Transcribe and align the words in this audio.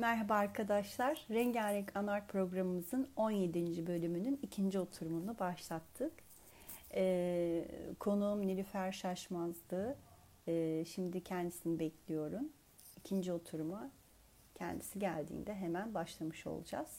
Merhaba 0.00 0.34
arkadaşlar. 0.34 1.26
Rengarenk 1.30 1.96
Anart 1.96 2.28
programımızın 2.28 3.08
17. 3.16 3.86
bölümünün 3.86 4.40
ikinci 4.42 4.78
oturumunu 4.78 5.38
başlattık. 5.38 6.12
Ee, 6.94 7.64
konuğum 7.98 8.46
Nilüfer 8.46 8.92
Şaşmaz'dı. 8.92 9.98
Ee, 10.48 10.84
şimdi 10.94 11.24
kendisini 11.24 11.78
bekliyorum. 11.78 12.48
İkinci 12.96 13.32
oturuma 13.32 13.90
kendisi 14.54 14.98
geldiğinde 14.98 15.54
hemen 15.54 15.94
başlamış 15.94 16.46
olacağız. 16.46 16.98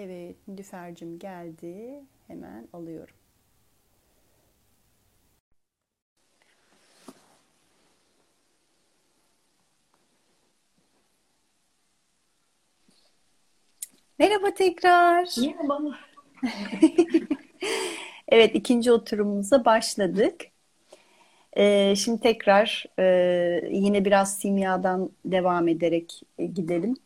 Evet, 0.00 0.36
Nilüfer'cim 0.48 1.18
geldi. 1.18 2.00
Hemen 2.26 2.68
alıyorum. 2.72 3.14
Merhaba 14.18 14.54
tekrar. 14.54 15.28
Merhaba. 15.38 15.80
Evet, 18.28 18.54
ikinci 18.54 18.92
oturumumuza 18.92 19.64
başladık. 19.64 20.46
Ee, 21.56 21.94
şimdi 21.96 22.20
tekrar 22.20 22.84
e, 22.98 23.04
yine 23.70 24.04
biraz 24.04 24.38
simyadan 24.38 25.10
devam 25.24 25.68
ederek 25.68 26.22
e, 26.38 26.46
gidelim. 26.46 26.96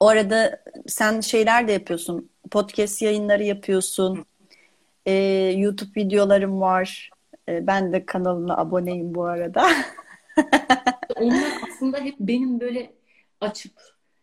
O 0.00 0.08
arada 0.08 0.62
sen 0.86 1.20
şeyler 1.20 1.68
de 1.68 1.72
yapıyorsun. 1.72 2.30
Podcast 2.50 3.02
yayınları 3.02 3.44
yapıyorsun. 3.44 4.24
Ee, 5.06 5.12
YouTube 5.56 6.00
videolarım 6.00 6.60
var. 6.60 7.10
Ee, 7.48 7.66
ben 7.66 7.92
de 7.92 8.06
kanalına 8.06 8.56
aboneyim 8.56 9.14
bu 9.14 9.24
arada. 9.24 9.66
Onlar 11.16 11.52
aslında 11.68 11.98
hep 11.98 12.14
benim 12.20 12.60
böyle 12.60 12.92
açıp 13.40 13.72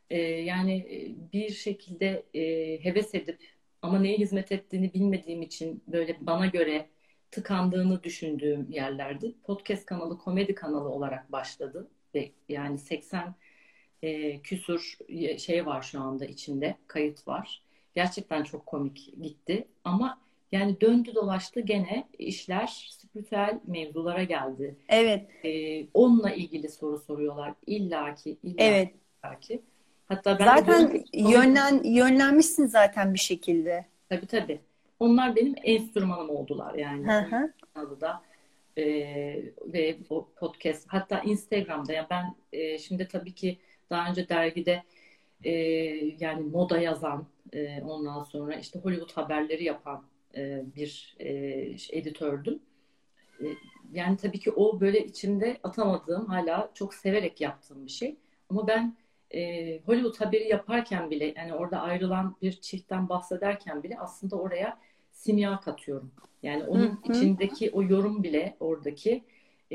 e, 0.09 0.19
yani 0.21 0.75
e, 0.75 1.31
bir 1.33 1.49
şekilde 1.49 2.23
e, 2.33 2.43
heves 2.83 3.15
edip 3.15 3.39
ama 3.81 3.99
neye 3.99 4.17
hizmet 4.17 4.51
ettiğini 4.51 4.93
bilmediğim 4.93 5.41
için 5.41 5.83
böyle 5.87 6.17
bana 6.21 6.45
göre 6.45 6.85
tıkandığını 7.31 8.03
düşündüğüm 8.03 8.67
yerlerdi. 8.69 9.35
Podcast 9.43 9.85
kanalı 9.85 10.17
komedi 10.17 10.55
kanalı 10.55 10.89
olarak 10.89 11.31
başladı 11.31 11.87
ve 12.15 12.31
yani 12.49 12.77
80 12.77 13.35
e, 14.03 14.39
küsur 14.39 14.97
şey 15.37 15.65
var 15.65 15.81
şu 15.81 16.01
anda 16.01 16.25
içinde 16.25 16.75
kayıt 16.87 17.27
var. 17.27 17.61
Gerçekten 17.95 18.43
çok 18.43 18.65
komik 18.65 19.13
gitti 19.21 19.67
ama 19.83 20.19
yani 20.51 20.81
döndü 20.81 21.15
dolaştı 21.15 21.59
gene 21.59 22.07
işler 22.19 22.87
spiritüel 22.91 23.59
mevzulara 23.67 24.23
geldi. 24.23 24.75
Evet. 24.89 25.45
E, 25.45 25.83
onunla 25.93 26.31
ilgili 26.31 26.69
soru 26.69 26.99
soruyorlar 26.99 27.53
illaki 27.67 28.37
illaki. 28.43 28.63
Evet. 28.63 28.93
illaki. 29.23 29.61
Hatta 30.05 30.39
ben 30.39 30.45
zaten 30.45 30.93
de 30.93 31.03
yönlen 31.13 31.83
yönlenmişsin 31.83 32.65
zaten 32.65 33.13
bir 33.13 33.19
şekilde. 33.19 33.85
Tabii 34.09 34.25
tabii. 34.25 34.59
Onlar 34.99 35.35
benim 35.35 35.55
enstrümanım 35.63 36.29
oldular 36.29 36.73
yani. 36.73 37.07
Hı 37.11 37.53
da 38.01 38.21
e, 38.77 38.85
ve 39.65 39.97
o 40.09 40.27
podcast 40.35 40.85
hatta 40.87 41.19
Instagram'da 41.19 41.93
yani 41.93 42.07
ben 42.09 42.35
e, 42.53 42.77
şimdi 42.77 43.07
tabii 43.07 43.33
ki 43.35 43.57
daha 43.89 44.09
önce 44.09 44.29
dergide 44.29 44.83
e, 45.43 45.51
yani 46.19 46.41
moda 46.43 46.79
yazan 46.79 47.27
e, 47.53 47.81
ondan 47.81 48.23
sonra 48.23 48.55
işte 48.55 48.79
Hollywood 48.79 49.11
haberleri 49.11 49.63
yapan 49.63 50.03
e, 50.35 50.63
bir 50.75 51.15
e, 51.19 51.27
editördüm. 51.91 52.59
E, 53.41 53.45
yani 53.93 54.17
tabii 54.17 54.39
ki 54.39 54.51
o 54.51 54.79
böyle 54.79 55.05
içimde 55.05 55.57
atamadığım 55.63 56.25
hala 56.25 56.71
çok 56.73 56.93
severek 56.93 57.41
yaptığım 57.41 57.85
bir 57.85 57.91
şey. 57.91 58.15
Ama 58.49 58.67
ben 58.67 58.97
e, 59.31 59.79
Hollywood 59.79 60.19
haberi 60.19 60.47
yaparken 60.47 61.11
bile 61.11 61.33
yani 61.37 61.53
orada 61.53 61.81
ayrılan 61.81 62.35
bir 62.41 62.51
çiftten 62.51 63.09
bahsederken 63.09 63.83
bile 63.83 63.97
aslında 63.99 64.35
oraya 64.35 64.77
simya 65.11 65.59
katıyorum. 65.59 66.11
Yani 66.43 66.63
onun 66.63 66.87
Hı 66.87 66.91
hı. 66.91 67.11
içindeki 67.13 67.71
o 67.71 67.83
yorum 67.83 68.23
bile 68.23 68.57
oradaki 68.59 69.23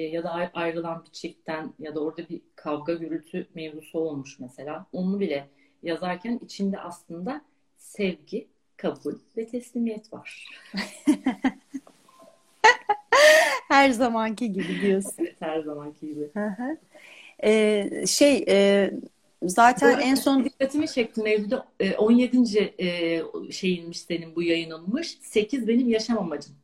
e, 0.00 0.02
ya 0.02 0.24
da 0.24 0.30
ayrılan 0.54 1.04
bir 1.04 1.10
çiftten 1.10 1.74
ya 1.78 1.94
da 1.94 2.00
orada 2.00 2.28
bir 2.28 2.40
kavga 2.56 2.94
gürültü 2.94 3.46
mevzusu 3.54 3.98
olmuş 3.98 4.38
mesela. 4.40 4.86
Onu 4.92 5.20
bile 5.20 5.48
yazarken 5.82 6.40
içinde 6.44 6.78
aslında 6.78 7.40
sevgi, 7.76 8.48
kabul 8.76 9.14
ve 9.36 9.46
teslimiyet 9.46 10.12
var. 10.12 10.48
Her 13.68 13.90
zamanki 13.90 14.52
gibi 14.52 14.80
diyorsun. 14.80 15.14
Evet, 15.18 15.36
her 15.40 15.60
zamanki 15.60 16.06
gibi. 16.06 16.30
Ee, 17.42 17.90
şey 18.06 18.44
e, 18.48 18.90
zaten 19.42 20.00
en 20.00 20.14
son 20.14 20.44
dikkatimi 20.44 20.88
çekti 20.88 21.22
mevzuda 21.22 21.66
e, 21.80 21.96
17. 21.96 22.74
e, 22.78 23.22
şeyinmiş 23.52 24.00
senin 24.00 24.36
bu 24.36 24.42
yayınlanmış. 24.42 25.18
8 25.22 25.68
benim 25.68 25.88
yaşam 25.88 26.18
amacım. 26.18 26.54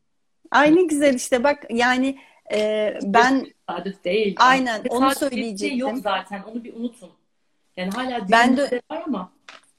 aynı 0.51 0.89
güzel 0.89 1.15
işte 1.15 1.45
bak 1.45 1.67
yani 1.71 2.19
e, 2.53 2.99
ben 3.03 3.47
Tesadüf 3.69 4.05
değil. 4.05 4.37
Aynen, 4.39 4.83
Tesadüf 4.83 4.93
onu 5.03 5.11
şey 5.11 5.19
söyleyecektim. 5.29 5.79
yok 5.79 5.99
zaten. 6.03 6.43
Onu 6.43 6.65
bir 6.65 6.75
unutun. 6.75 7.11
Yani 7.77 7.91
hala 7.91 8.29
Ben 8.31 8.57
de- 8.57 8.83
var 8.91 9.03
ama 9.07 9.33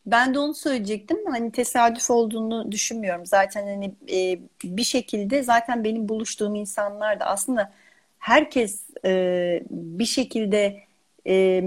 Ben 0.05 0.33
de 0.33 0.39
onu 0.39 0.53
söyleyecektim. 0.53 1.17
Hani 1.29 1.51
tesadüf 1.51 2.09
olduğunu 2.09 2.71
düşünmüyorum. 2.71 3.25
Zaten 3.25 3.67
hani 3.67 3.93
e, 4.11 4.39
bir 4.63 4.83
şekilde 4.83 5.43
zaten 5.43 5.83
benim 5.83 6.09
buluştuğum 6.09 6.55
insanlar 6.55 7.19
da 7.19 7.25
aslında 7.25 7.73
herkes 8.19 8.83
e, 9.05 9.63
bir 9.69 10.05
şekilde 10.05 10.79
e, 11.27 11.63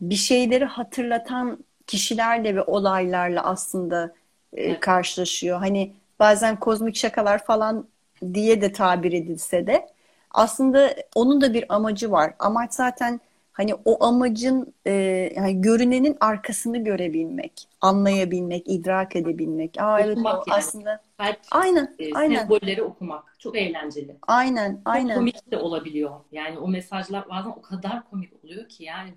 bir 0.00 0.14
şeyleri 0.14 0.64
hatırlatan 0.64 1.64
kişilerle 1.86 2.54
ve 2.56 2.62
olaylarla 2.62 3.44
aslında 3.44 4.14
e, 4.52 4.62
Evet. 4.62 4.80
karşılaşıyor. 4.80 5.58
Hani 5.58 5.92
bazen 6.18 6.60
kozmik 6.60 6.96
şakalar 6.96 7.44
falan 7.44 7.86
diye 8.34 8.60
de 8.62 8.72
tabir 8.72 9.12
edilse 9.12 9.66
de 9.66 9.86
aslında 10.30 10.94
onun 11.14 11.40
da 11.40 11.54
bir 11.54 11.74
amacı 11.74 12.10
var. 12.10 12.34
Amaç 12.38 12.74
zaten 12.74 13.20
hani 13.52 13.74
o 13.84 14.04
amacın 14.04 14.74
e, 14.86 14.92
yani 15.36 15.60
görünenin 15.60 16.16
arkasını 16.20 16.84
görebilmek, 16.84 17.68
anlayabilmek, 17.80 18.62
idrak 18.68 19.16
edebilmek. 19.16 19.80
Aa 19.80 20.00
evet 20.00 20.18
Okumak 20.18 20.48
yani. 20.48 20.58
aslında 20.58 21.02
kalp 21.18 21.38
aynen 21.50 21.96
e, 21.98 22.14
aynen 22.14 22.48
sembolleri 22.48 22.82
okumak 22.82 23.36
çok 23.38 23.56
eğlenceli. 23.58 24.16
aynen 24.26 24.82
Çok 24.84 24.84
aynen. 24.84 25.14
komik 25.14 25.50
de 25.50 25.56
olabiliyor. 25.56 26.20
Yani 26.32 26.58
o 26.58 26.68
mesajlar 26.68 27.28
bazen 27.28 27.50
o 27.50 27.62
kadar 27.62 28.10
komik 28.10 28.44
oluyor 28.44 28.68
ki 28.68 28.84
yani 28.84 29.14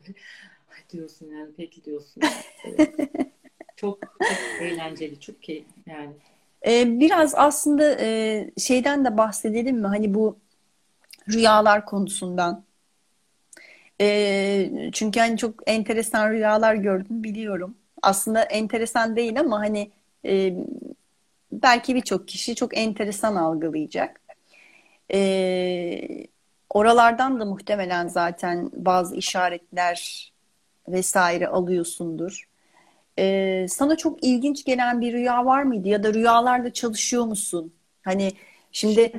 diyorsun 0.89 1.27
yani 1.27 1.51
peki 1.57 1.85
diyorsun. 1.85 2.23
Evet. 2.63 2.95
Çok, 3.75 3.99
çok 4.23 4.37
eğlenceli, 4.61 5.19
çok 5.19 5.43
keyif 5.43 5.67
yani. 5.87 6.13
Ee, 6.65 6.99
biraz 6.99 7.35
aslında 7.35 7.97
e, 7.99 8.51
şeyden 8.57 9.05
de 9.05 9.17
bahsedelim 9.17 9.77
mi? 9.77 9.87
Hani 9.87 10.13
bu 10.13 10.39
rüyalar 11.29 11.85
konusundan. 11.85 12.63
Ee, 14.01 14.71
çünkü 14.93 15.19
hani 15.19 15.37
çok 15.37 15.69
enteresan 15.69 16.31
rüyalar 16.31 16.75
gördüm 16.75 17.23
biliyorum. 17.23 17.77
Aslında 18.01 18.43
enteresan 18.43 19.15
değil 19.15 19.39
ama 19.39 19.59
hani 19.59 19.91
e, 20.25 20.53
belki 21.51 21.95
birçok 21.95 22.27
kişi 22.27 22.55
çok 22.55 22.77
enteresan 22.77 23.35
algılayacak. 23.35 24.21
Ee, 25.13 26.27
oralardan 26.69 27.39
da 27.39 27.45
muhtemelen 27.45 28.07
zaten 28.07 28.71
bazı 28.73 29.15
işaretler 29.15 30.31
vesaire 30.87 31.47
alıyorsundur. 31.47 32.49
Ee, 33.19 33.65
sana 33.69 33.97
çok 33.97 34.23
ilginç 34.23 34.65
gelen 34.65 35.01
bir 35.01 35.13
rüya 35.13 35.45
var 35.45 35.63
mıydı? 35.63 35.87
Ya 35.87 36.03
da 36.03 36.13
rüyalarda 36.13 36.73
çalışıyor 36.73 37.25
musun? 37.25 37.73
Hani 38.03 38.33
şimdi 38.71 39.13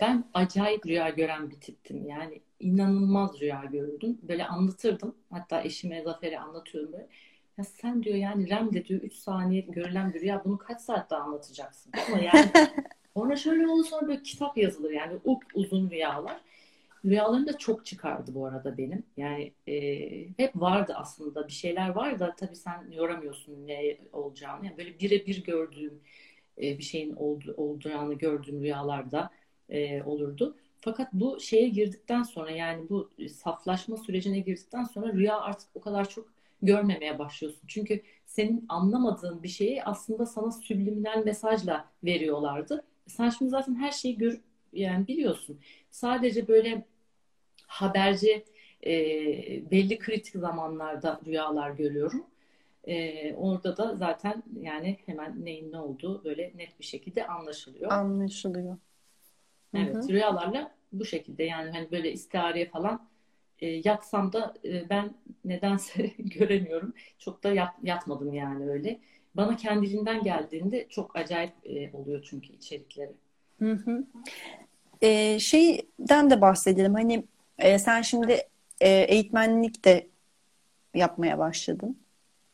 Ben 0.00 0.24
acayip 0.34 0.86
rüya 0.86 1.08
gören 1.10 1.50
bir 1.50 1.60
tiptim. 1.60 2.06
Yani 2.06 2.40
inanılmaz 2.60 3.40
rüya 3.40 3.64
gördüm. 3.64 4.18
Böyle 4.22 4.46
anlatırdım. 4.46 5.16
Hatta 5.30 5.62
eşime 5.62 6.02
Zafer'e 6.02 6.38
anlatıyorum 6.40 6.92
böyle. 6.92 7.08
Ya 7.58 7.64
sen 7.64 8.02
diyor 8.02 8.16
yani 8.16 8.50
REM'de 8.50 8.84
diyor 8.84 9.00
3 9.02 9.14
saniye 9.14 9.60
görülen 9.60 10.14
bir 10.14 10.20
rüya 10.20 10.44
bunu 10.44 10.58
kaç 10.58 10.80
saatte 10.80 11.16
anlatacaksın? 11.16 11.94
Ama 11.98 12.18
yani 12.18 12.52
sonra 13.16 13.36
şöyle 13.36 13.68
oldu 13.68 13.84
sonra 13.84 14.08
böyle 14.08 14.22
kitap 14.22 14.58
yazılır 14.58 14.90
yani 14.90 15.18
up 15.24 15.44
uzun 15.54 15.90
rüyalar. 15.90 16.40
Rüyalarım 17.04 17.46
da 17.46 17.58
çok 17.58 17.86
çıkardı 17.86 18.34
bu 18.34 18.46
arada 18.46 18.78
benim. 18.78 19.02
Yani 19.16 19.52
e, 19.68 20.28
hep 20.36 20.56
vardı 20.56 20.94
aslında 20.96 21.48
bir 21.48 21.52
şeyler 21.52 21.88
var 21.88 22.20
da 22.20 22.36
tabii 22.36 22.56
sen 22.56 22.90
yoramıyorsun 22.90 23.66
ne 23.66 23.98
olacağını. 24.12 24.66
Yani 24.66 24.78
böyle 24.78 24.98
birebir 24.98 25.44
gördüğüm 25.44 26.00
e, 26.58 26.78
bir 26.78 26.82
şeyin 26.82 27.12
oldu, 27.12 27.54
olacağını 27.56 28.14
gördüğüm 28.14 28.62
rüyalarda 28.62 29.30
e, 29.68 30.02
olurdu. 30.02 30.56
Fakat 30.80 31.12
bu 31.12 31.40
şeye 31.40 31.68
girdikten 31.68 32.22
sonra 32.22 32.50
yani 32.50 32.88
bu 32.88 33.10
saflaşma 33.30 33.96
sürecine 33.96 34.40
girdikten 34.40 34.84
sonra 34.84 35.12
rüya 35.12 35.40
artık 35.40 35.68
o 35.74 35.80
kadar 35.80 36.08
çok 36.08 36.32
görmemeye 36.62 37.18
başlıyorsun. 37.18 37.62
Çünkü 37.68 38.02
senin 38.26 38.64
anlamadığın 38.68 39.42
bir 39.42 39.48
şeyi 39.48 39.84
aslında 39.84 40.26
sana 40.26 40.50
subliminal 40.52 41.24
mesajla 41.24 41.88
veriyorlardı. 42.04 42.84
Sen 43.06 43.28
şimdi 43.28 43.50
zaten 43.50 43.74
her 43.74 43.90
şeyi 43.90 44.18
gör, 44.18 44.40
yani 44.72 45.08
biliyorsun. 45.08 45.60
Sadece 45.90 46.48
böyle 46.48 46.84
haberci 47.72 48.44
e, 48.86 48.90
belli 49.70 49.98
kritik 49.98 50.34
zamanlarda 50.34 51.20
rüyalar 51.26 51.70
görüyorum. 51.70 52.26
E, 52.84 53.34
orada 53.34 53.76
da 53.76 53.96
zaten 53.96 54.42
yani 54.60 54.98
hemen 55.06 55.44
neyin 55.44 55.72
ne 55.72 55.78
olduğu 55.78 56.24
böyle 56.24 56.52
net 56.56 56.78
bir 56.78 56.84
şekilde 56.84 57.26
anlaşılıyor. 57.26 57.92
Anlaşılıyor. 57.92 58.76
Evet, 59.74 59.94
Hı-hı. 59.94 60.08
rüyalarla 60.08 60.74
bu 60.92 61.04
şekilde 61.04 61.44
yani 61.44 61.70
hani 61.70 61.90
böyle 61.90 62.12
istihareye 62.12 62.68
falan 62.68 63.08
e, 63.58 63.66
yatsam 63.84 64.32
da 64.32 64.54
e, 64.64 64.90
ben 64.90 65.14
nedense 65.44 66.06
göremiyorum. 66.18 66.94
Çok 67.18 67.44
da 67.44 67.52
yat, 67.52 67.74
yatmadım 67.82 68.34
yani 68.34 68.70
öyle. 68.70 69.00
Bana 69.34 69.56
kendiliğinden 69.56 70.22
geldiğinde 70.22 70.86
çok 70.88 71.16
acayip 71.16 71.52
e, 71.64 71.90
oluyor 71.92 72.26
çünkü 72.30 72.52
içerikleri. 72.52 73.12
Hı 73.58 73.72
hı. 73.72 74.04
E, 75.02 75.38
şeyden 75.38 76.30
de 76.30 76.40
bahsedelim. 76.40 76.94
Hani 76.94 77.24
e, 77.58 77.78
sen 77.78 78.02
şimdi 78.02 78.38
e, 78.80 78.88
eğitmenlik 78.90 79.84
de 79.84 80.08
yapmaya 80.94 81.38
başladın. 81.38 82.02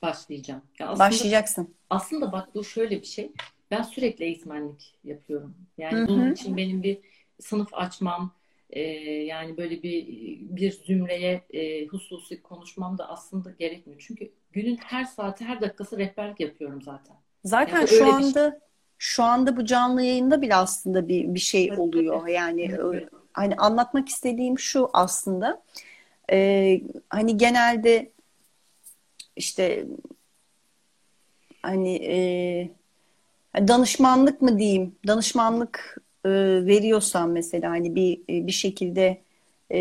Başlayacağım. 0.02 0.62
Ya 0.78 0.88
aslında, 0.88 1.06
Başlayacaksın. 1.06 1.74
Aslında 1.90 2.32
bak 2.32 2.54
bu 2.54 2.64
şöyle 2.64 3.00
bir 3.00 3.06
şey. 3.06 3.32
Ben 3.70 3.82
sürekli 3.82 4.24
eğitmenlik 4.24 4.98
yapıyorum. 5.04 5.56
Yani 5.78 5.98
Hı-hı. 5.98 6.08
bunun 6.08 6.32
için 6.32 6.56
benim 6.56 6.82
bir 6.82 6.98
sınıf 7.40 7.68
açmam, 7.72 8.34
e, 8.70 8.80
yani 9.02 9.56
böyle 9.56 9.82
bir 9.82 10.06
bir 10.40 10.72
zümreye 10.72 11.44
e, 11.50 11.86
hususi 11.86 12.42
konuşmam 12.42 12.98
da 12.98 13.08
aslında 13.08 13.50
gerekmiyor. 13.50 14.04
Çünkü 14.06 14.32
günün 14.52 14.76
her 14.76 15.04
saati, 15.04 15.44
her 15.44 15.60
dakikası 15.60 15.98
rehberlik 15.98 16.40
yapıyorum 16.40 16.82
zaten. 16.82 17.16
Zaten 17.44 17.76
yani 17.76 17.88
şu 17.88 18.14
anda 18.14 18.50
şey. 18.50 18.60
şu 18.98 19.22
anda 19.22 19.56
bu 19.56 19.64
canlı 19.64 20.02
yayında 20.02 20.42
bile 20.42 20.54
aslında 20.54 21.08
bir 21.08 21.34
bir 21.34 21.40
şey 21.40 21.72
oluyor. 21.76 22.26
Yani 22.26 22.62
evet. 22.62 23.08
Hani 23.38 23.56
anlatmak 23.56 24.08
istediğim 24.08 24.58
şu 24.58 24.90
aslında. 24.92 25.62
E, 26.32 26.80
hani 27.10 27.36
genelde 27.36 28.10
işte 29.36 29.86
hani 31.62 31.94
e, 31.94 32.70
danışmanlık 33.68 34.42
mı 34.42 34.58
diyeyim? 34.58 34.96
Danışmanlık 35.06 35.96
e, 36.24 36.30
veriyorsan 36.66 37.30
mesela 37.30 37.70
hani 37.70 37.94
bir 37.94 38.20
e, 38.20 38.46
bir 38.46 38.52
şekilde 38.52 39.20
e, 39.72 39.78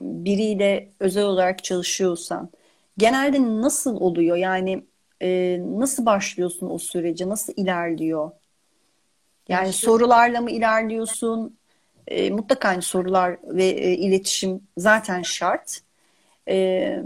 biriyle 0.00 0.88
özel 1.00 1.24
olarak 1.24 1.64
çalışıyorsan 1.64 2.50
genelde 2.98 3.42
nasıl 3.42 3.96
oluyor? 3.96 4.36
Yani 4.36 4.84
e, 5.22 5.58
nasıl 5.60 6.06
başlıyorsun 6.06 6.70
o 6.70 6.78
sürece? 6.78 7.28
Nasıl 7.28 7.52
ilerliyor? 7.56 8.30
Yani 9.48 9.72
sorularla 9.72 10.40
mı 10.40 10.50
ilerliyorsun? 10.50 11.56
E, 12.12 12.30
mutlaka 12.30 12.68
hani 12.68 12.82
sorular 12.82 13.38
ve 13.44 13.64
e, 13.64 13.92
iletişim 13.96 14.60
zaten 14.76 15.22
şart. 15.22 15.80
E, 16.48 16.98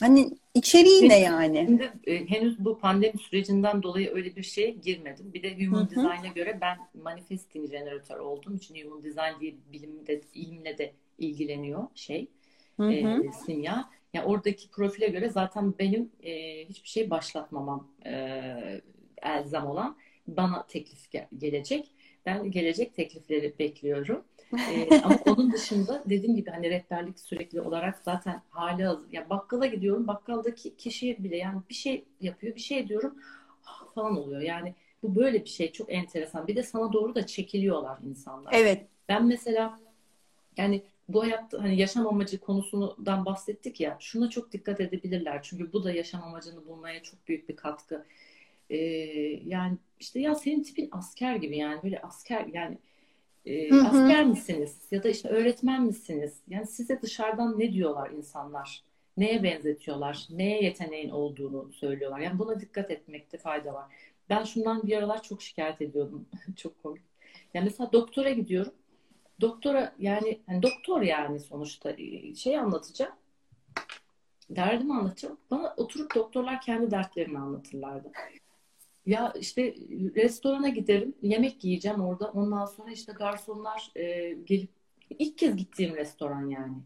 hani 0.00 0.30
İçeriği 0.54 1.08
ne 1.08 1.20
yani? 1.20 1.64
Şimdi 1.66 1.92
e, 2.06 2.30
henüz 2.30 2.64
bu 2.64 2.78
pandemi 2.78 3.18
sürecinden 3.18 3.82
dolayı 3.82 4.14
öyle 4.14 4.36
bir 4.36 4.42
şeye 4.42 4.70
girmedim. 4.70 5.34
Bir 5.34 5.42
de 5.42 5.66
Human 5.66 5.90
Design'a 5.90 6.32
göre 6.34 6.58
ben 6.60 6.78
manifesting 7.02 7.70
jeneratör 7.70 8.18
olduğum 8.18 8.54
için 8.56 8.84
Human 8.84 9.04
Design 9.04 9.40
diye 9.40 9.54
bilimde, 9.72 10.20
ilimle 10.34 10.78
de 10.78 10.92
ilgileniyor 11.18 11.82
şey, 11.94 12.28
E, 12.80 13.32
simya. 13.44 13.90
Yani 14.14 14.26
oradaki 14.26 14.70
profile 14.70 15.06
göre 15.08 15.28
zaten 15.28 15.74
benim 15.78 16.10
e, 16.22 16.64
hiçbir 16.64 16.88
şey 16.88 17.10
başlatmamam 17.10 17.88
e, 18.06 18.12
elzem 19.22 19.66
olan 19.66 19.96
bana 20.26 20.66
teklif 20.66 21.10
gel- 21.10 21.28
gelecek. 21.38 21.90
Ben 22.26 22.50
gelecek 22.50 22.94
teklifleri 22.94 23.54
bekliyorum 23.58 24.24
ama 25.02 25.18
onun 25.26 25.52
dışında 25.52 26.02
dediğim 26.06 26.36
gibi 26.36 26.50
hani 26.50 26.70
rehberlik 26.70 27.20
sürekli 27.20 27.60
olarak 27.60 27.98
zaten 28.04 28.42
hali 28.50 28.84
hazır. 28.84 29.12
Ya 29.12 29.30
bakkala 29.30 29.66
gidiyorum. 29.66 30.06
Bakkaldaki 30.06 30.76
kişiye 30.76 31.18
bile 31.18 31.36
yani 31.36 31.60
bir 31.70 31.74
şey 31.74 32.04
yapıyor, 32.20 32.54
bir 32.54 32.60
şey 32.60 32.88
diyorum 32.88 33.14
ah, 33.66 33.94
falan 33.94 34.16
oluyor. 34.16 34.40
Yani 34.40 34.74
bu 35.02 35.16
böyle 35.16 35.44
bir 35.44 35.48
şey 35.48 35.72
çok 35.72 35.92
enteresan. 35.92 36.46
Bir 36.46 36.56
de 36.56 36.62
sana 36.62 36.92
doğru 36.92 37.14
da 37.14 37.26
çekiliyorlar 37.26 37.98
insanlar. 38.08 38.52
Evet. 38.52 38.86
Ben 39.08 39.26
mesela 39.26 39.80
yani 40.56 40.82
bu 41.08 41.22
hayatta 41.22 41.62
hani 41.62 41.78
yaşam 41.80 42.06
amacı 42.06 42.38
konusundan 42.38 43.24
bahsettik 43.24 43.80
ya 43.80 43.96
şuna 44.00 44.30
çok 44.30 44.52
dikkat 44.52 44.80
edebilirler. 44.80 45.42
Çünkü 45.42 45.72
bu 45.72 45.84
da 45.84 45.92
yaşam 45.92 46.22
amacını 46.22 46.66
bulmaya 46.66 47.02
çok 47.02 47.28
büyük 47.28 47.48
bir 47.48 47.56
katkı. 47.56 48.06
Ee, 48.70 48.76
yani 49.44 49.78
işte 50.00 50.20
ya 50.20 50.34
senin 50.34 50.62
tipin 50.62 50.88
asker 50.92 51.36
gibi 51.36 51.56
yani 51.56 51.82
böyle 51.82 52.00
asker 52.00 52.46
yani 52.52 52.78
e, 53.48 53.74
asker 53.74 54.26
misiniz? 54.26 54.78
Ya 54.90 55.02
da 55.02 55.08
işte 55.08 55.28
öğretmen 55.28 55.82
misiniz? 55.82 56.40
Yani 56.48 56.66
size 56.66 57.02
dışarıdan 57.02 57.58
ne 57.58 57.72
diyorlar 57.72 58.10
insanlar? 58.10 58.82
Neye 59.16 59.42
benzetiyorlar? 59.42 60.26
Neye 60.30 60.64
yeteneğin 60.64 61.10
olduğunu 61.10 61.72
söylüyorlar. 61.72 62.18
Yani 62.18 62.38
buna 62.38 62.60
dikkat 62.60 62.90
etmekte 62.90 63.38
fayda 63.38 63.74
var. 63.74 63.86
Ben 64.30 64.44
şundan 64.44 64.82
bir 64.82 64.96
aralar 64.96 65.22
çok 65.22 65.42
şikayet 65.42 65.82
ediyordum. 65.82 66.26
çok 66.56 66.82
komik. 66.82 67.02
Yani 67.54 67.64
mesela 67.64 67.92
doktora 67.92 68.30
gidiyorum. 68.30 68.72
Doktora 69.40 69.94
yani, 69.98 70.40
yani 70.48 70.62
doktor 70.62 71.02
yani 71.02 71.40
sonuçta 71.40 71.96
şey 72.36 72.58
anlatacağım. 72.58 73.12
Derdimi 74.50 74.94
anlatacağım. 74.94 75.38
Bana 75.50 75.74
oturup 75.76 76.14
doktorlar 76.14 76.60
kendi 76.60 76.90
dertlerini 76.90 77.38
anlatırlardı. 77.38 78.12
Ya 79.08 79.32
işte 79.40 79.74
restorana 80.16 80.68
giderim, 80.68 81.14
yemek 81.22 81.64
yiyeceğim 81.64 82.00
orada. 82.00 82.30
Ondan 82.30 82.64
sonra 82.64 82.90
işte 82.90 83.12
garsonlar 83.12 83.90
e, 83.96 84.32
gelip 84.46 84.70
ilk 85.18 85.38
kez 85.38 85.56
gittiğim 85.56 85.96
restoran 85.96 86.48
yani. 86.48 86.76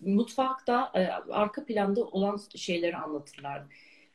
Mutfakta 0.00 0.92
e, 0.94 1.06
arka 1.32 1.64
planda 1.64 2.04
olan 2.04 2.40
şeyleri 2.54 2.96
anlatırlardı. 2.96 3.68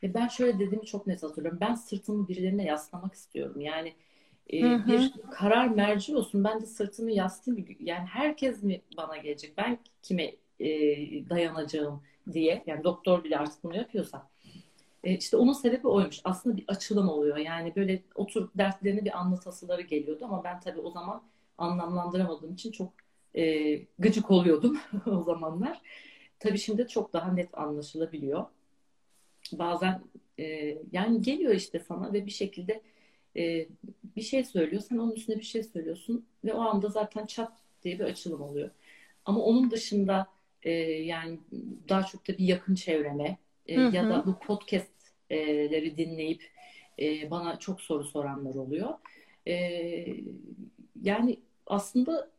Ve 0.04 0.14
ben 0.14 0.28
şöyle 0.28 0.60
dediğimi 0.60 0.86
çok 0.86 1.08
net 1.08 1.24
hatırlıyorum. 1.24 1.60
Ben 1.62 1.74
sırtımı 1.74 2.28
birilerine 2.28 2.64
yaslamak 2.66 3.14
istiyorum. 3.14 3.62
Yani 3.62 3.94
e, 4.50 4.62
hı 4.62 4.76
hı. 4.76 4.88
bir 4.88 5.14
karar 5.32 5.68
merci 5.68 6.16
olsun. 6.16 6.44
Ben 6.44 6.62
de 6.62 6.66
sırtımı 6.66 7.12
yaslayayım. 7.12 7.78
Yani 7.80 8.06
herkes 8.06 8.64
mi 8.64 8.82
bana 8.98 9.18
gelecek? 9.18 9.58
Ben 9.58 9.78
kime 10.04 10.36
e, 10.60 10.70
dayanacağım 11.30 12.02
diye. 12.32 12.64
Yani 12.66 12.84
doktor 12.84 13.24
bile 13.24 13.38
artık 13.38 13.64
bunu 13.64 13.78
yapıyorsa 13.78 14.30
e, 15.08 15.18
işte 15.18 15.38
onun 15.38 15.54
sebebi 15.54 15.88
oymuş. 15.88 16.22
Aslında 16.24 16.58
bir 16.58 16.66
açılım 16.68 17.10
oluyor. 17.10 17.38
Yani 17.38 17.76
böyle 17.76 18.04
oturup 18.16 18.58
dertlerini 18.58 19.06
bir 19.06 19.20
anlatasıları 19.20 19.82
geliyordu 19.82 20.26
ama 20.26 20.44
ben 20.44 20.60
tabii 20.60 20.80
o 20.80 20.92
zaman 20.92 21.24
anlamlandıramadığım 21.58 22.54
için 22.54 22.72
çok 22.72 22.94
e, 23.36 23.76
gıcık 24.00 24.32
oluyordum 24.32 24.78
o 25.06 25.24
zamanlar. 25.24 25.82
Tabii 26.40 26.58
şimdi 26.58 26.88
çok 26.88 27.14
daha 27.14 27.34
net 27.34 27.58
anlaşılabiliyor. 27.58 28.46
Bazen 29.52 30.02
e, 30.40 30.78
yani 30.92 31.22
geliyor 31.22 31.54
işte 31.54 31.80
sana 31.80 32.14
ve 32.14 32.26
bir 32.26 32.32
şekilde 32.32 32.82
e, 33.38 33.68
bir 34.16 34.22
şey 34.22 34.44
söylüyor. 34.44 34.82
Sen 34.82 34.98
onun 34.98 35.12
üstüne 35.12 35.36
bir 35.36 35.44
şey 35.44 35.64
söylüyorsun 35.64 36.26
ve 36.46 36.54
o 36.54 36.62
anda 36.62 36.88
zaten 36.90 37.26
çat 37.26 37.52
diye 37.84 38.00
bir 38.00 38.04
açılım 38.04 38.42
oluyor. 38.42 38.70
Ama 39.26 39.40
onun 39.40 39.72
dışında 39.72 40.28
e, 40.64 40.72
yani 40.72 41.40
daha 41.90 42.04
çok 42.04 42.28
da 42.28 42.38
bir 42.38 42.46
yakın 42.46 42.76
çevreme 42.76 43.38
e, 43.66 43.82
ya 43.82 44.10
da 44.10 44.26
bu 44.26 44.40
podcastleri 45.30 45.98
dinleyip 45.98 46.44
e, 47.00 47.32
bana 47.32 47.60
çok 47.60 47.82
soru 47.82 48.04
soranlar 48.04 48.56
oluyor. 48.56 48.90
E, 49.48 49.54
yani 51.02 51.40
aslında 51.68 52.30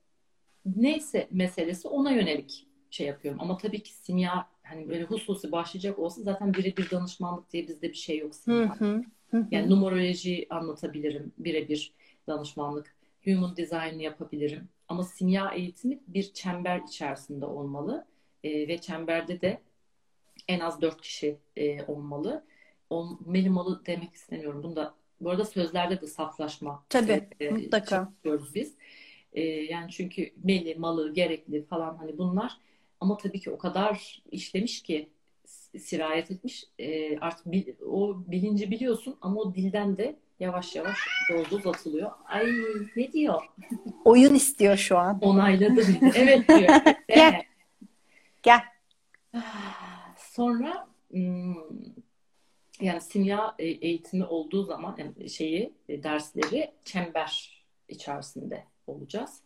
neyse 0.77 1.29
meselesi 1.31 1.89
ona 1.89 2.11
yönelik 2.11 2.67
şey 2.91 3.07
yapıyorum. 3.07 3.41
Ama 3.43 3.57
tabii 3.57 3.83
ki 3.83 3.93
simya 3.93 4.49
hani 4.63 4.89
böyle 4.89 5.05
hususi 5.05 5.53
başlayacak 5.53 5.99
olsa 5.99 6.23
zaten 6.23 6.55
birebir 6.55 6.91
danışmanlık 6.91 7.53
diye 7.53 7.69
bizde 7.69 7.89
bir 7.89 7.95
şey 7.95 8.19
yok 8.19 8.35
simya. 8.35 8.61
Yani 9.51 9.71
numeroloji 9.71 10.47
anlatabilirim 10.51 11.33
birebir 11.39 11.93
danışmanlık. 12.27 12.99
Human 13.25 13.57
design 13.57 13.99
yapabilirim. 13.99 14.69
Ama 14.89 15.03
simya 15.05 15.51
eğitimi 15.51 16.01
bir 16.07 16.33
çember 16.33 16.81
içerisinde 16.89 17.47
olmalı. 17.47 18.07
E, 18.45 18.69
ve 18.69 18.79
çemberde 18.81 19.41
de 19.41 19.61
en 20.49 20.61
az 20.61 20.81
dört 20.81 21.01
kişi 21.01 21.37
e, 21.57 21.85
olmalı. 21.85 22.45
Olmalı 22.91 23.83
demek 23.87 24.15
istemiyorum. 24.15 24.63
Bunda 24.63 24.95
bu 25.21 25.31
arada 25.31 25.45
sözlerde 25.45 26.01
de 26.01 26.07
saflaşma 26.07 26.85
Tabii, 26.89 27.29
e, 27.41 27.51
mutlaka. 27.51 28.13
diyoruz 28.25 28.55
biz. 28.55 28.75
E, 29.33 29.43
yani 29.43 29.91
çünkü 29.91 30.31
meli, 30.45 30.75
malı, 30.75 31.15
gerekli 31.15 31.65
falan 31.65 31.97
hani 31.97 32.19
bunlar 32.19 32.57
ama 33.01 33.17
tabii 33.17 33.41
ki 33.41 33.51
o 33.51 33.59
kadar 33.59 34.23
işlemiş 34.31 34.83
ki 34.83 35.09
sirayet 35.79 36.31
etmiş. 36.31 36.65
E, 36.79 37.19
artık 37.19 37.47
bil, 37.47 37.67
o 37.87 38.17
bilinci 38.27 38.71
biliyorsun 38.71 39.17
ama 39.21 39.41
o 39.41 39.55
dilden 39.55 39.97
de 39.97 40.17
yavaş 40.41 40.77
yavaş 40.77 40.99
doldu 41.31 41.69
atılıyor. 41.69 42.11
Ay 42.25 42.47
ne 42.97 43.13
diyor? 43.13 43.43
Oyun 44.05 44.35
istiyor 44.35 44.77
şu 44.77 44.99
an. 44.99 45.19
Onayladı. 45.21 45.83
evet 46.15 46.49
diyor. 46.49 46.81
Gel. 47.09 47.43
Gel. 48.43 48.61
Sonra 50.17 50.89
hmm, 51.11 51.55
yani 52.81 53.01
simya 53.01 53.55
e, 53.59 53.67
eğitimi 53.67 54.25
olduğu 54.25 54.65
zaman 54.65 54.97
yani 54.99 55.31
şeyi 55.31 55.73
e, 55.89 56.03
dersleri 56.03 56.71
çember 56.85 57.63
içerisinde 57.89 58.65
olacağız. 58.87 59.43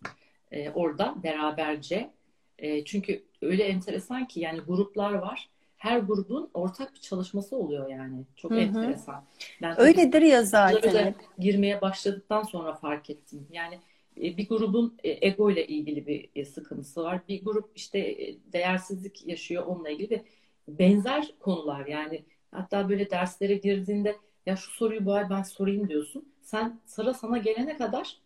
Ee, 0.53 0.71
orada 0.71 1.15
beraberce 1.23 2.11
e, 2.59 2.85
çünkü 2.85 3.25
öyle 3.43 3.65
enteresan 3.65 4.27
ki 4.27 4.41
yani 4.41 4.61
gruplar 4.61 5.13
var. 5.13 5.49
Her 5.77 5.99
grubun 5.99 6.51
ortak 6.55 6.95
bir 6.95 7.01
çalışması 7.01 7.57
oluyor 7.57 7.91
yani. 7.91 8.25
Çok 8.37 8.51
Hı 8.51 8.55
hı. 8.55 8.61
enteresan. 8.61 9.25
Ben 9.63 9.81
Öyledir 9.81 10.23
ya 10.23 10.43
zaten. 10.43 11.15
girmeye 11.39 11.81
başladıktan 11.81 12.43
sonra 12.43 12.75
fark 12.75 13.11
ettim. 13.11 13.47
Yani 13.53 13.79
e, 14.17 14.37
bir 14.37 14.49
grubun 14.49 14.99
e, 15.05 15.27
ego 15.27 15.51
ile 15.51 15.67
ilgili 15.67 16.07
bir 16.07 16.29
e, 16.37 16.45
sıkıntısı 16.45 17.03
var. 17.03 17.21
Bir 17.29 17.45
grup 17.45 17.71
işte 17.75 17.99
e, 17.99 18.37
değersizlik 18.53 19.27
yaşıyor 19.27 19.67
onunla 19.67 19.91
ilgili 19.91 20.11
ve 20.11 20.25
benzer 20.69 21.35
konular 21.41 21.87
yani 21.87 22.23
hatta 22.53 22.89
böyle 22.89 23.11
derslere 23.11 23.55
girdiğinde 23.55 24.17
ya 24.47 24.57
şu 24.57 24.71
soruyu 24.71 25.07
bu 25.07 25.13
ay 25.15 25.31
ben 25.31 25.43
sorayım 25.43 25.89
diyorsun. 25.89 26.29
Sen 26.43 26.81
sıra 26.87 27.15
sana 27.15 27.39
gelene 27.39 27.77
kadar 27.77 28.17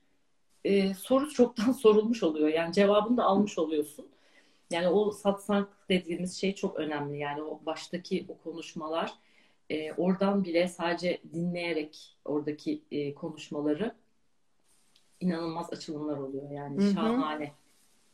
e, 0.64 0.94
soru 0.94 1.30
çoktan 1.30 1.72
sorulmuş 1.82 2.22
oluyor. 2.22 2.48
Yani 2.48 2.72
cevabını 2.72 3.16
da 3.16 3.24
almış 3.24 3.58
oluyorsun. 3.58 4.06
Yani 4.70 4.88
o 4.88 5.10
satsang 5.10 5.68
dediğimiz 5.88 6.40
şey 6.40 6.54
çok 6.54 6.76
önemli. 6.76 7.18
Yani 7.18 7.42
o 7.42 7.60
baştaki 7.66 8.26
o 8.28 8.38
konuşmalar 8.38 9.12
e, 9.70 9.92
oradan 9.92 10.44
bile 10.44 10.68
sadece 10.68 11.20
dinleyerek 11.34 12.16
oradaki 12.24 12.82
e, 12.90 13.14
konuşmaları 13.14 13.94
inanılmaz 15.20 15.72
açılımlar 15.72 16.16
oluyor. 16.16 16.50
Yani 16.50 16.82
Hı 16.82 16.86
hı. 16.86 16.92
şahane. 16.92 17.52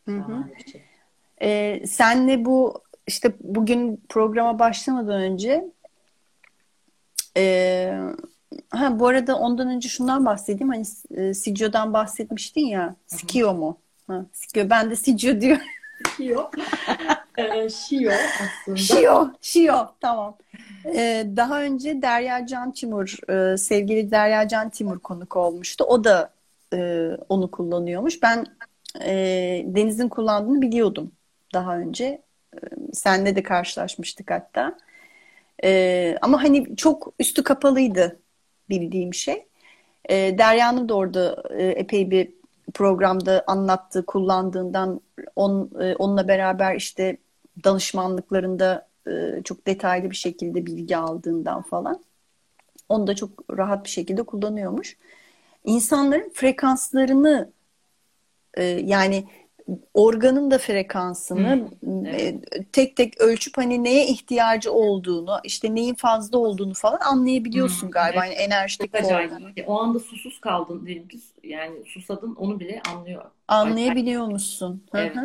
Şahane 0.06 0.54
bir 0.58 0.72
şey. 0.72 0.82
Ee, 1.42 1.86
senle 1.86 2.44
bu 2.44 2.82
işte 3.06 3.32
bugün 3.40 4.02
programa 4.08 4.58
başlamadan 4.58 5.20
önce 5.20 5.72
e, 7.36 7.92
ha 8.70 8.98
bu 8.98 9.06
arada 9.06 9.38
ondan 9.38 9.68
önce 9.68 9.88
şundan 9.88 10.26
bahsedeyim 10.26 10.68
hani 10.68 10.84
e, 11.10 11.34
Sicio'dan 11.34 11.92
bahsetmiştin 11.92 12.66
ya 12.66 12.96
Sikio 13.06 13.54
mu? 13.54 13.78
Ha, 14.06 14.26
Sikio 14.32 14.70
ben 14.70 14.90
de 14.90 14.96
Sicio 14.96 15.40
diyorum. 15.40 15.64
Shio. 16.16 16.50
e, 17.38 17.68
Shio 17.70 18.12
aslında. 18.12 18.76
Şio, 18.76 19.28
Şio 19.40 19.94
tamam. 20.00 20.36
Ee, 20.94 21.26
daha 21.36 21.62
önce 21.62 22.02
Derya 22.02 22.46
Can 22.46 22.72
Timur, 22.72 23.30
e, 23.30 23.56
sevgili 23.56 24.10
Derya 24.10 24.48
Can 24.48 24.70
Timur 24.70 24.98
konuk 24.98 25.36
olmuştu. 25.36 25.84
O 25.84 26.04
da 26.04 26.32
e, 26.74 27.10
onu 27.28 27.50
kullanıyormuş. 27.50 28.22
Ben 28.22 28.46
e, 29.00 29.12
Deniz'in 29.66 30.08
kullandığını 30.08 30.62
biliyordum 30.62 31.12
daha 31.54 31.78
önce. 31.78 32.22
E, 32.54 32.58
senle 32.92 33.36
de 33.36 33.42
karşılaşmıştık 33.42 34.30
hatta. 34.30 34.76
E, 35.64 36.16
ama 36.22 36.42
hani 36.42 36.76
çok 36.76 37.12
üstü 37.18 37.42
kapalıydı 37.42 38.20
bildiğim 38.68 39.14
şey. 39.14 39.46
E, 40.08 40.38
Derya'nın 40.38 40.88
da 40.88 40.94
orada 40.94 41.42
e, 41.50 41.66
epey 41.66 42.10
bir 42.10 42.32
programda 42.74 43.44
anlattığı, 43.46 44.06
kullandığından 44.06 45.00
on, 45.36 45.70
e, 45.80 45.94
onunla 45.94 46.28
beraber 46.28 46.76
işte 46.76 47.16
danışmanlıklarında 47.64 48.88
e, 49.06 49.42
çok 49.44 49.66
detaylı 49.66 50.10
bir 50.10 50.16
şekilde 50.16 50.66
bilgi 50.66 50.96
aldığından 50.96 51.62
falan. 51.62 52.04
Onu 52.88 53.06
da 53.06 53.14
çok 53.14 53.30
rahat 53.56 53.84
bir 53.84 53.90
şekilde 53.90 54.22
kullanıyormuş. 54.22 54.96
İnsanların 55.64 56.30
frekanslarını 56.34 57.52
e, 58.54 58.64
yani 58.64 59.24
organın 59.94 60.50
da 60.50 60.58
frekansını 60.58 61.68
evet. 62.04 62.34
e, 62.54 62.64
tek 62.72 62.96
tek 62.96 63.20
ölçüp 63.20 63.58
hani 63.58 63.84
neye 63.84 64.06
ihtiyacı 64.06 64.72
olduğunu, 64.72 65.38
işte 65.44 65.74
neyin 65.74 65.94
fazla 65.94 66.38
olduğunu 66.38 66.74
falan 66.74 66.98
anlayabiliyorsun 67.00 67.86
Hı, 67.86 67.90
galiba. 67.90 68.26
evet. 68.26 68.38
Yani 68.38 68.46
enerjik. 68.46 68.94
O 69.66 69.80
anda 69.80 69.98
susuz 69.98 70.40
kaldın 70.40 70.86
diyelim 70.86 71.08
ki 71.08 71.18
yani 71.42 71.84
susadın 71.86 72.34
onu 72.34 72.60
bile 72.60 72.82
anlıyor. 72.94 73.22
Anlayabiliyor 73.48 74.26
musun? 74.26 74.82
Hı 74.92 74.98
Evet. 74.98 75.16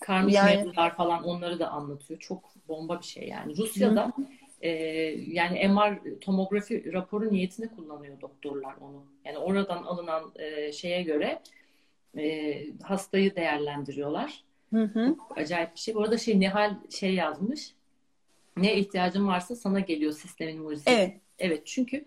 Karmik 0.00 0.34
Yani- 0.34 0.56
mevzular 0.56 0.96
falan 0.96 1.24
onları 1.24 1.58
da 1.58 1.68
anlatıyor. 1.68 2.20
Çok 2.20 2.40
bomba 2.68 3.00
bir 3.00 3.06
şey 3.06 3.28
yani. 3.28 3.56
Rusya'da 3.56 4.12
e, 4.60 4.70
yani 5.26 5.68
MR 5.68 6.20
tomografi 6.20 6.92
raporu 6.92 7.32
niyetine 7.32 7.68
kullanıyor 7.68 8.20
doktorlar 8.20 8.74
onu. 8.80 9.02
Yani 9.24 9.38
oradan 9.38 9.82
alınan 9.82 10.22
e, 10.38 10.72
şeye 10.72 11.02
göre 11.02 11.38
e, 12.16 12.54
hastayı 12.82 13.36
değerlendiriyorlar. 13.36 14.44
Hı 14.70 14.82
hı. 14.82 15.16
Acayip 15.36 15.74
bir 15.74 15.80
şey. 15.80 15.94
Bu 15.94 16.02
arada 16.02 16.18
şey 16.18 16.40
Nihal 16.40 16.74
şey 16.90 17.14
yazmış. 17.14 17.74
Ne 18.56 18.76
ihtiyacın 18.76 19.26
varsa 19.26 19.56
sana 19.56 19.80
geliyor 19.80 20.12
sistemin 20.12 20.62
mucizesi. 20.62 20.90
Evet. 20.90 21.20
Evet 21.38 21.62
çünkü 21.66 22.04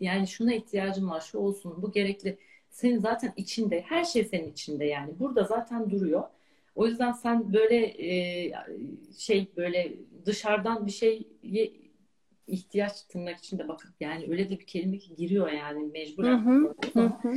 yani 0.00 0.26
şuna 0.26 0.54
ihtiyacım 0.54 1.10
var, 1.10 1.20
şu 1.20 1.38
olsun, 1.38 1.82
bu 1.82 1.92
gerekli. 1.92 2.38
Senin 2.70 2.98
zaten 2.98 3.32
içinde, 3.36 3.80
her 3.80 4.04
şey 4.04 4.24
senin 4.24 4.52
içinde 4.52 4.84
yani. 4.84 5.18
Burada 5.18 5.44
zaten 5.44 5.90
duruyor. 5.90 6.22
O 6.74 6.86
yüzden 6.86 7.12
sen 7.12 7.52
böyle 7.52 7.76
e, 7.76 8.52
şey 9.18 9.46
böyle 9.56 9.92
dışarıdan 10.26 10.86
bir 10.86 10.90
şeye 10.90 11.22
ihtiyaç 12.46 13.02
tırnak 13.02 13.38
içinde 13.38 13.68
bakıp 13.68 13.90
yani 14.00 14.26
öyle 14.28 14.50
de 14.50 14.58
bir 14.58 14.66
kelime 14.66 14.98
ki 14.98 15.14
giriyor 15.14 15.52
yani 15.52 15.86
mecbur. 15.92 16.24
Hı 16.24 16.34
hı. 16.34 16.74
Hı 16.92 17.12
hı. 17.22 17.34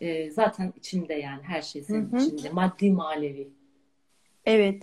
E, 0.00 0.30
zaten 0.30 0.72
içinde 0.76 1.14
yani 1.14 1.42
her 1.42 1.62
şey 1.62 1.82
senin 1.82 2.12
Hı 2.12 2.16
hı. 2.16 2.20
içinde. 2.20 2.50
Maddi 2.50 2.90
manevi. 2.90 3.48
Evet. 4.46 4.82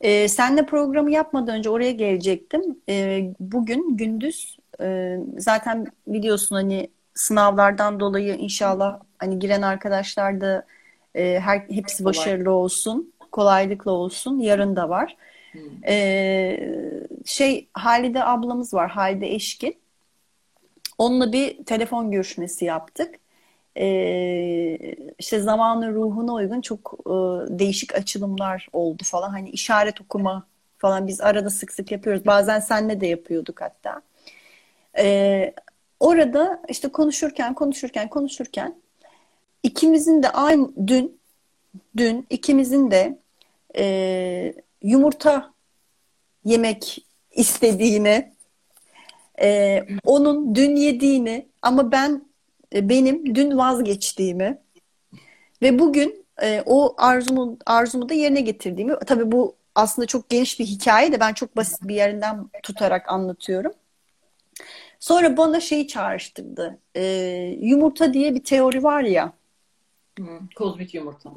Ee, 0.00 0.28
senle 0.28 0.66
programı 0.66 1.10
yapmadan 1.10 1.58
önce 1.58 1.70
oraya 1.70 1.92
gelecektim. 1.92 2.62
Ee, 2.88 3.30
bugün 3.40 3.96
gündüz 3.96 4.58
e, 4.80 5.16
zaten 5.38 5.86
biliyorsun 6.06 6.56
hani 6.56 6.90
sınavlardan 7.14 8.00
dolayı 8.00 8.34
inşallah 8.34 9.00
hani 9.18 9.38
giren 9.38 9.62
arkadaşlar 9.62 10.40
da 10.40 10.66
e, 11.14 11.40
her 11.40 11.58
hepsi 11.58 12.04
başarılı 12.04 12.50
olsun, 12.50 13.12
kolaylıkla 13.32 13.90
olsun. 13.90 14.38
Yarın 14.38 14.76
da 14.76 14.88
var. 14.88 15.16
Ee, 15.86 16.76
şey 17.24 17.68
Halide 17.72 18.24
ablamız 18.24 18.74
var, 18.74 18.90
Halide 18.90 19.34
Eşkin. 19.34 19.76
Onunla 20.98 21.32
bir 21.32 21.64
telefon 21.64 22.10
görüşmesi 22.10 22.64
yaptık. 22.64 23.14
Ee, 23.78 24.78
işte 25.18 25.40
zamanın 25.40 25.94
ruhuna 25.94 26.34
uygun 26.34 26.60
çok 26.60 26.94
e, 27.06 27.10
değişik 27.58 27.94
açılımlar 27.94 28.68
oldu 28.72 29.02
falan. 29.04 29.30
Hani 29.30 29.50
işaret 29.50 30.00
okuma 30.00 30.46
falan 30.78 31.06
biz 31.06 31.20
arada 31.20 31.50
sık 31.50 31.72
sık 31.72 31.92
yapıyoruz. 31.92 32.26
Bazen 32.26 32.60
senle 32.60 33.00
de 33.00 33.06
yapıyorduk 33.06 33.60
hatta. 33.60 34.02
Ee, 34.98 35.54
orada 36.00 36.62
işte 36.68 36.88
konuşurken 36.88 37.54
konuşurken 37.54 38.08
konuşurken 38.08 38.74
ikimizin 39.62 40.22
de 40.22 40.30
aynı 40.30 40.70
dün 40.86 41.20
dün 41.96 42.26
ikimizin 42.30 42.90
de 42.90 43.18
e, 43.78 44.54
yumurta 44.82 45.52
yemek 46.44 47.06
istediğini 47.32 48.32
e, 49.40 49.82
onun 50.04 50.54
dün 50.54 50.76
yediğini 50.76 51.46
ama 51.62 51.92
ben 51.92 52.10
e, 52.12 52.25
benim 52.82 53.34
dün 53.34 53.58
vazgeçtiğimi 53.58 54.58
ve 55.62 55.78
bugün 55.78 56.26
e, 56.42 56.62
o 56.66 56.94
arzumu 56.98 57.58
arzumu 57.66 58.08
da 58.08 58.14
yerine 58.14 58.40
getirdiğimi 58.40 58.94
tabii 59.06 59.32
bu 59.32 59.56
aslında 59.74 60.06
çok 60.06 60.28
geniş 60.28 60.60
bir 60.60 60.66
hikaye 60.66 61.12
de 61.12 61.20
ben 61.20 61.32
çok 61.32 61.56
basit 61.56 61.82
bir 61.82 61.94
yerinden 61.94 62.50
tutarak 62.62 63.12
anlatıyorum. 63.12 63.72
Sonra 65.00 65.36
bana 65.36 65.60
şeyi 65.60 65.88
çağrıştırdı. 65.88 66.78
E, 66.96 67.02
yumurta 67.60 68.14
diye 68.14 68.34
bir 68.34 68.44
teori 68.44 68.82
var 68.82 69.02
ya. 69.02 69.32
Hı. 70.18 70.24
Kozmik 70.56 70.94
yumurta. 70.94 71.30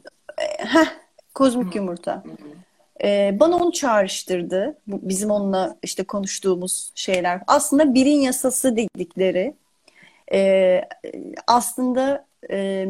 Heh, 0.57 0.87
kozmik 1.33 1.73
Hı. 1.73 1.77
yumurta. 1.77 2.23
Hı. 2.25 2.29
Ee, 3.03 3.37
bana 3.39 3.55
onu 3.55 3.71
çağrıştırdı. 3.71 4.77
Bu 4.87 4.99
bizim 5.01 5.31
onunla 5.31 5.77
işte 5.83 6.03
konuştuğumuz 6.03 6.91
şeyler. 6.95 7.41
Aslında 7.47 7.93
birin 7.93 8.19
yasası 8.19 8.75
dedikleri 8.75 9.53
e, 10.33 10.81
aslında 11.47 12.25
e, 12.51 12.87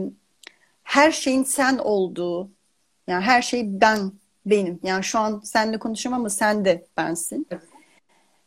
her 0.84 1.12
şeyin 1.12 1.44
sen 1.44 1.78
olduğu 1.78 2.50
yani 3.08 3.24
her 3.24 3.42
şey 3.42 3.82
ben 3.82 4.12
benim. 4.46 4.80
Yani 4.84 5.04
şu 5.04 5.20
an 5.20 5.42
seninle 5.44 5.80
konuşuyorum 5.80 6.20
ama 6.20 6.30
sen 6.30 6.66
de 6.66 6.86
bensin. 6.98 7.48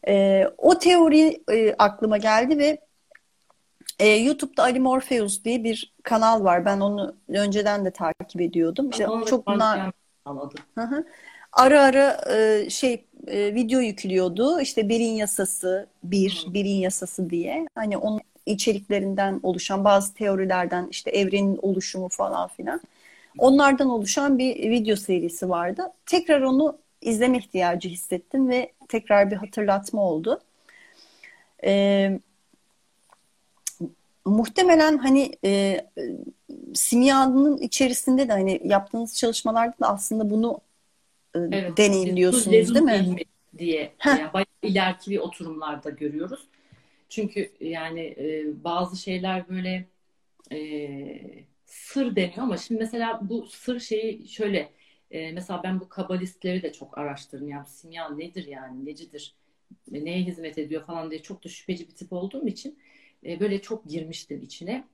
E, 0.08 0.44
o 0.58 0.78
teori 0.78 1.42
e, 1.50 1.74
aklıma 1.78 2.16
geldi 2.16 2.58
ve 2.58 2.80
e, 3.98 4.08
YouTube'da 4.08 4.62
Ali 4.62 4.80
Morpheus 4.80 5.44
diye 5.44 5.64
bir 5.64 5.92
kanal 6.02 6.44
var. 6.44 6.64
Ben 6.64 6.80
onu 6.80 7.16
önceden 7.28 7.84
de 7.84 7.90
takip 7.90 8.40
ediyordum. 8.40 8.90
İşte 8.90 9.06
çok 9.26 9.46
bunlar. 9.46 9.90
Ara 11.52 11.82
ara 11.82 12.20
e, 12.36 12.70
şey 12.70 13.06
e, 13.26 13.54
video 13.54 13.80
yüklüyordu. 13.80 14.60
İşte 14.60 14.88
birin 14.88 15.12
yasası 15.12 15.86
bir, 16.02 16.46
birin 16.48 16.76
yasası 16.76 17.30
diye. 17.30 17.66
Hani 17.74 17.96
onun 17.96 18.20
içeriklerinden 18.46 19.40
oluşan 19.42 19.84
bazı 19.84 20.14
teorilerden 20.14 20.88
işte 20.90 21.10
evrenin 21.10 21.58
oluşumu 21.62 22.08
falan 22.08 22.48
filan. 22.48 22.80
Onlardan 23.38 23.90
oluşan 23.90 24.38
bir 24.38 24.70
video 24.70 24.96
serisi 24.96 25.48
vardı. 25.48 25.82
Tekrar 26.06 26.40
onu 26.40 26.78
izleme 27.00 27.38
ihtiyacı 27.38 27.88
hissettim 27.88 28.48
ve 28.48 28.72
tekrar 28.88 29.30
bir 29.30 29.36
hatırlatma 29.36 30.02
oldu. 30.02 30.40
E, 31.64 32.20
muhtemelen 34.24 34.98
hani 34.98 35.32
e, 35.44 35.80
simyanın 36.74 37.58
içerisinde 37.58 38.28
de 38.28 38.32
hani 38.32 38.60
yaptığınız 38.64 39.16
çalışmalarda 39.16 39.74
da 39.80 39.88
aslında 39.88 40.30
bunu 40.30 40.60
e, 41.34 41.38
evet, 41.38 41.76
deneyimliyorsunuz 41.76 42.74
değil 42.74 42.84
mi? 42.84 43.16
diye 43.58 43.92
yani 44.06 44.32
bayağı 44.32 44.46
ileriki 44.62 45.10
bir 45.10 45.18
oturumlarda 45.18 45.90
görüyoruz. 45.90 46.48
Çünkü 47.12 47.52
yani 47.60 48.00
e, 48.00 48.44
bazı 48.64 48.96
şeyler 48.96 49.48
böyle 49.48 49.88
e, 50.52 51.44
sır 51.64 52.16
deniyor 52.16 52.38
ama 52.38 52.56
şimdi 52.56 52.80
mesela 52.80 53.20
bu 53.22 53.46
sır 53.46 53.80
şeyi 53.80 54.28
şöyle 54.28 54.72
e, 55.10 55.32
mesela 55.32 55.62
ben 55.62 55.80
bu 55.80 55.88
kabalistleri 55.88 56.62
de 56.62 56.72
çok 56.72 56.98
araştırdım. 56.98 57.48
Yani 57.48 57.66
simya 57.66 58.08
nedir 58.08 58.46
yani 58.46 58.86
necidir 58.86 59.34
neye 59.90 60.22
hizmet 60.22 60.58
ediyor 60.58 60.84
falan 60.86 61.10
diye 61.10 61.22
çok 61.22 61.44
da 61.44 61.48
şüpheci 61.48 61.88
bir 61.88 61.94
tip 61.94 62.12
olduğum 62.12 62.46
için 62.46 62.78
e, 63.26 63.40
böyle 63.40 63.62
çok 63.62 63.84
girmiştim 63.88 64.42
içine. 64.42 64.84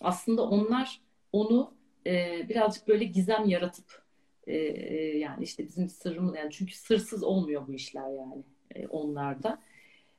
Aslında 0.00 0.42
onlar 0.42 1.00
onu 1.32 1.74
e, 2.06 2.46
birazcık 2.48 2.88
böyle 2.88 3.04
gizem 3.04 3.48
yaratıp 3.48 4.02
e, 4.46 4.56
e 4.56 5.18
yani 5.18 5.44
işte 5.44 5.66
bizim 5.66 5.88
sırrımız 5.88 6.36
yani 6.36 6.50
çünkü 6.50 6.74
sırsız 6.74 7.22
olmuyor 7.22 7.66
bu 7.68 7.74
işler 7.74 8.10
yani 8.10 8.42
e, 8.74 8.86
onlarda. 8.86 9.67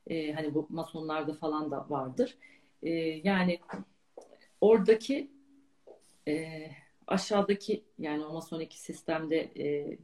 E, 0.10 0.34
hani 0.34 0.54
bu 0.54 0.68
masonlarda 0.70 1.34
falan 1.34 1.72
da 1.72 1.86
vardır. 1.90 2.38
E, 2.84 2.92
yani 3.24 3.60
oradaki 4.62 5.32
e, 6.28 6.68
aşağıdaki 7.08 7.84
yani 8.00 8.26
o 8.26 8.34
masonik 8.34 8.74
sistemde 8.74 9.38
e, 9.38 9.98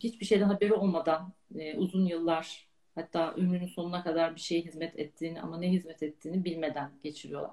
hiçbir 0.00 0.26
şeyden 0.26 0.48
haberi 0.48 0.74
olmadan 0.74 1.32
e, 1.58 1.76
uzun 1.76 2.04
yıllar 2.06 2.66
hatta 2.94 3.34
ömrünün 3.34 3.66
sonuna 3.66 4.02
kadar 4.02 4.34
bir 4.34 4.40
şeye 4.40 4.60
hizmet 4.60 4.98
ettiğini 4.98 5.40
ama 5.40 5.58
ne 5.58 5.70
hizmet 5.70 6.02
ettiğini 6.02 6.44
bilmeden 6.44 6.90
geçiriyorlar. 7.02 7.50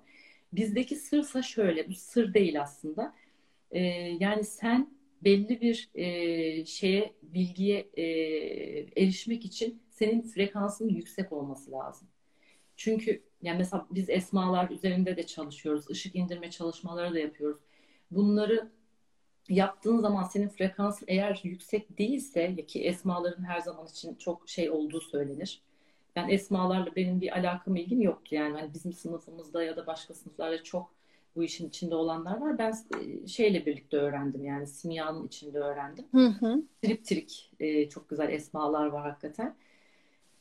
Bizdeki 0.54 0.96
sırsa 0.96 1.42
şöyle, 1.42 1.90
bu 1.90 1.94
sır 1.94 2.34
değil 2.34 2.62
aslında. 2.62 3.14
E, 3.72 3.80
yani 4.20 4.44
sen 4.44 4.90
belli 5.24 5.62
bir 5.62 5.90
e, 5.96 6.66
şeye, 6.66 7.14
bilgiye 7.22 7.90
e, 7.98 8.04
erişmek 8.96 9.46
için 9.46 9.82
senin 10.00 10.22
frekansının 10.22 10.90
yüksek 10.90 11.32
olması 11.32 11.72
lazım. 11.72 12.08
Çünkü 12.78 13.24
yani 13.42 13.58
mesela 13.58 13.88
biz 13.92 14.10
esmalar 14.10 14.70
üzerinde 14.70 15.18
de 15.18 15.26
çalışıyoruz. 15.26 15.90
ışık 15.90 16.16
indirme 16.16 16.50
çalışmaları 16.52 17.14
da 17.14 17.20
yapıyoruz. 17.20 17.62
Bunları 18.12 18.70
yaptığın 19.50 19.98
zaman 19.98 20.24
senin 20.24 20.50
frekansın 20.50 21.06
eğer 21.08 21.40
yüksek 21.44 21.98
değilse 21.98 22.66
ki 22.66 22.84
esmaların 22.84 23.44
her 23.44 23.60
zaman 23.60 23.88
için 23.88 24.16
çok 24.16 24.50
şey 24.50 24.70
olduğu 24.70 25.02
söylenir. 25.02 25.62
Yani 26.16 26.34
esmalarla 26.34 26.96
benim 26.96 27.22
bir 27.22 27.38
alakam 27.38 27.76
ilgim 27.76 28.02
yoktu 28.02 28.36
yani. 28.36 28.60
Hani 28.60 28.74
bizim 28.74 28.94
sınıfımızda 28.94 29.64
ya 29.64 29.78
da 29.78 29.88
başka 29.88 30.14
sınıflarda 30.14 30.64
çok 30.64 30.94
bu 31.36 31.44
işin 31.44 31.70
içinde 31.70 31.96
olanlar 31.96 32.38
var. 32.42 32.58
Ben 32.58 32.72
e, 32.72 33.28
şeyle 33.28 33.66
birlikte 33.66 33.98
öğrendim 33.98 34.46
yani 34.46 34.68
simyanın 34.68 35.28
içinde 35.28 35.60
öğrendim. 35.60 36.06
Hı 36.12 36.28
hı. 36.28 36.64
Triptrik 36.82 37.52
e, 37.60 37.90
çok 37.90 38.10
güzel 38.10 38.30
esmalar 38.30 38.86
var 38.86 39.02
hakikaten. 39.10 39.56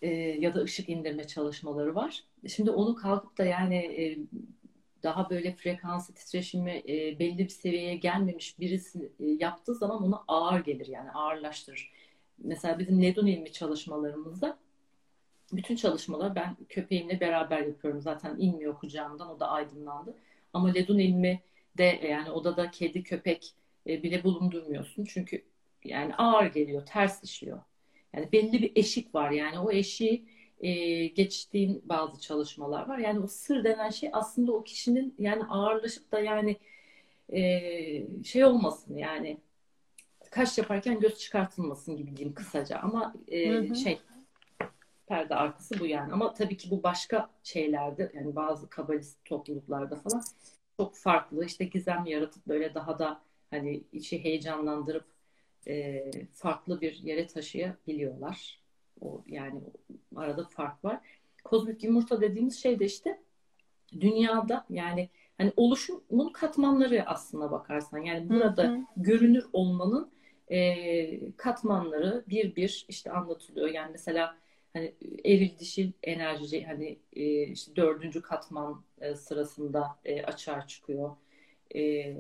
E, 0.03 0.09
ya 0.17 0.55
da 0.55 0.61
ışık 0.63 0.89
indirme 0.89 1.27
çalışmaları 1.27 1.95
var. 1.95 2.25
Şimdi 2.49 2.71
onu 2.71 2.95
kalkıp 2.95 3.39
da 3.39 3.45
yani 3.45 3.77
e, 3.77 4.19
daha 5.03 5.31
böyle 5.31 5.53
frekansı 5.53 6.15
titreşimi 6.15 6.83
e, 6.89 7.19
belli 7.19 7.39
bir 7.39 7.49
seviyeye 7.49 7.97
gelmemiş 7.97 8.59
birisi 8.59 9.13
e, 9.21 9.25
yaptığı 9.27 9.75
zaman 9.75 10.03
ona 10.03 10.25
ağır 10.29 10.61
gelir 10.61 10.87
yani 10.87 11.11
ağırlaştırır. 11.11 11.93
Mesela 12.39 12.79
bizim 12.79 13.03
ledon 13.03 13.27
ilmi 13.27 13.53
çalışmalarımızda 13.53 14.59
bütün 15.53 15.77
çalışmalar 15.77 16.35
ben 16.35 16.57
köpeğimle 16.69 17.21
beraber 17.21 17.61
yapıyorum. 17.63 18.01
Zaten 18.01 18.37
inmiyor 18.39 18.79
kucağımdan 18.79 19.29
o 19.29 19.41
da 19.41 19.49
aydınlandı. 19.49 20.15
Ama 20.53 20.69
ledon 20.69 20.99
ilmi 20.99 21.41
de 21.79 21.85
yani 21.85 22.31
odada 22.31 22.71
kedi 22.71 23.03
köpek 23.03 23.55
e, 23.87 24.03
bile 24.03 24.25
bulundurmuyorsun. 24.25 25.05
Çünkü 25.05 25.45
yani 25.85 26.15
ağır 26.17 26.47
geliyor, 26.47 26.87
ters 26.87 27.25
işliyor. 27.25 27.59
Yani 28.15 28.33
belli 28.33 28.63
bir 28.63 28.73
eşik 28.77 29.15
var 29.15 29.31
yani 29.31 29.59
o 29.59 29.71
eşiği 29.71 30.25
e, 30.61 31.07
geçtiğin 31.07 31.83
bazı 31.85 32.21
çalışmalar 32.21 32.89
var. 32.89 32.99
Yani 32.99 33.21
o 33.21 33.27
sır 33.27 33.65
denen 33.65 33.91
şey 33.91 34.11
aslında 34.13 34.53
o 34.53 34.65
kişinin 34.65 35.15
yani 35.19 35.45
ağırlaşıp 35.45 36.13
da 36.13 36.21
yani 36.21 36.57
e, 37.33 37.43
şey 38.25 38.45
olmasın 38.45 38.97
yani 38.97 39.39
kaş 40.31 40.59
yaparken 40.59 41.01
göz 41.01 41.19
çıkartılmasın 41.19 41.97
gibi 41.97 42.17
diyeyim 42.17 42.35
kısaca 42.35 42.79
ama 42.79 43.15
e, 43.29 43.51
hı 43.51 43.59
hı. 43.59 43.77
şey 43.77 43.99
perde 45.07 45.35
arkası 45.35 45.81
bu 45.81 45.87
yani 45.87 46.13
ama 46.13 46.35
tabii 46.35 46.57
ki 46.57 46.71
bu 46.71 46.83
başka 46.83 47.31
şeylerde 47.43 48.13
yani 48.15 48.37
bazı 48.37 48.71
kabalist 48.71 49.25
topluluklarda 49.25 49.97
falan 49.97 50.23
çok 50.77 50.97
farklı 50.97 51.45
işte 51.45 51.65
gizem 51.65 52.07
yaratıp 52.07 52.47
böyle 52.47 52.75
daha 52.75 52.99
da 52.99 53.21
hani 53.51 53.83
içi 53.93 54.25
heyecanlandırıp 54.25 55.05
e, 55.67 56.11
farklı 56.35 56.81
bir 56.81 56.95
yere 56.95 57.27
taşıyabiliyorlar. 57.27 58.61
O 59.01 59.25
yani 59.27 59.61
arada 60.17 60.45
fark 60.45 60.85
var. 60.85 61.01
Kozmik 61.45 61.85
yumurta 61.85 62.21
dediğimiz 62.21 62.63
şey 62.63 62.79
de 62.79 62.85
işte 62.85 63.21
dünyada 64.01 64.67
yani 64.71 65.09
hani 65.39 65.53
oluşumun 65.57 66.33
katmanları 66.33 67.07
aslına 67.07 67.51
bakarsan 67.51 67.99
yani 67.99 68.29
burada 68.29 68.65
hı 68.65 68.73
hı. 68.73 68.81
görünür 68.97 69.47
olmanın 69.53 70.11
e, 70.51 71.33
katmanları 71.37 72.25
bir 72.29 72.57
bir 72.57 72.87
işte 72.89 73.13
anlatılıyor. 73.13 73.69
Yani 73.69 73.93
mesela 73.93 74.37
hani 74.73 74.95
eril 75.25 75.59
dişil 75.59 75.93
enerji 76.03 76.65
hani 76.65 76.99
e, 77.13 77.43
işte 77.43 77.77
dördüncü 77.77 78.23
katman 78.23 78.85
e, 79.01 79.15
sırasında 79.15 79.99
e, 80.05 80.23
açığa 80.23 80.67
çıkıyor. 80.67 81.17
E, 81.75 82.15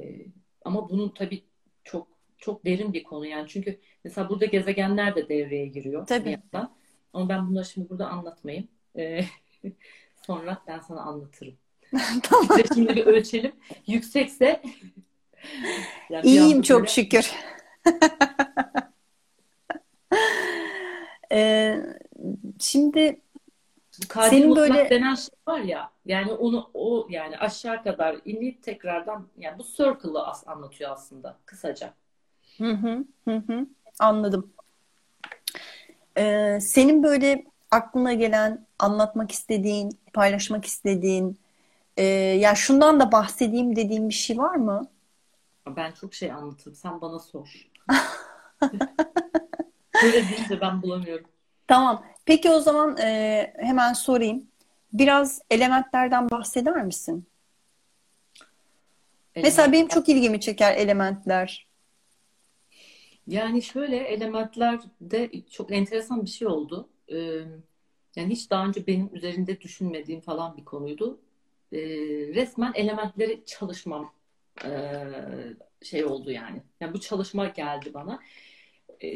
ama 0.65 0.91
bunun 0.91 1.09
tabii 1.09 1.43
çok 1.85 2.18
çok 2.39 2.65
derin 2.65 2.93
bir 2.93 3.03
konu 3.03 3.27
yani 3.27 3.49
çünkü 3.49 3.81
mesela 4.05 4.29
burada 4.29 4.45
gezegenler 4.45 5.17
de 5.17 5.29
devreye 5.29 5.67
giriyor. 5.67 6.07
Tabii. 6.07 6.31
yandan. 6.31 6.75
Ama 7.13 7.29
ben 7.29 7.49
bunları 7.49 7.65
şimdi 7.65 7.91
burada 7.91 8.09
anlatmayayım. 8.09 8.69
Ee, 8.97 9.25
sonra 10.27 10.63
ben 10.67 10.79
sana 10.79 11.01
anlatırım. 11.01 11.57
tamam. 12.23 12.59
İşte 12.59 12.75
şimdi 12.75 12.97
bir 12.97 13.07
ölçelim. 13.07 13.53
Yüksekse 13.87 14.63
yani 16.11 16.27
İyiyim 16.27 16.63
çok 16.63 16.81
böyle... 16.81 16.91
şükür. 16.91 17.33
ee, 21.33 21.81
şimdi 22.59 23.21
senin 24.31 24.57
böyle 24.57 24.91
denen 24.91 25.15
şey 25.15 25.35
var 25.49 25.61
ya 25.61 25.91
yani 26.05 26.33
onu 26.33 26.71
o 26.75 27.07
yani 27.11 27.39
aşağı 27.39 27.83
kadar 27.83 28.17
inip 28.25 28.63
tekrardan 28.63 29.29
yani 29.39 29.59
bu 29.59 29.65
circle'ı 29.65 30.27
as 30.27 30.49
anlatıyor 30.49 30.91
aslında 30.91 31.39
kısaca. 31.47 31.95
Hı 32.59 32.73
hı 32.73 33.05
hı 33.25 33.37
hı. 33.37 33.67
Anladım. 33.99 34.53
Ee, 36.19 36.59
senin 36.61 37.03
böyle 37.03 37.45
aklına 37.71 38.13
gelen, 38.13 38.67
anlatmak 38.79 39.33
istediğin, 39.33 39.99
paylaşmak 40.13 40.65
istediğin, 40.65 41.39
e, 41.97 42.05
ya 42.05 42.55
şundan 42.55 43.01
da 43.01 43.13
bahsedeyim 43.13 43.77
dediğin 43.77 44.09
bir 44.09 44.15
şey 44.15 44.39
var 44.39 44.55
mı? 44.55 44.89
Ben 45.77 45.93
çok 45.93 46.15
şey 46.15 46.33
anlatırım. 46.33 46.75
Sen 46.75 47.01
bana 47.01 47.19
sor. 47.19 47.69
Böyle 50.03 50.29
deyince 50.29 50.61
ben 50.61 50.83
bulamıyorum. 50.83 51.27
Tamam. 51.69 52.05
Peki 52.25 52.51
o 52.51 52.61
zaman 52.61 52.97
e, 52.97 53.55
hemen 53.59 53.93
sorayım. 53.93 54.47
Biraz 54.93 55.41
elementlerden 55.51 56.31
bahseder 56.31 56.85
misin? 56.85 57.27
Elementler. 59.35 59.43
Mesela 59.43 59.73
benim 59.73 59.89
çok 59.89 60.09
ilgimi 60.09 60.41
çeker 60.41 60.77
elementler. 60.77 61.68
Yani 63.29 63.63
şöyle 63.63 63.97
elementlerde 63.97 65.31
çok 65.51 65.73
enteresan 65.73 66.25
bir 66.25 66.31
şey 66.31 66.49
oldu. 66.49 66.89
Yani 68.17 68.29
hiç 68.31 68.51
daha 68.51 68.67
önce 68.67 68.87
benim 68.87 69.11
üzerinde 69.13 69.61
düşünmediğim 69.61 70.21
falan 70.21 70.57
bir 70.57 70.65
konuydu. 70.65 71.21
Resmen 72.35 72.73
elementleri 72.75 73.43
çalışmam 73.47 74.13
şey 75.83 76.05
oldu 76.05 76.31
yani. 76.31 76.63
Yani 76.81 76.95
bu 76.95 77.01
çalışma 77.01 77.47
geldi 77.47 77.95
bana. 77.95 78.21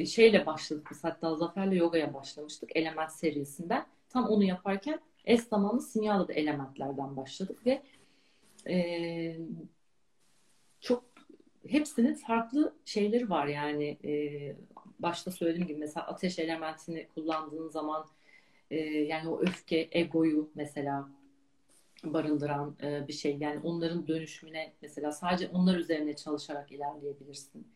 Şeyle 0.06 0.46
başladık 0.46 0.86
biz 0.90 1.04
hatta 1.04 1.36
Zafer'le 1.36 1.72
yogaya 1.72 2.14
başlamıştık 2.14 2.76
element 2.76 3.12
serisinden. 3.12 3.86
Tam 4.08 4.28
onu 4.28 4.44
yaparken 4.44 5.00
es 5.24 5.48
zamanlı 5.48 5.82
simyada 5.82 6.28
da 6.28 6.32
elementlerden 6.32 7.16
başladık 7.16 7.66
ve 7.66 7.82
çok 10.80 11.04
hepsinin 11.68 12.14
farklı 12.14 12.74
şeyleri 12.84 13.30
var 13.30 13.46
yani 13.46 13.98
e, 14.04 14.12
başta 14.98 15.30
söylediğim 15.30 15.66
gibi 15.66 15.78
mesela 15.78 16.06
ateş 16.06 16.38
elementini 16.38 17.08
kullandığın 17.14 17.68
zaman 17.68 18.06
e, 18.70 18.76
yani 18.84 19.28
o 19.28 19.40
öfke 19.40 19.88
egoyu 19.92 20.50
mesela 20.54 21.08
barındıran 22.04 22.76
e, 22.82 23.08
bir 23.08 23.12
şey 23.12 23.36
yani 23.36 23.60
onların 23.64 24.06
dönüşümüne 24.06 24.72
mesela 24.82 25.12
sadece 25.12 25.48
onlar 25.48 25.76
üzerine 25.76 26.16
çalışarak 26.16 26.72
ilerleyebilirsin. 26.72 27.66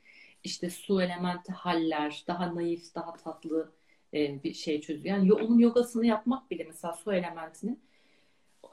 İşte 0.44 0.70
su 0.70 1.02
elementi 1.02 1.52
haller 1.52 2.24
daha 2.26 2.54
naif 2.54 2.94
daha 2.94 3.12
tatlı 3.12 3.72
e, 4.14 4.42
bir 4.42 4.54
şey 4.54 4.80
çözüyor. 4.80 5.16
Yani 5.16 5.32
onun 5.32 5.58
yogasını 5.58 6.06
yapmak 6.06 6.50
bile 6.50 6.64
mesela 6.64 6.92
su 6.92 7.12
elementinin 7.12 7.80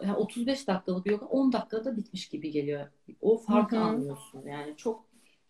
yani 0.03 0.15
35 0.15 0.67
dakikalık 0.67 1.05
yoga 1.05 1.25
10 1.25 1.53
dakikada 1.53 1.97
bitmiş 1.97 2.29
gibi 2.29 2.51
geliyor. 2.51 2.87
O 3.21 3.37
farkı 3.37 3.75
Hı-hı. 3.75 3.83
anlıyorsun. 3.83 4.43
Yani 4.47 4.77
çok 4.77 5.05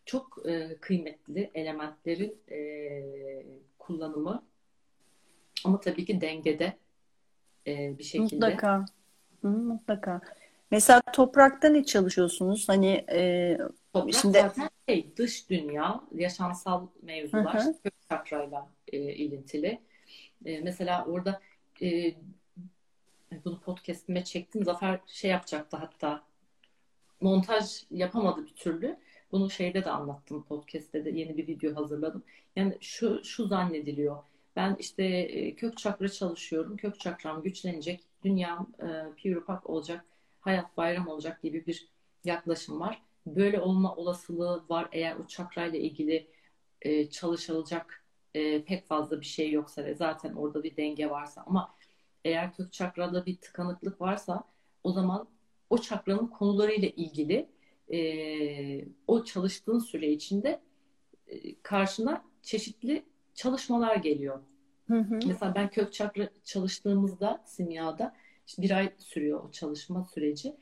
çok 0.06 0.46
e, 0.46 0.78
kıymetli 0.82 1.52
elementlerin 1.54 2.38
e, 2.52 2.60
kullanımı 3.80 4.44
ama 5.66 5.80
tabii 5.80 6.06
ki 6.06 6.22
dengede 6.22 6.74
e, 7.68 7.98
bir 7.98 8.04
şekilde. 8.04 8.36
Mutlaka. 8.36 8.86
Hı, 9.42 9.48
mutlaka. 9.48 10.22
Mesela 10.72 11.02
toprakta 11.13 11.70
ne 11.70 11.86
çalışıyorsunuz? 11.86 12.70
Hani 12.70 13.06
e, 13.12 13.58
Toprak 13.94 14.13
şimdi... 14.13 14.38
zaten 14.38 14.70
şey, 14.89 15.18
dış 15.18 15.50
dünya, 15.50 16.02
yaşamsal 16.16 16.88
mevzular, 17.02 17.56
hı 17.56 17.70
hı. 17.70 17.82
kök 17.84 17.94
çakrayla 18.10 18.70
e, 18.88 18.98
ilintili. 18.98 19.80
E, 20.46 20.62
mesela 20.62 21.06
orada 21.06 21.42
e, 21.82 22.16
bunu 23.45 23.60
podcast'ime 23.60 24.23
çektim. 24.23 24.63
Zafer 24.63 24.99
şey 25.08 25.32
yapacaktı 25.32 25.77
hatta 25.77 26.23
montaj 27.21 27.84
yapamadı 27.91 28.45
bir 28.45 28.56
türlü. 28.56 28.97
Bunu 29.32 29.49
şeyde 29.49 29.86
de 29.86 29.91
anlattım 29.91 30.43
podcast'te 30.43 31.06
de 31.06 31.10
yeni 31.10 31.38
bir 31.38 31.47
video 31.47 31.75
hazırladım. 31.75 32.23
Yani 32.56 32.77
şu 32.82 33.23
şu 33.23 33.47
zannediliyor. 33.47 34.17
Ben 34.56 34.75
işte 34.79 35.03
e, 35.06 35.56
kök 35.56 35.77
çakra 35.77 36.10
çalışıyorum. 36.10 36.77
Kök 36.77 36.99
çakram 36.99 37.43
güçlenecek. 37.43 38.03
Dünyam 38.23 38.69
e, 38.79 38.88
pure 39.23 39.39
pak 39.39 39.69
olacak. 39.69 40.06
Hayat 40.41 40.77
bayram 40.77 41.08
olacak 41.08 41.41
gibi 41.41 41.65
bir 41.65 41.88
yaklaşım 42.23 42.79
var. 42.79 43.01
Böyle 43.25 43.62
olma 43.62 43.95
olasılığı 43.95 44.63
var 44.69 44.88
eğer 44.91 45.15
o 45.15 45.27
çakrayla 45.27 45.79
ilgili 45.79 46.27
e, 46.82 47.10
çalışılacak 47.10 48.03
e, 48.34 48.63
pek 48.63 48.88
fazla 48.88 49.21
bir 49.21 49.25
şey 49.25 49.51
yoksa 49.51 49.86
ve 49.86 49.95
zaten 49.95 50.34
orada 50.34 50.63
bir 50.63 50.77
denge 50.77 51.10
varsa 51.10 51.43
ama 51.47 51.75
eğer 52.26 52.54
kök 52.54 52.74
çakrada 52.74 53.26
bir 53.26 53.38
tıkanıklık 53.38 54.02
varsa 54.02 54.44
o 54.84 54.92
zaman 54.92 55.28
o 55.70 55.78
çakranın 55.78 56.28
konularıyla 56.28 56.88
ilgili 56.88 57.50
e, 57.94 58.86
o 59.08 59.24
çalıştığın 59.24 59.80
süre 59.80 60.12
içinde 60.12 60.60
e, 61.28 61.56
karşına 61.62 62.26
çeşitli 62.42 63.04
çalışmalar 63.36 63.96
geliyor. 63.96 64.40
Hı 64.88 65.00
hı. 65.00 65.20
Mesela 65.26 65.56
ben 65.56 65.70
kök 65.70 65.94
çakra 65.94 66.30
çalıştığımızda 66.44 67.44
simyada 67.46 68.16
işte 68.48 68.62
bir 68.62 68.72
ay 68.72 68.94
sürüyor 68.98 69.44
o 69.44 69.52
çalışma 69.52 70.06
süreci. 70.14 70.56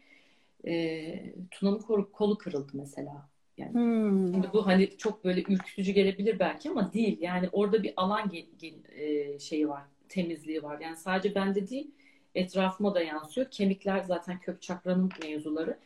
E, 0.67 1.33
Tuna'nın 1.51 1.79
kolu, 1.79 2.11
kolu 2.11 2.37
kırıldı 2.37 2.71
mesela. 2.73 3.29
Yani 3.57 3.73
hmm. 3.73 4.33
şimdi 4.33 4.47
bu 4.53 4.65
hani 4.67 4.97
çok 4.97 5.23
böyle 5.23 5.41
ürkütücü 5.41 5.91
gelebilir 5.91 6.39
belki 6.39 6.69
ama 6.69 6.93
değil. 6.93 7.17
Yani 7.21 7.49
orada 7.51 7.83
bir 7.83 7.93
alan 7.97 8.29
gel, 8.29 8.45
gel, 8.57 8.73
e, 8.91 9.39
şeyi 9.39 9.69
var, 9.69 9.83
temizliği 10.11 10.63
var. 10.63 10.79
Yani 10.79 10.97
sadece 10.97 11.35
bende 11.35 11.69
değil, 11.69 11.91
etrafıma 12.35 12.95
da 12.95 13.01
yansıyor. 13.01 13.47
Kemikler 13.51 13.99
zaten 13.99 14.39
kök 14.39 14.61
çakranın 14.61 15.09
mevzuları. 15.23 15.77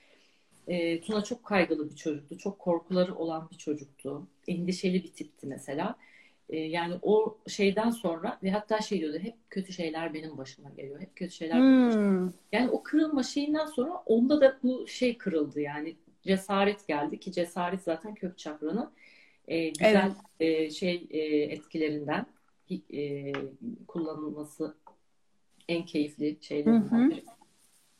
E, 0.67 1.01
Tuna 1.01 1.23
çok 1.23 1.43
kaygılı 1.43 1.89
bir 1.89 1.95
çocuktu. 1.95 2.37
Çok 2.37 2.59
korkuları 2.59 3.15
olan 3.15 3.49
bir 3.51 3.57
çocuktu. 3.57 4.27
Endişeli 4.47 5.03
bir 5.03 5.11
tipti 5.11 5.47
mesela. 5.47 5.95
E, 6.49 6.57
yani 6.57 6.95
o 7.01 7.37
şeyden 7.47 7.89
sonra 7.89 8.39
ve 8.43 8.51
hatta 8.51 8.81
şey 8.81 8.99
diyordu 8.99 9.19
hep 9.21 9.35
kötü 9.49 9.73
şeyler 9.73 10.13
benim 10.13 10.37
başıma 10.37 10.69
geliyor. 10.69 11.01
Hep 11.01 11.15
kötü 11.15 11.31
şeyler 11.31 11.59
hmm. 11.59 11.87
başıma. 11.87 12.33
Yani 12.51 12.69
o 12.69 12.83
kırılma 12.83 13.23
şeyinden 13.23 13.65
sonra 13.65 13.93
onda 14.05 14.41
da 14.41 14.59
bu 14.63 14.87
şey 14.87 15.17
kırıldı 15.17 15.61
yani 15.61 15.95
cesaret 16.23 16.87
geldi 16.87 17.19
ki 17.19 17.31
cesaret 17.31 17.81
zaten 17.83 18.15
kök 18.15 18.37
çakranın 18.37 18.91
e, 19.47 19.69
güzel 19.69 20.11
evet. 20.39 20.61
e, 20.65 20.69
şey 20.69 21.07
e, 21.09 21.19
etkilerinden 21.27 22.25
e, 22.71 23.33
kullanılması 23.87 24.75
en 25.67 25.85
keyifli 25.85 26.37
şeylerinden 26.41 27.09
biri. 27.09 27.23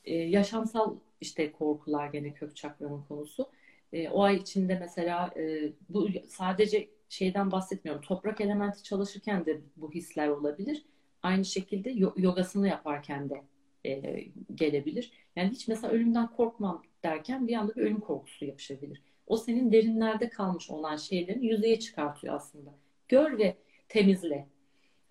E, 0.05 0.15
yaşamsal 0.15 0.95
işte 1.21 1.51
korkular 1.51 2.07
gene 2.07 2.33
kök 2.33 2.55
çakranın 2.55 3.01
konusu. 3.01 3.49
E, 3.93 4.09
o 4.09 4.21
ay 4.23 4.35
içinde 4.35 4.79
mesela 4.79 5.33
e, 5.37 5.71
bu 5.89 6.07
sadece 6.27 6.89
şeyden 7.09 7.51
bahsetmiyorum. 7.51 8.01
Toprak 8.01 8.41
elementi 8.41 8.83
çalışırken 8.83 9.45
de 9.45 9.61
bu 9.77 9.91
hisler 9.91 10.27
olabilir. 10.27 10.85
Aynı 11.23 11.45
şekilde 11.45 11.89
yogasını 12.17 12.67
yaparken 12.67 13.29
de 13.29 13.43
e, 13.85 14.23
gelebilir. 14.55 15.11
Yani 15.35 15.49
hiç 15.49 15.67
mesela 15.67 15.93
ölümden 15.93 16.27
korkmam 16.27 16.83
derken 17.03 17.47
bir 17.47 17.53
anda 17.53 17.75
bir 17.75 17.81
ölüm 17.81 17.99
korkusu 17.99 18.45
yapışabilir. 18.45 19.01
O 19.27 19.37
senin 19.37 19.71
derinlerde 19.71 20.29
kalmış 20.29 20.69
olan 20.69 20.95
şeylerin 20.95 21.41
yüzeye 21.41 21.79
çıkartıyor 21.79 22.35
aslında. 22.35 22.69
Gör 23.07 23.37
ve 23.37 23.57
temizle. 23.89 24.47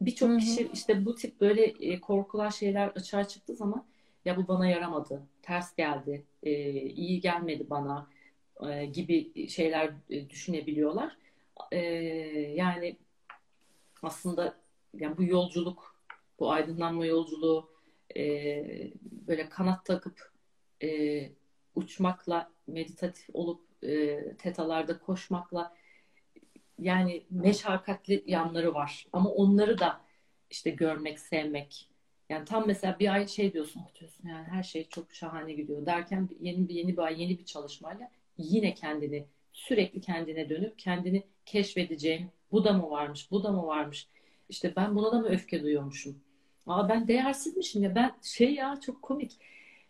Birçok 0.00 0.40
kişi 0.40 0.70
işte 0.72 1.04
bu 1.04 1.14
tip 1.14 1.40
böyle 1.40 1.62
e, 1.64 2.00
korkular 2.00 2.50
şeyler 2.50 2.88
açığa 2.88 3.28
çıktığı 3.28 3.54
zaman 3.54 3.84
ya 4.24 4.36
bu 4.36 4.48
bana 4.48 4.66
yaramadı, 4.66 5.22
ters 5.42 5.76
geldi, 5.76 6.24
e, 6.42 6.72
iyi 6.80 7.20
gelmedi 7.20 7.70
bana 7.70 8.06
e, 8.68 8.86
gibi 8.86 9.48
şeyler 9.48 9.92
düşünebiliyorlar. 10.30 11.16
Yani 12.54 12.96
aslında 14.02 14.56
yani 14.94 15.16
bu 15.16 15.24
yolculuk, 15.24 15.96
bu 16.38 16.52
aydınlanma 16.52 17.06
yolculuğu 17.06 17.70
böyle 19.28 19.48
kanat 19.48 19.84
takıp 19.84 20.32
uçmakla, 21.74 22.50
meditatif 22.66 23.28
olup 23.32 23.60
tetalarda 24.38 24.98
koşmakla 24.98 25.74
yani 26.78 27.26
meşakkatli 27.30 28.24
yanları 28.26 28.74
var. 28.74 29.06
Ama 29.12 29.30
onları 29.30 29.78
da 29.78 30.00
işte 30.50 30.70
görmek, 30.70 31.18
sevmek. 31.20 31.88
Yani 32.28 32.44
tam 32.44 32.66
mesela 32.66 32.98
bir 32.98 33.12
ay 33.12 33.28
şey 33.28 33.52
diyorsun, 33.52 33.82
diyorsun 34.00 34.28
yani 34.28 34.44
her 34.44 34.62
şey 34.62 34.88
çok 34.88 35.12
şahane 35.14 35.52
gidiyor 35.52 35.86
derken 35.86 36.28
yeni 36.40 36.68
bir 36.68 36.74
yeni 36.74 36.92
bir 36.96 37.02
ay, 37.02 37.22
yeni 37.22 37.38
bir 37.38 37.44
çalışmayla 37.44 38.10
yine 38.38 38.74
kendini 38.74 39.26
sürekli 39.52 40.00
kendine 40.00 40.48
dönüp 40.48 40.78
kendini 40.78 41.22
keşfedeceğim. 41.46 42.30
Bu 42.52 42.64
da 42.64 42.72
mı 42.72 42.90
varmış, 42.90 43.30
bu 43.30 43.44
da 43.44 43.52
mı 43.52 43.66
varmış? 43.66 44.08
İşte 44.48 44.72
ben 44.76 44.96
buna 44.96 45.12
da 45.12 45.20
mı 45.20 45.28
öfke 45.28 45.62
duyuyormuşum? 45.62 46.18
Aa 46.66 46.88
ben 46.88 47.08
değersizmişim 47.08 47.82
ya 47.82 47.94
ben 47.94 48.14
şey 48.22 48.54
ya 48.54 48.80
çok 48.80 49.02
komik. 49.02 49.32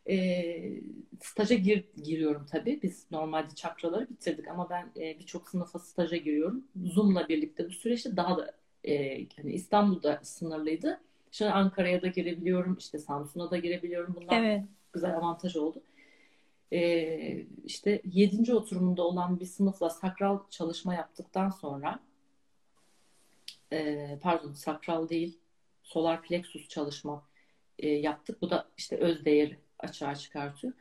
E, 0.08 0.82
staja 1.20 1.54
gir, 1.54 1.84
giriyorum 2.04 2.46
tabii. 2.50 2.82
Biz 2.82 3.06
normalde 3.10 3.54
çakraları 3.54 4.08
bitirdik 4.10 4.48
ama 4.48 4.70
ben 4.70 4.92
e, 4.96 5.18
birçok 5.18 5.48
sınıfa 5.48 5.78
staja 5.78 6.16
giriyorum. 6.16 6.64
Zoom'la 6.84 7.28
birlikte 7.28 7.66
bu 7.68 7.72
süreçte 7.72 8.16
daha 8.16 8.38
da 8.38 8.54
e, 8.84 8.92
yani 9.38 9.52
İstanbul'da 9.52 10.20
sınırlıydı. 10.22 11.00
Şimdi 11.30 11.50
Ankara'ya 11.50 12.02
da 12.02 12.06
girebiliyorum, 12.06 12.76
işte 12.78 12.98
Samsun'a 12.98 13.50
da 13.50 13.56
girebiliyorum. 13.56 14.14
Bunlar 14.14 14.42
evet. 14.42 14.62
güzel 14.92 15.16
avantaj 15.16 15.56
oldu. 15.56 15.82
E, 16.72 17.46
işte 17.64 18.02
yedinci 18.04 18.54
oturumunda 18.54 19.02
olan 19.02 19.40
bir 19.40 19.46
sınıfla 19.46 19.90
sakral 19.90 20.38
çalışma 20.50 20.94
yaptıktan 20.94 21.50
sonra 21.50 22.00
e, 23.72 24.18
pardon 24.22 24.52
sakral 24.52 25.08
değil 25.08 25.38
solar 25.82 26.22
plexus 26.22 26.68
çalışma 26.68 27.26
e, 27.78 27.88
yaptık. 27.88 28.42
Bu 28.42 28.50
da 28.50 28.68
işte 28.76 28.96
öz 28.96 29.24
değeri 29.24 29.63
açığa 29.84 30.14
çıkartıyor. 30.14 30.72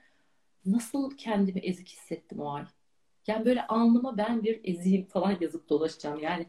Nasıl 0.66 1.18
kendimi 1.18 1.60
ezik 1.60 1.90
hissettim 1.90 2.40
o 2.40 2.54
ay. 2.54 2.66
Yani 3.28 3.46
böyle 3.46 3.68
alnıma 3.68 4.18
ben 4.18 4.44
bir 4.44 4.62
eziyim 4.64 5.06
falan 5.06 5.38
yazıp 5.42 5.70
dolaşacağım. 5.70 6.20
Yani 6.20 6.48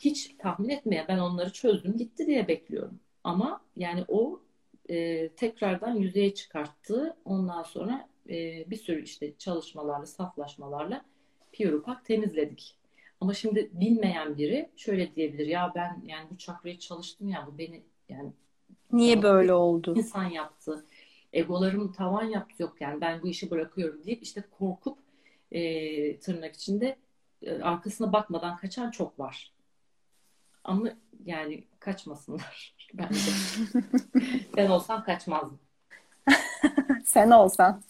hiç 0.00 0.36
tahmin 0.38 0.68
etmeye 0.68 1.04
ben 1.08 1.18
onları 1.18 1.52
çözdüm 1.52 1.96
gitti 1.96 2.26
diye 2.26 2.48
bekliyorum. 2.48 3.00
Ama 3.24 3.60
yani 3.76 4.04
o 4.08 4.40
e, 4.90 5.28
tekrardan 5.28 5.94
yüzeye 5.94 6.34
çıkarttı. 6.34 7.16
Ondan 7.24 7.62
sonra 7.62 8.08
e, 8.28 8.70
bir 8.70 8.76
sürü 8.76 9.02
işte 9.02 9.32
çalışmalarla, 9.38 10.06
saflaşmalarla 10.06 11.04
Piyorupak 11.52 12.04
temizledik. 12.04 12.76
Ama 13.20 13.34
şimdi 13.34 13.70
bilmeyen 13.72 14.38
biri 14.38 14.70
şöyle 14.76 15.14
diyebilir. 15.14 15.46
Ya 15.46 15.72
ben 15.74 16.02
yani 16.06 16.26
bu 16.30 16.38
çakrayı 16.38 16.78
çalıştım 16.78 17.28
ya 17.28 17.48
bu 17.52 17.58
beni 17.58 17.82
yani 18.08 18.32
Niye 18.92 19.22
böyle 19.22 19.52
oldu? 19.52 19.94
İnsan 19.96 20.24
yaptı 20.24 20.84
egolarım 21.32 21.92
tavan 21.92 22.24
yaptı 22.24 22.62
yok 22.62 22.80
yani 22.80 23.00
ben 23.00 23.22
bu 23.22 23.28
işi 23.28 23.50
bırakıyorum 23.50 24.04
deyip 24.04 24.22
işte 24.22 24.44
korkup 24.58 24.98
e, 25.52 26.18
tırnak 26.18 26.54
içinde 26.54 26.96
e, 27.42 27.62
arkasına 27.62 28.12
bakmadan 28.12 28.56
kaçan 28.56 28.90
çok 28.90 29.18
var. 29.18 29.52
Ama 30.64 30.88
yani 31.24 31.64
kaçmasınlar 31.80 32.74
bence. 32.94 33.30
ben 34.56 34.70
olsam 34.70 35.04
kaçmazdım. 35.04 35.58
Sen 37.04 37.30
olsan. 37.30 37.82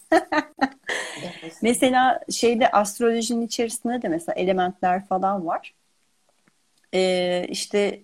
mesela 1.63 2.21
şeyde 2.31 2.71
astrolojinin 2.71 3.47
içerisinde 3.47 4.03
de 4.03 4.09
mesela 4.09 4.35
elementler 4.35 5.07
falan 5.07 5.47
var. 5.47 5.75
Ee, 6.95 7.47
işte 7.49 8.03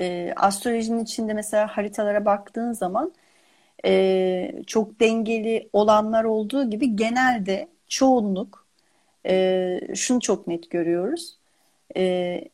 e, 0.00 0.32
astrolojinin 0.36 1.04
içinde 1.04 1.34
mesela 1.34 1.76
haritalara 1.76 2.24
baktığın 2.24 2.72
zaman 2.72 3.12
e, 3.84 4.62
çok 4.66 5.00
dengeli 5.00 5.68
olanlar 5.72 6.24
olduğu 6.24 6.70
gibi 6.70 6.96
genelde 6.96 7.68
çoğunluk 7.88 8.66
e, 9.26 9.80
şunu 9.94 10.20
çok 10.20 10.46
net 10.46 10.70
görüyoruz. 10.70 11.38
E, 11.96 12.44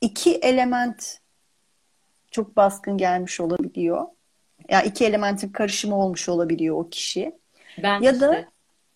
iki 0.00 0.34
element 0.34 1.18
çok 2.30 2.56
baskın 2.56 2.98
gelmiş 2.98 3.40
olabiliyor. 3.40 4.06
Yani 4.68 4.86
iki 4.86 5.04
elementin 5.04 5.48
karışımı 5.48 5.96
olmuş 5.96 6.28
olabiliyor 6.28 6.76
o 6.76 6.88
kişi. 6.88 7.32
Ben 7.82 8.00
Ya 8.00 8.12
işte 8.12 8.26
da 8.26 8.44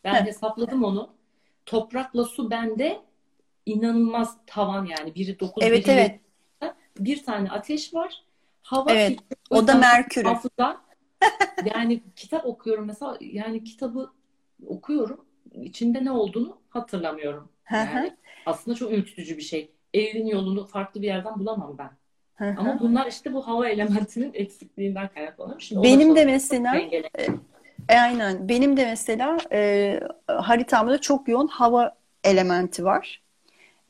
ben 0.05 0.15
heh, 0.15 0.27
hesapladım 0.27 0.85
onu. 0.85 1.11
Toprakla 1.67 2.25
su 2.25 2.51
bende 2.51 3.01
inanılmaz 3.67 4.37
tavan 4.47 4.85
yani. 4.85 5.15
Biri 5.15 5.41
9, 5.41 5.63
evet 5.63 5.87
biri 5.87 5.97
7. 5.97 6.21
evet 6.61 6.75
Bir 6.99 7.25
tane 7.25 7.51
ateş 7.51 7.95
var. 7.95 8.23
Hava 8.63 8.93
evet. 8.93 9.19
O 9.51 9.67
da 9.67 9.75
Merkür'ü. 9.75 10.29
hafıza. 10.29 10.86
Yani 11.75 12.03
kitap 12.17 12.47
okuyorum 12.47 12.85
mesela. 12.87 13.19
Yani 13.21 13.65
kitabı 13.65 14.11
okuyorum. 14.67 15.25
İçinde 15.53 16.05
ne 16.05 16.11
olduğunu 16.11 16.59
hatırlamıyorum. 16.69 17.49
Yani 17.73 18.17
aslında 18.47 18.77
çok 18.77 18.93
ürkütücü 18.93 19.37
bir 19.37 19.43
şey. 19.43 19.71
Evin 19.95 20.27
yolunu 20.27 20.67
farklı 20.67 21.03
bir 21.03 21.07
yerden 21.07 21.39
bulamam 21.39 21.79
ben. 21.79 21.91
Ama 22.57 22.81
bunlar 22.81 23.07
işte 23.07 23.33
bu 23.33 23.47
hava 23.47 23.69
elementinin 23.69 24.31
eksikliğinden 24.35 25.09
kaynaklanıyor. 25.09 25.61
Şimdi 25.61 25.83
Benim 25.83 26.17
de 26.17 26.25
mesela 26.25 26.75
dengele. 26.75 27.11
e, 27.89 27.95
aynen 27.99 28.49
benim 28.49 28.77
de 28.77 28.85
mesela 28.85 29.39
e, 29.53 30.01
haritamda 30.27 31.01
çok 31.01 31.29
yoğun 31.29 31.47
hava 31.47 31.97
elementi 32.25 32.85
var. 32.85 33.23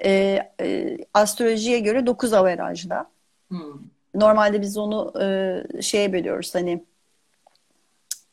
E, 0.05 0.41
e, 0.61 0.99
astrolojiye 1.15 1.79
göre 1.81 2.07
9 2.07 2.33
averajda. 2.33 3.11
Hmm. 3.49 3.75
Normalde 4.15 4.61
biz 4.61 4.79
onu 4.79 5.13
e, 5.23 5.83
şeye 5.83 6.13
bölüyoruz 6.13 6.55
hani 6.55 6.85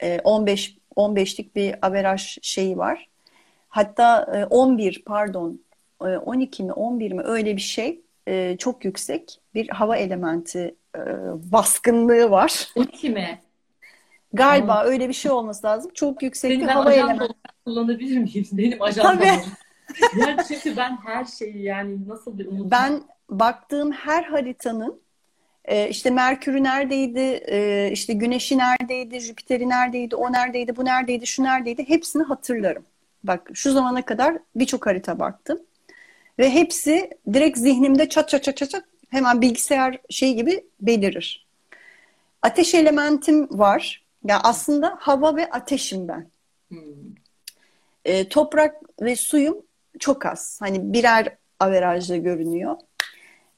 e, 0.01 0.19
15 0.23 0.77
15'lik 0.95 1.56
bir 1.56 1.75
averaj 1.88 2.38
şeyi 2.41 2.77
var. 2.77 3.10
Hatta 3.69 4.34
e, 4.36 4.45
11 4.45 5.03
pardon 5.06 5.60
e, 6.01 6.06
12 6.06 6.63
mi 6.63 6.73
11 6.73 7.12
mi 7.12 7.21
öyle 7.23 7.56
bir 7.56 7.62
şey 7.62 8.01
e, 8.27 8.58
çok 8.58 8.86
yüksek 8.86 9.39
bir 9.53 9.69
hava 9.69 9.97
elementi 9.97 10.75
e, 10.95 11.01
baskınlığı 11.51 12.32
var. 12.32 12.67
12 12.75 13.10
mi? 13.10 13.39
Galiba 14.34 14.84
öyle 14.84 15.10
bir 15.10 15.13
şey 15.13 15.32
olması 15.32 15.67
lazım. 15.67 15.91
Çok 15.93 16.23
yüksek 16.23 16.51
bir 16.51 16.56
Seni 16.56 16.67
ben 16.67 16.73
hava 16.73 16.93
elementi. 16.93 17.34
kullanabilir 17.65 18.17
miyim? 18.17 18.47
Benim 18.51 18.82
ajandam 18.82 19.17
Tabii. 19.17 19.41
Yani 20.19 20.38
çünkü 20.47 20.77
ben 20.77 20.97
her 21.06 21.25
şeyi 21.25 21.63
yani 21.63 22.08
nasıl 22.10 22.38
bir 22.38 22.45
unuturum. 22.45 22.71
ben 22.71 23.03
baktığım 23.29 23.91
her 23.91 24.23
haritanın 24.23 25.01
e, 25.65 25.89
işte 25.89 26.10
Merkür'ü 26.10 26.63
neredeydi, 26.63 27.43
e, 27.47 27.89
işte 27.91 28.13
Güneş'i 28.13 28.58
neredeydi, 28.58 29.19
Jüpiter'i 29.19 29.69
neredeydi, 29.69 30.15
o 30.15 30.34
neredeydi, 30.34 30.76
bu 30.76 30.86
neredeydi, 30.86 31.28
şu 31.28 31.43
neredeydi 31.43 31.89
hepsini 31.89 32.23
hatırlarım. 32.23 32.84
Bak 33.23 33.49
şu 33.54 33.71
zamana 33.71 34.06
kadar 34.06 34.38
birçok 34.56 34.86
harita 34.86 35.19
baktım. 35.19 35.60
Ve 36.39 36.49
hepsi 36.49 37.10
direkt 37.34 37.58
zihnimde 37.58 38.10
çat 38.10 38.30
çat 38.30 38.43
çat 38.43 38.58
çat 38.58 38.69
çat 38.69 38.84
hemen 39.10 39.41
bilgisayar 39.41 39.97
şey 40.10 40.34
gibi 40.34 40.65
belirir. 40.82 41.45
Ateş 42.41 42.73
elementim 42.73 43.60
var. 43.60 44.04
Ya 44.23 44.39
aslında 44.43 44.97
hava 44.99 45.36
ve 45.36 45.49
ateşim 45.49 46.08
ben. 46.08 46.28
Hmm. 46.67 46.80
E, 48.06 48.30
toprak 48.30 48.76
ve 49.02 49.15
suyum 49.15 49.58
çok 49.99 50.26
az. 50.26 50.60
Hani 50.62 50.93
birer 50.93 51.38
averajda 51.60 52.17
görünüyor. 52.17 52.78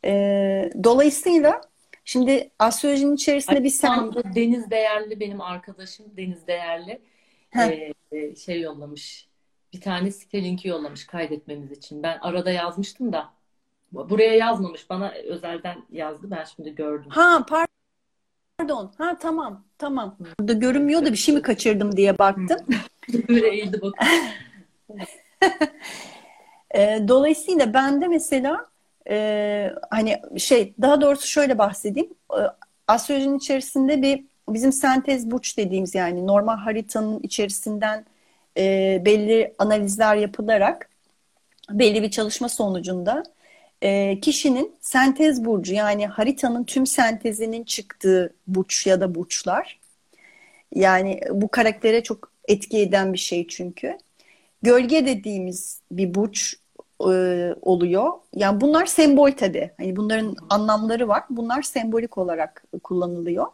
E, 0.05 0.71
dolayısıyla 0.83 1.61
şimdi 2.05 2.51
astrolojinin 2.59 3.09
Ay, 3.09 3.15
içerisinde 3.15 3.63
bir 3.63 3.69
sen... 3.69 4.13
Deniz 4.35 4.69
Değerli 4.69 5.19
benim 5.19 5.41
arkadaşım 5.41 6.05
Deniz 6.17 6.47
Değerli 6.47 7.01
Heh, 7.49 7.61
e, 7.61 7.93
e, 8.11 8.35
şey 8.35 8.61
yollamış. 8.61 9.27
Bir 9.73 9.81
tane 9.81 10.11
site 10.11 10.43
linki 10.43 10.67
yollamış 10.67 11.07
kaydetmemiz 11.07 11.71
için. 11.71 12.03
Ben 12.03 12.17
arada 12.21 12.51
yazmıştım 12.51 13.13
da 13.13 13.33
buraya 13.91 14.35
yazmamış. 14.35 14.89
Bana 14.89 15.11
özelden 15.11 15.83
yazdı. 15.91 16.31
Ben 16.31 16.43
şimdi 16.43 16.75
gördüm. 16.75 17.09
ha 17.09 17.45
pardon. 18.59 18.91
Ha 18.97 19.17
tamam 19.19 19.65
tamam. 19.77 20.17
Burada 20.39 20.53
görünmüyor 20.53 21.05
da 21.05 21.11
bir 21.11 21.17
şey 21.17 21.35
mi 21.35 21.41
kaçırdım 21.41 21.97
diye 21.97 22.17
baktım. 22.17 22.57
Böyle 23.29 23.47
eğildi 23.47 23.81
bakın. 23.81 24.07
E, 26.75 27.07
dolayısıyla 27.07 27.73
ben 27.73 28.01
de 28.01 28.07
mesela 28.07 28.69
e, 29.09 29.73
hani 29.89 30.21
şey 30.37 30.73
daha 30.81 31.01
doğrusu 31.01 31.27
şöyle 31.27 31.57
bahsedeyim. 31.57 32.09
E, 32.31 32.41
astrolojinin 32.87 33.37
içerisinde 33.37 34.01
bir 34.01 34.23
bizim 34.49 34.71
sentez 34.71 35.31
burç 35.31 35.57
dediğimiz 35.57 35.95
yani 35.95 36.27
normal 36.27 36.57
haritanın 36.57 37.19
içerisinden 37.23 38.05
e, 38.57 39.01
belli 39.05 39.53
analizler 39.59 40.15
yapılarak 40.15 40.89
belli 41.69 42.01
bir 42.03 42.11
çalışma 42.11 42.49
sonucunda 42.49 43.23
e, 43.81 44.19
kişinin 44.19 44.75
sentez 44.81 45.45
burcu 45.45 45.73
yani 45.73 46.07
haritanın 46.07 46.63
tüm 46.63 46.87
sentezinin 46.87 47.63
çıktığı 47.63 48.33
burç 48.47 48.87
ya 48.87 49.01
da 49.01 49.15
burçlar 49.15 49.79
yani 50.75 51.21
bu 51.31 51.47
karaktere 51.47 52.03
çok 52.03 52.31
etki 52.47 52.79
eden 52.79 53.13
bir 53.13 53.17
şey 53.17 53.47
çünkü. 53.47 53.97
Gölge 54.61 55.05
dediğimiz 55.05 55.81
bir 55.91 56.15
burç 56.15 56.55
e, 57.01 57.55
oluyor. 57.61 58.11
Yani 58.33 58.61
bunlar 58.61 58.85
sembol 58.85 59.31
tabii. 59.31 59.71
Hani 59.77 59.95
bunların 59.95 60.35
anlamları 60.49 61.07
var. 61.07 61.23
Bunlar 61.29 61.61
sembolik 61.61 62.17
olarak 62.17 62.65
kullanılıyor. 62.83 63.47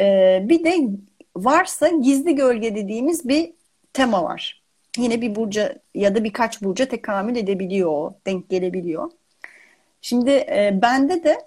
E, 0.00 0.40
bir 0.48 0.64
de 0.64 0.88
varsa 1.36 1.88
gizli 1.88 2.34
gölge 2.34 2.74
dediğimiz 2.74 3.28
bir 3.28 3.52
tema 3.92 4.24
var. 4.24 4.62
Yine 4.98 5.20
bir 5.20 5.34
burca 5.34 5.78
ya 5.94 6.14
da 6.14 6.24
birkaç 6.24 6.62
burca 6.62 6.88
tekamül 6.88 7.36
edebiliyor 7.36 7.90
o, 7.90 8.18
denk 8.26 8.50
gelebiliyor. 8.50 9.10
Şimdi 10.00 10.30
e, 10.30 10.78
bende 10.82 11.24
de 11.24 11.38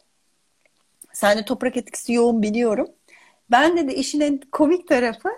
sende 1.14 1.46
toprak 1.46 1.78
etkisi 1.78 2.14
yoğun 2.14 2.42
biliyorum. 2.42 2.88
Bende 3.52 3.88
de 3.88 3.96
işin 3.96 4.22
en 4.22 4.40
komik 4.52 4.88
tarafı 4.88 5.30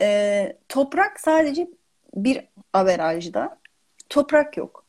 e, 0.00 0.56
toprak 0.68 1.20
sadece 1.20 1.68
bir 2.14 2.40
averajda. 2.72 3.58
Toprak 4.08 4.56
yok. 4.56 4.87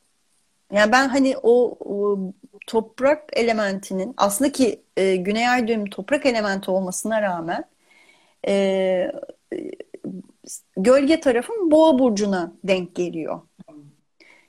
Yani 0.71 0.91
ben 0.91 1.09
hani 1.09 1.37
o, 1.43 1.77
o 1.79 2.19
toprak 2.67 3.29
elementinin 3.33 4.13
aslında 4.17 4.51
ki 4.51 4.83
e, 4.97 5.15
Güney 5.15 5.49
Ay 5.49 5.67
düğümü 5.67 5.89
toprak 5.89 6.25
elementi 6.25 6.71
olmasına 6.71 7.21
rağmen 7.21 7.63
e, 8.47 9.11
gölge 10.77 11.19
tarafım 11.19 11.71
Boğa 11.71 11.99
burcuna 11.99 12.53
denk 12.63 12.95
geliyor. 12.95 13.41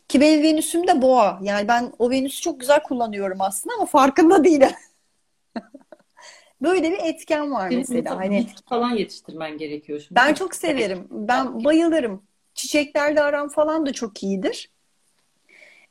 Ki 0.08 0.20
benim 0.20 0.42
Venüs'üm 0.42 0.86
de 0.86 1.02
Boğa. 1.02 1.40
Yani 1.42 1.68
ben 1.68 1.92
o 1.98 2.10
Venüs'ü 2.10 2.40
çok 2.40 2.60
güzel 2.60 2.82
kullanıyorum 2.82 3.40
aslında 3.40 3.74
ama 3.74 3.86
farkında 3.86 4.44
değilim. 4.44 4.70
Böyle 6.62 6.92
bir 6.92 6.98
etken 7.04 7.52
var 7.52 7.70
Senin 7.70 7.78
mesela. 7.78 8.16
Hani 8.16 8.46
falan 8.68 8.90
yetiştirmen 8.90 9.58
gerekiyor 9.58 10.00
şimdi. 10.00 10.14
ben 10.20 10.28
Çok 10.28 10.36
çok 10.36 10.54
severim. 10.54 11.08
Ben 11.10 11.64
bayılırım. 11.64 12.22
Çiçeklerle 12.54 13.22
aram 13.22 13.48
falan 13.48 13.86
da 13.86 13.92
çok 13.92 14.22
iyidir. 14.22 14.70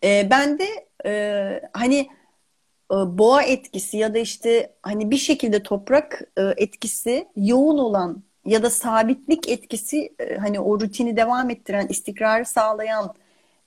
Ee, 0.03 0.27
ben 0.31 0.59
de 0.59 0.67
e, 1.05 1.62
hani 1.73 2.09
e, 2.91 2.95
boğa 2.95 3.41
etkisi 3.41 3.97
ya 3.97 4.13
da 4.13 4.17
işte 4.17 4.73
hani 4.81 5.12
bir 5.12 5.17
şekilde 5.17 5.63
toprak 5.63 6.21
e, 6.38 6.41
etkisi 6.57 7.27
yoğun 7.35 7.77
olan 7.77 8.23
ya 8.45 8.63
da 8.63 8.69
sabitlik 8.69 9.49
etkisi 9.49 10.13
e, 10.19 10.38
hani 10.38 10.59
o 10.59 10.79
rutini 10.79 11.17
devam 11.17 11.49
ettiren, 11.49 11.88
istikrarı 11.88 12.45
sağlayan 12.45 13.13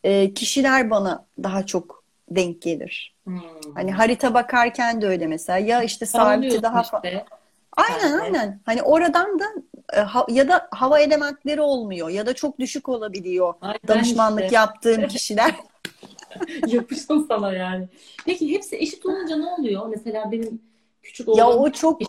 e, 0.05 0.35
kişiler 0.35 0.91
bana 0.91 1.27
daha 1.43 1.67
çok 1.67 2.05
denk 2.31 2.63
gelir. 2.63 3.15
Hmm. 3.25 3.41
Hani 3.75 3.93
harita 3.93 4.35
bakarken 4.35 5.03
de 5.03 5.07
öyle 5.07 5.27
mesela 5.27 5.59
ya 5.59 5.83
işte 5.83 6.07
sabiti 6.07 6.63
daha 6.63 6.81
fa- 6.81 7.07
işte 7.07 7.25
Aynen 7.77 8.19
aynen. 8.19 8.61
Hani 8.67 8.83
oradan 8.83 9.39
da 9.39 9.45
e, 9.95 10.33
ya 10.35 10.49
da 10.49 10.69
hava 10.71 10.99
elementleri 10.99 11.61
olmuyor 11.61 12.09
ya 12.09 12.27
da 12.27 12.35
çok 12.35 12.59
düşük 12.59 12.89
olabiliyor 12.89 13.55
Ay 13.61 13.79
ben 13.89 13.89
danışmanlık 13.89 14.45
işte 14.45 14.55
yaptığım 14.55 15.09
kişiler. 15.09 15.55
yapıştım 16.67 17.27
sana 17.29 17.53
yani. 17.53 17.89
Peki 18.27 18.53
hepsi 18.53 18.77
eşit 18.77 19.07
olunca 19.07 19.37
ne 19.37 19.47
oluyor? 19.47 19.87
Mesela 19.87 20.33
benim 20.33 20.63
küçük 21.03 21.29
Ya 21.29 21.51
oğlum 21.51 21.63
o 21.63 21.71
çok 21.73 22.01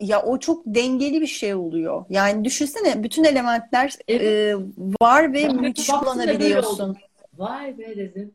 ya 0.00 0.22
o 0.22 0.38
çok 0.38 0.62
dengeli 0.66 1.20
bir 1.20 1.26
şey 1.26 1.54
oluyor. 1.54 2.04
Yani 2.10 2.44
düşünsene 2.44 3.02
bütün 3.02 3.24
elementler 3.24 3.94
evet 4.08 4.22
e, 4.22 4.56
var 5.02 5.32
ve 5.32 5.42
böyle 5.42 5.48
müthiş 5.48 5.88
kullanabiliyorsun. 5.88 6.96
Vay 7.38 7.78
be 7.78 7.96
dedim. 7.96 8.34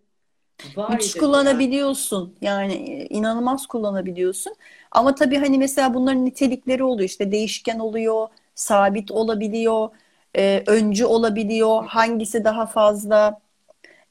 Vay 0.76 0.96
Müthiş 0.96 1.16
dedim 1.16 1.24
ya. 1.24 1.28
kullanabiliyorsun. 1.28 2.36
Yani 2.42 2.74
e, 2.74 3.06
inanılmaz 3.08 3.68
kullanabiliyorsun. 3.68 4.54
Ama 4.92 5.16
tabii 5.16 5.38
hani 5.38 5.58
mesela 5.58 5.94
bunların 5.94 6.26
nitelikleri 6.26 6.84
oluyor. 6.84 7.10
İşte 7.10 7.32
değişken 7.32 7.80
oluyor, 7.80 8.28
sabit 8.56 9.12
olabiliyor, 9.12 9.90
e, 10.36 10.64
öncü 10.68 11.06
olabiliyor. 11.06 11.86
Hangisi 11.86 12.44
daha 12.44 12.66
fazla 12.66 13.40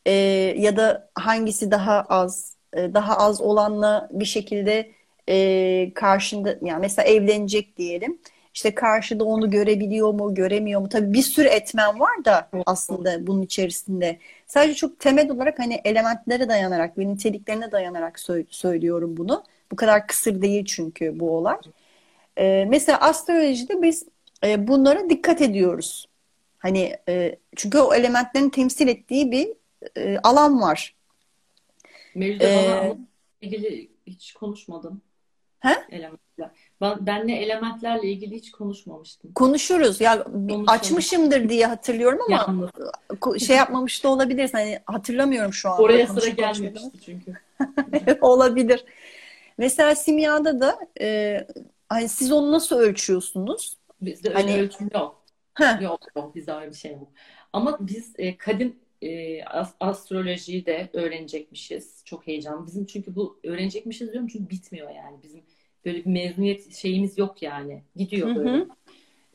e, 0.06 0.12
ya 0.58 0.76
da 0.76 1.10
hangisi 1.14 1.70
daha 1.70 2.02
az, 2.02 2.56
e, 2.72 2.94
daha 2.94 3.16
az 3.18 3.40
olanla 3.40 4.08
bir 4.12 4.24
şekilde 4.24 4.92
e, 5.28 5.92
karşında 5.94 6.58
yani 6.62 6.80
mesela 6.80 7.08
evlenecek 7.08 7.76
diyelim. 7.78 8.18
İşte 8.54 8.74
karşıda 8.74 9.24
onu 9.24 9.50
görebiliyor 9.50 10.14
mu, 10.14 10.34
göremiyor 10.34 10.80
mu? 10.80 10.88
Tabii 10.88 11.12
bir 11.12 11.22
sürü 11.22 11.48
etmen 11.48 12.00
var 12.00 12.24
da 12.24 12.50
aslında 12.66 13.26
bunun 13.26 13.42
içerisinde. 13.42 14.18
Sadece 14.46 14.74
çok 14.74 15.00
temel 15.00 15.30
olarak 15.30 15.58
hani 15.58 15.80
elementlere 15.84 16.48
dayanarak 16.48 16.98
ve 16.98 17.08
niteliklerine 17.08 17.72
dayanarak 17.72 18.16
sö- 18.18 18.46
söylüyorum 18.50 19.16
bunu. 19.16 19.44
Bu 19.72 19.76
kadar 19.76 20.06
kısır 20.06 20.42
değil 20.42 20.64
çünkü 20.64 21.20
bu 21.20 21.30
olay. 21.36 21.56
E, 22.36 22.64
mesela 22.68 23.00
astrolojide 23.00 23.82
biz 23.82 24.06
e, 24.44 24.68
bunlara 24.68 25.10
dikkat 25.10 25.40
ediyoruz. 25.42 26.08
Hani 26.58 26.96
e, 27.08 27.36
çünkü 27.56 27.78
o 27.78 27.94
elementlerin 27.94 28.50
temsil 28.50 28.88
ettiği 28.88 29.30
bir 29.32 29.48
e, 29.96 30.18
alan 30.22 30.60
var. 30.60 30.94
Mevlüt'e 32.14 32.46
ee, 32.46 32.68
bana 32.68 32.96
ilgili 33.40 33.90
hiç 34.06 34.32
konuşmadım. 34.32 35.02
He? 35.60 35.76
Elementler. 35.90 36.50
Ben, 36.80 37.06
benle 37.06 37.36
elementlerle 37.36 38.08
ilgili 38.08 38.34
hiç 38.34 38.50
konuşmamıştım. 38.50 39.32
Konuşuruz. 39.32 40.00
Ya 40.00 40.24
Konuşalım. 40.24 40.64
açmışımdır 40.68 41.48
diye 41.48 41.66
hatırlıyorum 41.66 42.18
ama 42.26 42.36
Yalnız. 42.36 43.42
şey 43.46 43.56
yapmamış 43.56 44.04
da 44.04 44.08
olabilir. 44.08 44.50
Hani 44.52 44.78
hatırlamıyorum 44.86 45.52
şu 45.52 45.70
an. 45.70 45.80
Oraya 45.80 46.06
sıra 46.06 46.28
gelmemişti 46.28 47.00
çünkü. 47.04 47.34
olabilir. 48.20 48.84
Mesela 49.58 49.94
simyada 49.94 50.60
da 50.60 50.78
e, 51.00 51.46
hani 51.88 52.08
siz 52.08 52.32
onu 52.32 52.52
nasıl 52.52 52.78
ölçüyorsunuz? 52.78 53.76
Bizde 54.00 54.32
hani... 54.32 54.60
ölçüm 54.60 54.90
yok. 54.94 55.22
Heh. 55.54 55.82
Yok 55.82 56.00
yok 56.16 56.34
bizde 56.34 56.52
öyle 56.52 56.70
bir 56.70 56.76
şey 56.76 56.92
yok. 56.92 57.08
Ama 57.52 57.76
biz 57.80 58.12
e, 58.18 58.36
kadim 58.36 58.76
e, 59.02 59.44
astrolojiyi 59.80 60.66
de 60.66 60.90
öğrenecekmişiz. 60.92 62.02
Çok 62.04 62.26
heyecanlı. 62.26 62.66
Bizim 62.66 62.86
çünkü 62.86 63.14
bu 63.14 63.40
öğrenecekmişiz 63.44 64.12
diyorum 64.12 64.28
çünkü 64.28 64.50
bitmiyor 64.50 64.90
yani. 64.90 65.22
Bizim 65.22 65.42
böyle 65.84 66.04
bir 66.04 66.10
mezuniyet 66.10 66.74
şeyimiz 66.74 67.18
yok 67.18 67.42
yani. 67.42 67.82
Gidiyor 67.96 68.36
böyle. 68.36 68.50
Hı 68.50 68.56
hı. 68.56 68.68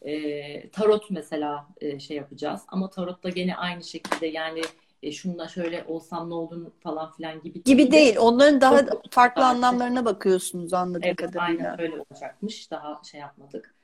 E, 0.10 0.69
tarot 0.69 1.12
mesela 1.12 1.67
e, 1.82 2.00
şey 2.00 2.17
yapacağız. 2.17 2.62
Ama 2.67 2.89
tarotta 2.89 3.30
gene 3.30 3.56
aynı 3.56 3.84
şekilde 3.84 4.28
yani 4.28 4.62
e, 5.04 5.12
şununla 5.12 5.47
şöyle 5.47 5.86
olsam 5.88 6.30
ne 6.30 6.34
olur 6.34 6.71
falan 6.80 7.12
filan 7.12 7.41
gibi. 7.41 7.63
Gibi 7.63 7.91
değil. 7.91 8.15
Onların 8.19 8.62
daha 8.62 8.80
Çok 8.80 8.89
farklı 8.89 9.12
farklı. 9.12 9.45
anlamlarına 9.45 10.06
bakıyorsunuz 10.06 10.74
anladığım 10.74 11.04
evet, 11.04 11.15
kadarıyla. 11.15 11.67
Aynen 11.67 11.82
öyle 11.82 11.95
olacakmış. 12.10 12.71
Daha 12.71 13.02
şey 13.12 13.19
yapmadık. 13.19 13.76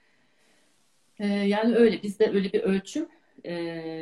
E, 1.19 1.27
yani 1.27 1.75
öyle. 1.75 2.03
Bizde 2.03 2.29
öyle 2.29 2.53
bir 2.53 2.59
ölçüm 2.63 3.07
e, 3.43 3.53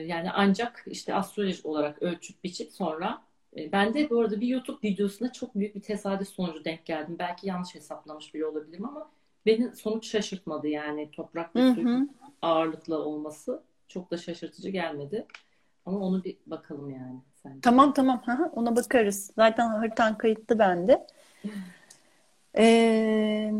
yani 0.08 0.32
ancak 0.32 0.84
işte 0.88 1.13
astroloji 1.13 1.62
olarak 1.63 2.04
ölçüp 2.04 2.43
biçip 2.43 2.71
sonra 2.71 3.21
e, 3.58 3.71
ben 3.71 3.93
de 3.93 4.10
bu 4.10 4.19
arada 4.19 4.41
bir 4.41 4.48
YouTube 4.48 4.88
videosunda 4.89 5.32
çok 5.32 5.56
büyük 5.56 5.76
bir 5.76 5.82
tesadüf 5.82 6.28
sonucu 6.28 6.65
denk 6.65 6.86
geldim. 6.86 7.15
Belki 7.19 7.48
yanlış 7.48 7.76
hesaplamış 7.76 8.34
bile 8.34 8.45
olabilirim 8.45 8.86
ama 8.86 9.12
beni 9.45 9.76
sonuç 9.76 10.08
şaşırtmadı 10.08 10.67
yani 10.67 11.12
toprak 11.12 11.56
ve 11.56 11.74
su 11.74 12.08
ağırlıklı 12.41 12.98
olması 13.06 13.63
çok 13.88 14.12
da 14.12 14.17
şaşırtıcı 14.17 14.69
gelmedi. 14.69 15.26
Ama 15.86 16.00
onu 16.00 16.24
bir 16.24 16.38
bakalım 16.48 16.89
yani. 16.89 17.19
Sence. 17.43 17.62
Tamam 17.62 17.93
tamam 17.93 18.24
ona 18.56 18.76
bakarız. 18.76 19.32
Zaten 19.36 19.67
haritan 19.67 20.17
kayıtlı 20.17 20.60
bende. 20.60 21.08
Ee, 22.58 23.52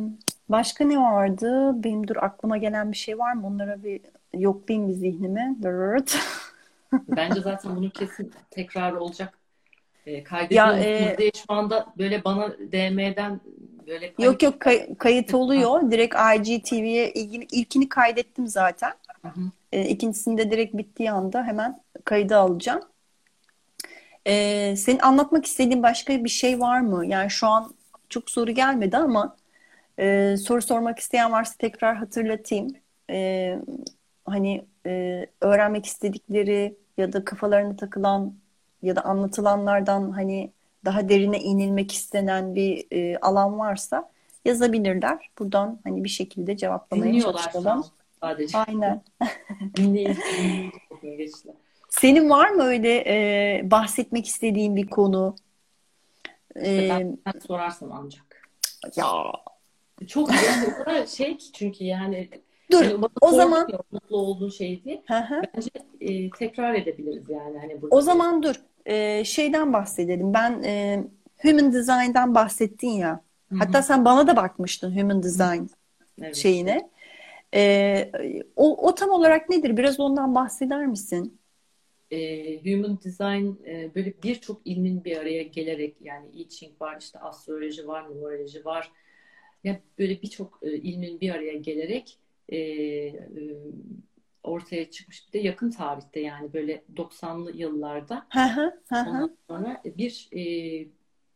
başka 0.50 0.86
ne 0.86 0.98
vardı? 0.98 1.72
Benim 1.84 2.08
dur 2.08 2.16
aklıma 2.16 2.58
gelen 2.58 2.92
bir 2.92 2.98
şey 2.98 3.20
var 3.20 3.34
mı? 3.34 3.48
Onlara 3.48 3.84
bir 3.84 4.02
yoklayayım 4.38 4.90
bir 4.90 4.94
zihnime. 4.94 5.56
Bence 6.94 7.42
zaten 7.42 7.76
bunun 7.76 7.90
kesin 7.90 8.32
tekrar 8.52 8.92
olacak. 8.94 9.34
E, 10.06 10.24
kaydediyoruz. 10.24 10.80
Ya, 10.80 11.16
e, 11.20 11.32
şu 11.36 11.54
anda 11.54 11.86
böyle 11.98 12.24
bana 12.24 12.52
DM'den 12.52 13.40
böyle 13.88 14.14
kayıt... 14.14 14.20
Yok 14.20 14.44
yok 14.44 14.60
kay- 14.60 14.96
kayıt 14.96 15.34
oluyor. 15.34 15.92
Direkt 15.92 16.16
IGTV'ye 16.16 17.12
ilgili 17.12 17.48
ilkini 17.52 17.90
kaydettim 17.90 18.48
zaten. 18.48 18.94
Hı 19.22 19.28
hı. 19.28 19.42
E, 19.72 19.86
ikincisinde 19.88 20.52
direkt 20.52 20.78
bittiği 20.78 21.12
anda 21.12 21.44
hemen 21.44 21.82
kaydı 22.06 22.38
alacağım. 22.38 22.82
E, 24.28 24.76
senin 24.76 25.00
anlatmak 25.00 25.46
istediğin 25.46 25.84
başka 25.84 26.24
bir 26.24 26.30
şey 26.30 26.60
var 26.60 26.80
mı? 26.80 27.06
Yani 27.06 27.30
şu 27.30 27.48
an 27.48 27.74
çok 28.10 28.30
soru 28.30 28.52
gelmedi 28.52 28.98
ama 28.98 29.36
e, 30.00 30.36
soru 30.38 30.62
sormak 30.62 31.00
isteyen 31.00 31.32
varsa 31.32 31.54
tekrar 31.60 31.96
hatırlatayım. 31.96 32.68
E, 33.10 33.60
hani 34.26 34.66
e, 34.86 35.26
öğrenmek 35.42 35.86
istedikleri 35.86 36.78
ya 36.98 37.14
da 37.14 37.26
kafalarına 37.26 37.76
takılan 37.76 38.34
ya 38.82 38.96
da 38.96 39.02
anlatılanlardan 39.02 40.12
hani 40.12 40.52
daha 40.86 41.10
derine 41.10 41.40
inilmek 41.40 41.92
istenen 41.92 42.56
bir 42.56 42.88
e, 42.92 43.18
alan 43.18 43.60
varsa 43.60 44.10
yazabilirler. 44.46 45.30
Buradan 45.40 45.80
hani 45.84 46.04
bir 46.04 46.10
şekilde 46.10 46.58
cevaplamaya 46.58 47.12
Dinliyorlar 47.12 47.42
çalışalım. 47.42 47.86
Sadece. 48.22 48.58
Aynen. 48.58 49.02
Senin 51.90 52.30
var 52.30 52.50
mı 52.50 52.64
öyle 52.64 53.04
e, 53.08 53.62
bahsetmek 53.72 54.26
istediğin 54.26 54.76
bir 54.76 54.88
konu? 54.88 55.36
İşte 56.56 56.88
ben, 56.90 57.18
ben 57.26 57.40
sorarsam 57.48 57.92
ancak. 57.92 58.50
Ya 58.96 59.06
çok 60.08 60.30
yani 60.30 61.08
şey 61.08 61.38
ki 61.38 61.52
çünkü 61.52 61.84
yani 61.84 62.30
Dur 62.72 62.84
yani 62.84 63.06
o 63.22 63.32
zaman 63.32 63.68
ya, 63.72 63.80
mutlu 63.92 64.18
olduğun 64.18 64.50
şey 64.50 64.84
diye. 64.84 65.04
Bence 65.10 65.70
e, 66.02 66.30
tekrar 66.30 66.74
edebiliriz 66.74 67.30
yani 67.30 67.60
hani 67.60 67.82
burada. 67.82 67.96
O 67.96 68.02
zaman 68.02 68.44
dur 68.44 68.56
e, 68.86 69.26
şeyden 69.26 69.74
bahsedelim. 69.74 70.34
Ben 70.34 70.64
e, 70.64 71.04
Human 71.42 71.74
Design'dan 71.74 72.36
bahsettin 72.36 72.90
ya. 72.90 73.22
Hı-hı. 73.50 73.60
Hatta 73.60 73.82
sen 73.82 74.06
bana 74.06 74.28
da 74.28 74.36
bakmıştın 74.36 74.98
Human 75.00 75.24
Design 75.24 75.64
evet. 76.22 76.36
şeyine. 76.36 76.90
E, 77.54 78.12
o, 78.56 78.88
o 78.88 78.96
tam 78.96 79.10
olarak 79.10 79.50
nedir? 79.50 79.78
Biraz 79.78 80.00
ondan 80.00 80.36
bahseder 80.36 80.88
misin? 80.88 81.38
E, 82.12 82.18
Human 82.64 83.00
Design 83.04 83.70
e, 83.70 83.96
böyle 83.96 84.14
birçok 84.24 84.62
ilmin 84.66 85.04
bir 85.04 85.18
araya 85.18 85.44
gelerek 85.44 85.96
yani 86.02 86.30
I 86.34 86.50
Ching 86.50 86.82
var, 86.82 86.98
işte 87.00 87.20
astroloji 87.20 87.88
var, 87.88 88.10
numeroloji 88.10 88.66
var. 88.66 88.92
Ya 89.64 89.72
yani 89.72 89.80
böyle 90.00 90.22
birçok 90.22 90.60
e, 90.62 90.74
ilmin 90.78 91.20
bir 91.20 91.30
araya 91.30 91.54
gelerek 91.54 92.18
e, 92.50 92.58
e, 92.58 93.24
ortaya 94.44 94.92
çıkmış. 94.92 95.28
Bir 95.28 95.34
de 95.34 95.40
yakın 95.40 95.72
tarihte 95.72 96.20
yani 96.20 96.54
böyle 96.54 96.84
90'lı 96.96 97.52
yıllarda 97.58 98.28
ondan 99.08 99.38
sonra 99.50 99.82
bir 99.86 100.30
e, 100.34 100.42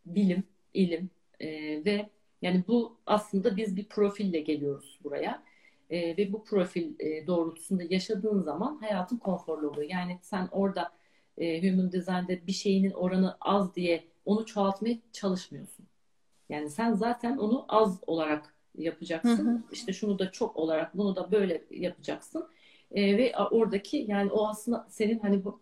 bilim, 0.06 0.44
ilim 0.74 1.10
e, 1.40 1.48
ve 1.86 2.10
yani 2.42 2.64
bu 2.68 2.98
aslında 3.06 3.58
biz 3.58 3.76
bir 3.78 3.86
profille 3.86 4.40
geliyoruz 4.40 5.00
buraya. 5.04 5.44
E, 5.90 6.18
ve 6.18 6.34
bu 6.34 6.44
profil 6.44 6.94
e, 7.00 7.28
doğrultusunda 7.28 7.84
yaşadığın 7.90 8.40
zaman 8.40 8.78
hayatın 8.78 9.18
konforlu 9.18 9.70
oluyor. 9.70 9.90
Yani 9.90 10.20
sen 10.22 10.48
orada 10.52 10.92
e, 11.38 11.72
Human 11.72 11.92
Design'de 11.92 12.48
bir 12.48 12.52
şeyinin 12.52 12.92
oranı 12.92 13.38
az 13.42 13.76
diye 13.76 14.04
onu 14.26 14.46
çoğaltmaya 14.46 14.96
çalışmıyorsun. 15.14 15.86
Yani 16.50 16.70
sen 16.70 16.94
zaten 16.94 17.38
onu 17.38 17.66
az 17.68 18.00
olarak 18.08 18.54
yapacaksın. 18.78 19.48
Hı 19.48 19.52
hı. 19.52 19.62
İşte 19.72 19.94
şunu 19.94 20.20
da 20.20 20.32
çok 20.32 20.58
olarak 20.58 20.98
bunu 20.98 21.16
da 21.16 21.32
böyle 21.32 21.64
yapacaksın. 21.72 22.48
E, 22.92 23.18
ve 23.18 23.34
oradaki 23.52 24.06
yani 24.08 24.32
o 24.32 24.48
aslında 24.48 24.88
senin 24.90 25.20
hani 25.20 25.46
bu 25.46 25.60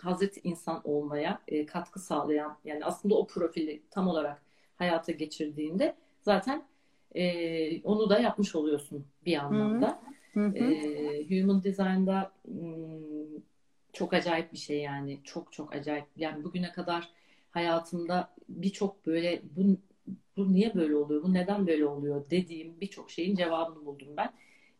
Hazreti 0.00 0.40
insan 0.44 0.80
olmaya 0.84 1.40
e, 1.48 1.66
katkı 1.66 2.00
sağlayan 2.00 2.58
yani 2.64 2.84
aslında 2.84 3.14
o 3.14 3.26
profili 3.26 3.82
tam 3.90 4.08
olarak 4.08 4.42
hayata 4.76 5.12
geçirdiğinde 5.12 5.94
zaten 6.22 6.64
e, 7.14 7.82
onu 7.82 8.10
da 8.10 8.18
yapmış 8.18 8.54
oluyorsun 8.54 9.06
bir 9.24 9.36
anlamda. 9.36 10.02
Hı 10.34 10.46
hı. 10.46 10.56
E, 10.56 11.24
human 11.28 11.64
Design'da 11.64 12.32
hmm, 12.44 13.40
çok 13.92 14.14
acayip 14.14 14.52
bir 14.52 14.58
şey 14.58 14.80
yani 14.80 15.20
çok 15.24 15.52
çok 15.52 15.74
acayip. 15.74 16.06
Yani 16.16 16.44
bugüne 16.44 16.72
kadar 16.72 17.08
hayatımda 17.50 18.30
birçok 18.48 19.06
böyle 19.06 19.42
bu 19.56 19.76
bu 20.36 20.52
niye 20.52 20.74
böyle 20.74 20.96
oluyor, 20.96 21.22
bu 21.22 21.34
neden 21.34 21.66
böyle 21.66 21.86
oluyor 21.86 22.30
dediğim 22.30 22.80
birçok 22.80 23.10
şeyin 23.10 23.36
cevabını 23.36 23.86
buldum 23.86 24.08
ben. 24.16 24.32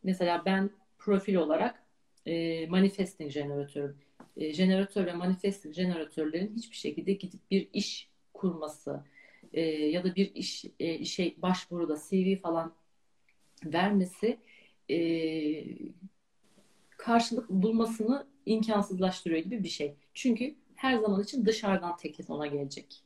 Mesela 0.02 0.42
ben 0.46 0.70
profil 0.98 1.34
olarak 1.34 1.82
e, 2.26 2.66
manifesting 2.66 3.30
jeneratörüm. 3.30 3.96
E, 4.36 4.52
jeneratör 4.52 5.06
ve 5.06 5.12
manifesting 5.12 5.74
jeneratörlerin 5.74 6.54
hiçbir 6.56 6.76
şekilde 6.76 7.12
gidip 7.12 7.50
bir 7.50 7.68
iş 7.72 8.10
kurması 8.34 9.04
e, 9.52 9.60
ya 9.60 10.04
da 10.04 10.14
bir 10.14 10.34
iş 10.34 10.64
e, 10.80 10.94
işe 10.94 11.34
başvuruda 11.42 11.96
CV 12.10 12.36
falan 12.36 12.74
vermesi 13.64 14.38
e, 14.90 14.98
karşılık 16.90 17.50
bulmasını 17.50 18.26
imkansızlaştırıyor 18.46 19.40
gibi 19.40 19.64
bir 19.64 19.68
şey. 19.68 19.94
Çünkü 20.14 20.54
her 20.74 20.98
zaman 20.98 21.22
için 21.22 21.46
dışarıdan 21.46 21.96
teklif 21.96 22.30
ona 22.30 22.46
gelecek. 22.46 23.02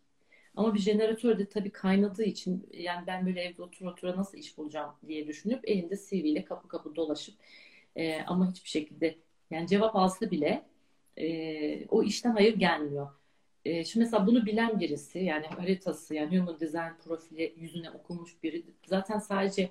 Ama 0.56 0.74
bir 0.74 0.78
jeneratör 0.78 1.38
de 1.38 1.48
tabii 1.48 1.70
kaynadığı 1.70 2.24
için 2.24 2.68
yani 2.72 3.06
ben 3.06 3.26
böyle 3.26 3.40
evde 3.42 3.62
otur 3.62 3.86
otura 3.86 4.16
nasıl 4.16 4.38
iş 4.38 4.58
bulacağım 4.58 4.94
diye 5.06 5.26
düşünüp 5.26 5.68
elinde 5.68 5.96
CV 5.96 6.14
ile 6.14 6.44
kapı 6.44 6.68
kapı 6.68 6.96
dolaşıp 6.96 7.34
e, 7.96 8.22
ama 8.22 8.50
hiçbir 8.50 8.68
şekilde 8.68 9.18
yani 9.50 9.68
cevap 9.68 9.96
alsa 9.96 10.30
bile 10.30 10.62
e, 11.16 11.86
o 11.86 12.02
işten 12.02 12.30
hayır 12.32 12.56
gelmiyor. 12.56 13.08
E, 13.64 13.84
şimdi 13.84 14.04
mesela 14.04 14.26
bunu 14.26 14.46
bilen 14.46 14.80
birisi 14.80 15.18
yani 15.18 15.46
haritası 15.46 16.14
yani 16.14 16.38
human 16.38 16.60
design 16.60 16.92
profili 17.04 17.54
yüzüne 17.56 17.90
okunmuş 17.90 18.42
biri 18.42 18.64
zaten 18.86 19.18
sadece 19.18 19.70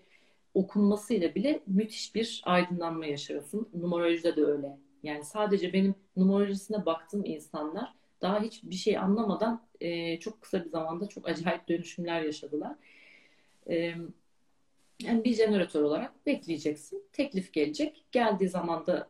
okunmasıyla 0.53 1.35
bile 1.35 1.59
müthiş 1.67 2.15
bir 2.15 2.41
aydınlanma 2.45 3.05
yaşıyorsun. 3.05 3.69
Numerolojide 3.73 4.35
de 4.35 4.43
öyle. 4.45 4.77
Yani 5.03 5.23
sadece 5.23 5.73
benim 5.73 5.95
numerolojisine 6.17 6.85
baktığım 6.85 7.25
insanlar 7.25 7.93
daha 8.21 8.41
hiç 8.41 8.63
bir 8.63 8.75
şey 8.75 8.97
anlamadan 8.97 9.61
e, 9.81 10.19
çok 10.19 10.41
kısa 10.41 10.65
bir 10.65 10.69
zamanda 10.69 11.07
çok 11.07 11.29
acayip 11.29 11.67
dönüşümler 11.69 12.21
yaşadılar. 12.21 12.75
E, 13.69 13.95
yani 15.03 15.23
bir 15.23 15.33
jeneratör 15.33 15.81
olarak 15.81 16.25
bekleyeceksin. 16.25 17.03
Teklif 17.11 17.53
gelecek. 17.53 18.05
Geldiği 18.11 18.49
zaman 18.49 18.87
da 18.87 19.09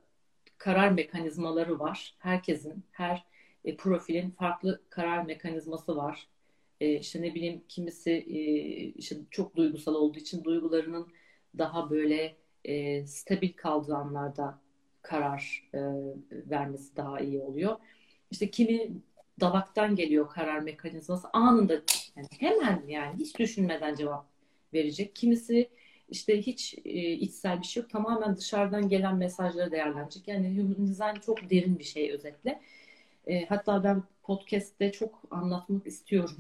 karar 0.57 0.91
mekanizmaları 0.91 1.79
var. 1.79 2.15
Herkesin, 2.19 2.83
her 2.91 3.23
e, 3.65 3.77
profilin 3.77 4.31
farklı 4.31 4.81
karar 4.89 5.25
mekanizması 5.25 5.97
var. 5.97 6.27
E, 6.81 6.99
işte 6.99 7.21
ne 7.21 7.35
bileyim 7.35 7.63
kimisi 7.67 8.11
e, 8.11 8.41
işte 8.83 9.15
çok 9.31 9.55
duygusal 9.55 9.95
olduğu 9.95 10.19
için 10.19 10.43
duygularının 10.43 11.07
daha 11.57 11.89
böyle 11.89 12.35
e, 12.65 13.05
stabil 13.05 13.53
kaldığı 13.53 13.95
anlarda 13.95 14.59
karar 15.01 15.69
e, 15.73 15.79
vermesi 16.31 16.95
daha 16.95 17.19
iyi 17.19 17.39
oluyor. 17.39 17.77
İşte 18.31 18.51
kimi 18.51 18.91
dalaktan 19.39 19.95
geliyor 19.95 20.29
karar 20.29 20.59
mekanizması 20.59 21.27
anında 21.33 21.73
yani 22.15 22.27
hemen 22.39 22.83
yani 22.87 23.19
hiç 23.19 23.39
düşünmeden 23.39 23.95
cevap 23.95 24.25
verecek. 24.73 25.15
Kimisi 25.15 25.69
işte 26.09 26.41
hiç 26.41 26.75
e, 26.85 27.11
içsel 27.11 27.61
bir 27.61 27.65
şey 27.65 27.83
yok. 27.83 27.89
Tamamen 27.89 28.37
dışarıdan 28.37 28.89
gelen 28.89 29.15
mesajları 29.15 29.71
değerlendirecek. 29.71 30.27
Yani 30.27 30.57
human 30.57 30.87
design 30.87 31.19
çok 31.25 31.49
derin 31.49 31.79
bir 31.79 31.83
şey 31.83 32.11
özetle. 32.11 32.61
E, 33.27 33.45
hatta 33.45 33.83
ben 33.83 34.03
podcast'te 34.23 34.91
çok 34.91 35.21
anlatmak 35.31 35.87
istiyorum. 35.87 36.37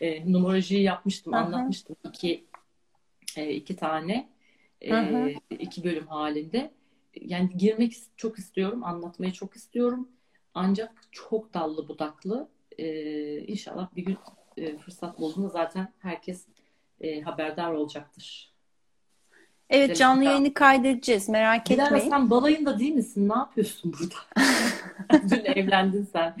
E, 0.00 0.32
numarolojiyi 0.32 0.82
yapmıştım, 0.82 1.34
Aha. 1.34 1.44
anlatmıştım 1.44 1.96
iki 2.04 2.44
e, 3.36 3.50
iki 3.50 3.76
tane 3.76 4.28
e, 4.80 5.34
iki 5.58 5.84
bölüm 5.84 6.06
halinde. 6.06 6.70
Yani 7.20 7.50
girmek 7.56 7.96
çok 8.16 8.38
istiyorum, 8.38 8.84
anlatmayı 8.84 9.32
çok 9.32 9.56
istiyorum. 9.56 10.08
Ancak 10.54 10.92
çok 11.12 11.54
dallı 11.54 11.88
budaklı. 11.88 12.48
E, 12.78 12.86
inşallah 13.38 13.88
bir 13.96 14.04
gün 14.04 14.18
e, 14.56 14.78
fırsat 14.78 15.18
bulduğunda 15.18 15.48
zaten 15.48 15.92
herkes 15.98 16.46
e, 17.00 17.20
haberdar 17.20 17.72
olacaktır. 17.72 18.54
Evet 19.70 19.88
Demek 19.88 19.96
canlı 19.96 20.24
yayını 20.24 20.54
kaydedeceğiz 20.54 21.28
merak 21.28 21.68
Dilara, 21.68 21.86
etmeyin. 21.86 22.10
sen 22.10 22.30
balayında 22.30 22.78
değil 22.78 22.94
misin? 22.94 23.28
Ne 23.28 23.34
yapıyorsun 23.34 23.92
burada? 23.92 24.44
Dün 25.30 25.44
evlendin 25.44 26.08
sen. 26.12 26.36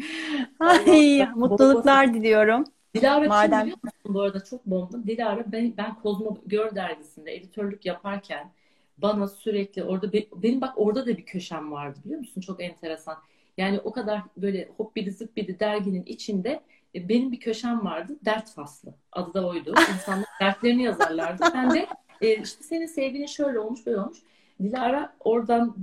Ay, 0.60 1.28
mutluluklar 1.34 2.14
diliyorum. 2.14 2.64
Dilara 2.94 3.28
Madem... 3.28 3.60
biliyor 3.60 3.78
musun 3.82 4.14
bu 4.14 4.20
arada 4.20 4.44
çok 4.44 4.66
bomba. 4.66 5.06
Dilara 5.06 5.44
ben, 5.52 5.76
ben 5.76 5.94
Kozmo 5.94 6.38
Gör 6.46 6.74
dergisinde 6.74 7.34
editörlük 7.36 7.86
yaparken 7.86 8.52
bana 8.98 9.28
sürekli 9.28 9.84
orada 9.84 10.12
benim 10.12 10.60
bak 10.60 10.72
orada 10.76 11.06
da 11.06 11.06
bir 11.06 11.26
köşem 11.26 11.72
vardı 11.72 11.98
biliyor 12.04 12.20
musun? 12.20 12.40
Çok 12.40 12.62
enteresan. 12.62 13.16
Yani 13.58 13.80
o 13.80 13.92
kadar 13.92 14.22
böyle 14.36 14.68
hoppidi 14.76 15.10
zıppidi 15.10 15.60
derginin 15.60 16.02
içinde 16.06 16.60
e, 16.94 17.08
benim 17.08 17.32
bir 17.32 17.40
köşem 17.40 17.84
vardı. 17.84 18.16
Dert 18.24 18.50
faslı. 18.50 18.94
Adı 19.12 19.34
da 19.34 19.46
oydu. 19.46 19.74
İnsanlar 19.94 20.28
dertlerini 20.40 20.82
yazarlardı. 20.82 21.44
Ben 21.54 21.70
de 21.70 21.86
e, 22.20 22.42
işte 22.42 22.64
senin 22.64 22.86
sevgilin 22.86 23.26
şöyle 23.26 23.58
olmuş 23.58 23.86
böyle 23.86 24.00
olmuş. 24.00 24.18
Dilara 24.62 25.16
oradan 25.20 25.76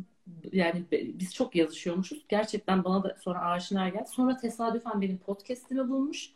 yani 0.52 0.84
biz 0.92 1.34
çok 1.34 1.56
yazışıyormuşuz. 1.56 2.26
Gerçekten 2.30 2.84
bana 2.84 3.04
da 3.04 3.18
sonra 3.24 3.40
aşina 3.40 3.90
geldi. 3.90 4.10
Sonra 4.10 4.38
tesadüfen 4.38 5.02
benim 5.02 5.18
podcast'imi 5.18 5.90
bulmuş. 5.90 6.32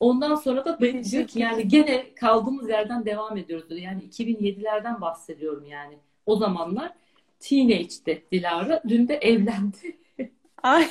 Ondan 0.00 0.34
sonra 0.34 0.64
da 0.64 0.78
ben 0.80 1.04
diyor 1.04 1.26
ki 1.26 1.40
yani 1.40 1.68
gene 1.68 2.14
kaldığımız 2.14 2.68
yerden 2.68 3.04
devam 3.04 3.36
ediyoruz 3.36 3.68
diyor. 3.70 3.80
Yani 3.80 4.02
2007'lerden 4.02 5.00
bahsediyorum 5.00 5.64
yani. 5.66 5.98
O 6.26 6.36
zamanlar 6.36 6.92
teenage'de 7.40 8.22
Dilara. 8.32 8.82
Dün 8.88 9.08
de 9.08 9.16
evlendi. 9.16 9.96
Ay. 10.62 10.88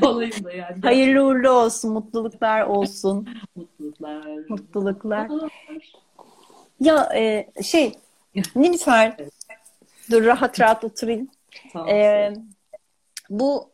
Balayında 0.00 0.52
yani. 0.52 0.80
Hayırlı 0.82 1.24
uğurlu 1.24 1.50
olsun. 1.50 1.92
Mutluluklar 1.92 2.62
olsun. 2.62 3.28
Mutluluklar. 3.56 4.46
Mutluluklar. 4.48 5.28
Ya 6.80 7.08
e, 7.14 7.46
şey 7.62 7.94
Nilüfer 8.56 9.14
evet. 9.18 9.32
dur 10.10 10.24
rahat 10.24 10.60
rahat 10.60 10.84
oturayım. 10.84 11.28
Tamam. 11.72 11.88
E, 11.88 12.32
bu 13.30 13.70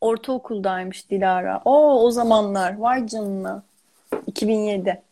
ortaokuldaymış 0.00 1.10
Dilara. 1.10 1.62
O 1.64 2.04
o 2.04 2.10
zamanlar 2.10 2.76
vay 2.78 3.06
canına. 3.06 3.62
2007. 4.26 5.02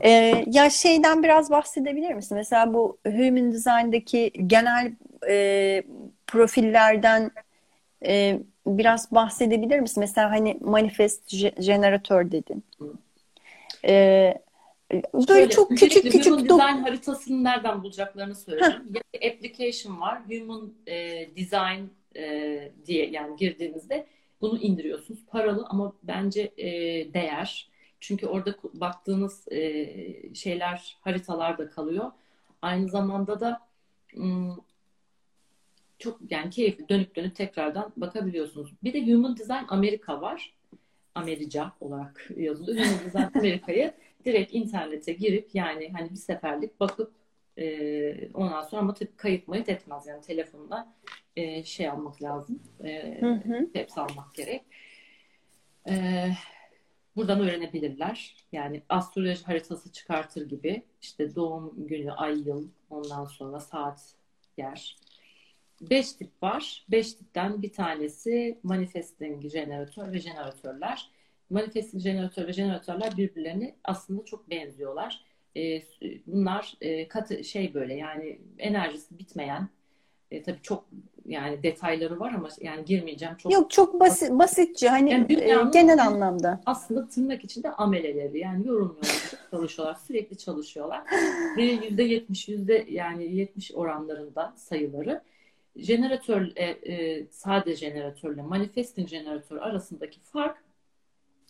Ee, 0.00 0.44
ya 0.46 0.70
şeyden 0.70 1.22
biraz 1.22 1.50
bahsedebilir 1.50 2.14
misin? 2.14 2.36
Mesela 2.36 2.74
bu 2.74 2.96
Human 3.06 3.52
Design'daki 3.52 4.32
genel 4.46 4.92
e, 5.28 5.82
profillerden 6.26 7.30
e, 8.06 8.40
biraz 8.66 9.12
bahsedebilir 9.12 9.80
misin? 9.80 10.00
Mesela 10.00 10.30
hani 10.30 10.58
manifest 10.60 11.28
jeneratör 11.62 12.30
dedin. 12.30 12.64
Ee, 13.84 14.34
böyle 14.92 15.26
Şöyle, 15.26 15.48
çok 15.48 15.70
küçük 15.70 16.02
küçük 16.02 16.26
Human 16.26 16.44
Design 16.44 16.82
haritasını 16.82 17.44
nereden 17.44 17.82
bulacaklarını 17.82 18.34
söyleyeyim. 18.34 18.82
Ya 18.94 19.30
application 19.30 20.00
var. 20.00 20.22
Human 20.28 20.72
e, 20.86 21.28
Design 21.36 21.84
e, 22.16 22.72
diye 22.86 23.10
yani 23.10 23.36
girdiğinizde 23.36 24.06
bunu 24.40 24.58
indiriyorsunuz. 24.58 25.20
Paralı 25.26 25.66
ama 25.68 25.92
bence 26.02 26.52
e, 26.56 26.68
değer. 27.14 27.70
Çünkü 28.00 28.26
orada 28.26 28.54
baktığınız 28.74 29.52
e, 29.52 30.34
şeyler 30.34 30.96
haritalar 31.00 31.58
da 31.58 31.70
kalıyor. 31.70 32.12
Aynı 32.62 32.88
zamanda 32.88 33.40
da 33.40 33.60
çok 36.02 36.20
yani 36.30 36.50
keyifli 36.50 36.88
dönüp 36.88 37.16
dönüp 37.16 37.36
tekrardan 37.36 37.92
bakabiliyorsunuz. 37.96 38.72
Bir 38.84 38.92
de 38.92 39.12
Human 39.12 39.36
Design 39.36 39.64
Amerika 39.68 40.20
var. 40.20 40.54
America 41.14 41.72
olarak 41.80 42.30
yazılıyor. 42.36 42.86
Human 42.86 43.04
Design 43.04 43.38
Amerika'yı 43.38 43.92
direkt 44.24 44.54
internete 44.54 45.12
girip 45.12 45.54
yani 45.54 45.92
hani 45.92 46.10
bir 46.10 46.16
seferlik 46.16 46.80
bakıp 46.80 47.12
e, 47.58 48.28
ondan 48.34 48.62
sonra 48.62 48.82
ama 48.82 48.94
tabii 48.94 49.16
kayıt 49.16 49.48
mayıt 49.48 49.68
etmez. 49.68 50.06
Yani 50.06 50.22
telefonda 50.22 50.92
e, 51.36 51.64
şey 51.64 51.88
almak 51.88 52.22
lazım. 52.22 52.62
E, 52.84 53.20
hı 53.20 53.32
hı. 53.32 53.68
Hepsi 53.72 54.00
almak 54.00 54.34
gerek. 54.34 54.62
E, 55.88 56.26
buradan 57.16 57.40
öğrenebilirler. 57.40 58.36
Yani 58.52 58.82
astroloji 58.88 59.44
haritası 59.44 59.92
çıkartır 59.92 60.48
gibi 60.48 60.82
işte 61.02 61.34
doğum 61.34 61.86
günü, 61.86 62.12
ay, 62.12 62.48
yıl, 62.48 62.68
ondan 62.90 63.24
sonra 63.24 63.60
saat, 63.60 64.14
yer. 64.56 64.96
Beş 65.90 66.12
tip 66.12 66.42
var. 66.42 66.84
Beş 66.90 67.12
tipten 67.12 67.62
bir 67.62 67.72
tanesi 67.72 68.58
manifesting 68.62 69.48
jeneratör 69.48 70.12
ve 70.12 70.18
jeneratörler. 70.18 71.10
Manifesting 71.50 72.02
jeneratör 72.02 72.46
ve 72.46 72.52
jeneratörler 72.52 73.16
birbirlerine 73.16 73.74
aslında 73.84 74.24
çok 74.24 74.50
benziyorlar. 74.50 75.24
E, 75.56 75.82
bunlar 76.26 76.74
e, 76.80 77.08
katı 77.08 77.44
şey 77.44 77.74
böyle 77.74 77.94
yani 77.94 78.38
enerjisi 78.58 79.18
bitmeyen 79.18 79.68
e, 80.30 80.42
tabii 80.42 80.62
çok 80.62 80.84
yani 81.26 81.62
detayları 81.62 82.20
var 82.20 82.32
ama 82.32 82.48
yani 82.60 82.84
girmeyeceğim 82.84 83.36
çok 83.36 83.52
yok 83.52 83.70
çok 83.70 84.00
basit. 84.00 84.30
basitçe 84.30 84.88
hani 84.88 85.10
yani 85.10 85.32
e, 85.32 85.70
genel 85.72 86.06
anlamda. 86.06 86.60
aslında 86.66 87.08
tırnak 87.08 87.44
içinde 87.44 87.70
ameleleri 87.70 88.38
yani 88.38 88.66
yorumluyorlar 88.66 89.32
çalışıyorlar 89.50 89.94
sürekli 89.94 90.38
çalışıyorlar. 90.38 91.02
Ve 91.56 91.62
yüzde 91.62 92.02
yetmiş 92.02 92.48
yüzde 92.48 92.86
yani 92.88 93.36
yetmiş 93.36 93.72
oranlarında 93.74 94.54
sayıları 94.56 95.20
jeneratör 95.76 96.52
e, 96.56 96.64
e, 96.64 97.26
sade 97.30 97.76
jeneratörle 97.76 98.42
manifesting 98.42 99.08
jeneratör 99.08 99.56
arasındaki 99.56 100.20
fark 100.20 100.64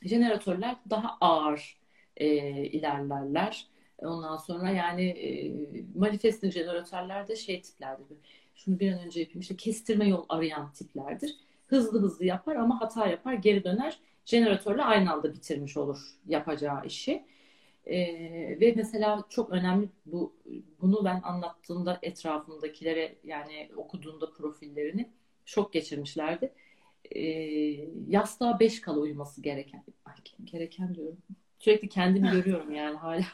jeneratörler 0.02 0.76
daha 0.90 1.16
ağır 1.20 1.76
e, 2.16 2.26
ilerlerler 2.64 3.72
Ondan 4.06 4.36
sonra 4.36 4.70
yani 4.70 5.04
e, 5.04 5.52
manifesting 5.94 6.52
jeneratörler 6.52 7.28
de 7.28 7.36
şey 7.36 7.62
tiplerdir. 7.62 8.06
Şunu 8.54 8.80
bir 8.80 8.92
an 8.92 8.98
önce 8.98 9.20
yapayım. 9.20 9.40
İşte 9.40 9.56
kestirme 9.56 10.08
yol 10.08 10.24
arayan 10.28 10.72
tiplerdir. 10.72 11.36
Hızlı 11.66 12.02
hızlı 12.02 12.24
yapar 12.24 12.56
ama 12.56 12.80
hata 12.80 13.06
yapar 13.06 13.34
geri 13.34 13.64
döner. 13.64 13.98
Jeneratörle 14.24 14.82
aynı 14.82 15.12
anda 15.12 15.34
bitirmiş 15.34 15.76
olur 15.76 15.98
yapacağı 16.26 16.86
işi. 16.86 17.24
E, 17.86 17.96
ve 18.60 18.72
mesela 18.76 19.24
çok 19.28 19.50
önemli 19.50 19.88
bu 20.06 20.36
bunu 20.80 21.04
ben 21.04 21.20
anlattığımda 21.22 21.98
etrafımdakilere 22.02 23.16
yani 23.24 23.70
okuduğumda 23.76 24.32
profillerini 24.32 25.10
şok 25.44 25.72
geçirmişlerdi. 25.72 26.52
E, 27.14 27.20
yastığa 28.08 28.60
beş 28.60 28.80
kala 28.80 28.98
uyuması 28.98 29.42
gereken. 29.42 29.84
Ay, 30.04 30.14
gereken 30.44 30.94
diyorum. 30.94 31.18
Sürekli 31.58 31.88
kendimi 31.88 32.30
görüyorum 32.30 32.72
yani 32.74 32.96
hala. 32.96 33.24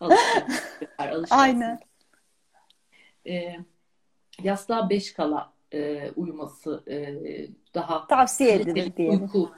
Aynen. 1.30 1.80
E, 3.26 3.56
yastığa 4.42 4.90
beş 4.90 5.12
kala 5.12 5.52
e, 5.74 6.10
uyuması 6.16 6.82
e, 6.88 7.16
daha 7.74 8.06
tavsiye 8.06 8.54
edilir 8.54 8.96
diye. 8.96 9.10
Uyku, 9.10 9.52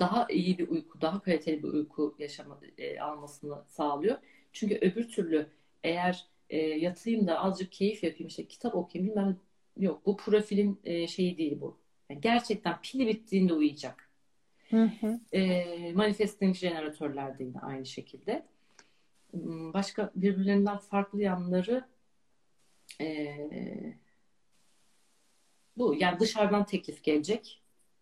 daha 0.00 0.26
iyi 0.30 0.58
bir 0.58 0.68
uyku, 0.68 1.00
daha 1.00 1.22
kaliteli 1.22 1.62
bir 1.62 1.68
uyku 1.68 2.16
yaşama, 2.18 2.60
e, 2.78 3.00
almasını 3.00 3.64
sağlıyor. 3.68 4.18
Çünkü 4.52 4.78
öbür 4.82 5.08
türlü 5.08 5.46
eğer 5.84 6.26
e, 6.50 6.58
yatayım 6.58 7.26
da 7.26 7.40
azıcık 7.40 7.72
keyif 7.72 8.04
yapayım 8.04 8.28
işte 8.28 8.48
kitap 8.48 8.74
okuyayım 8.74 9.10
bilmem 9.10 9.36
yok 9.76 10.06
bu 10.06 10.16
profilin 10.16 10.80
e, 10.84 11.06
şeyi 11.06 11.38
değil 11.38 11.60
bu. 11.60 11.78
Yani 12.10 12.20
gerçekten 12.20 12.80
pili 12.82 13.06
bittiğinde 13.06 13.54
uyuyacak. 13.54 14.10
Hı 14.70 14.90
hı. 15.00 15.20
E, 15.32 15.92
manifesting 15.92 16.56
jeneratörler 16.56 17.38
de 17.38 17.44
yine 17.44 17.58
aynı 17.60 17.86
şekilde. 17.86 18.46
Hmm, 19.30 19.72
başka 19.72 20.10
birbirlerinden 20.14 20.78
farklı 20.78 21.22
yanları 21.22 21.84
e, 23.00 23.36
bu. 25.76 25.94
Yani 25.94 26.20
dışarıdan 26.20 26.66
teklif 26.66 27.04
gelecek. 27.04 27.59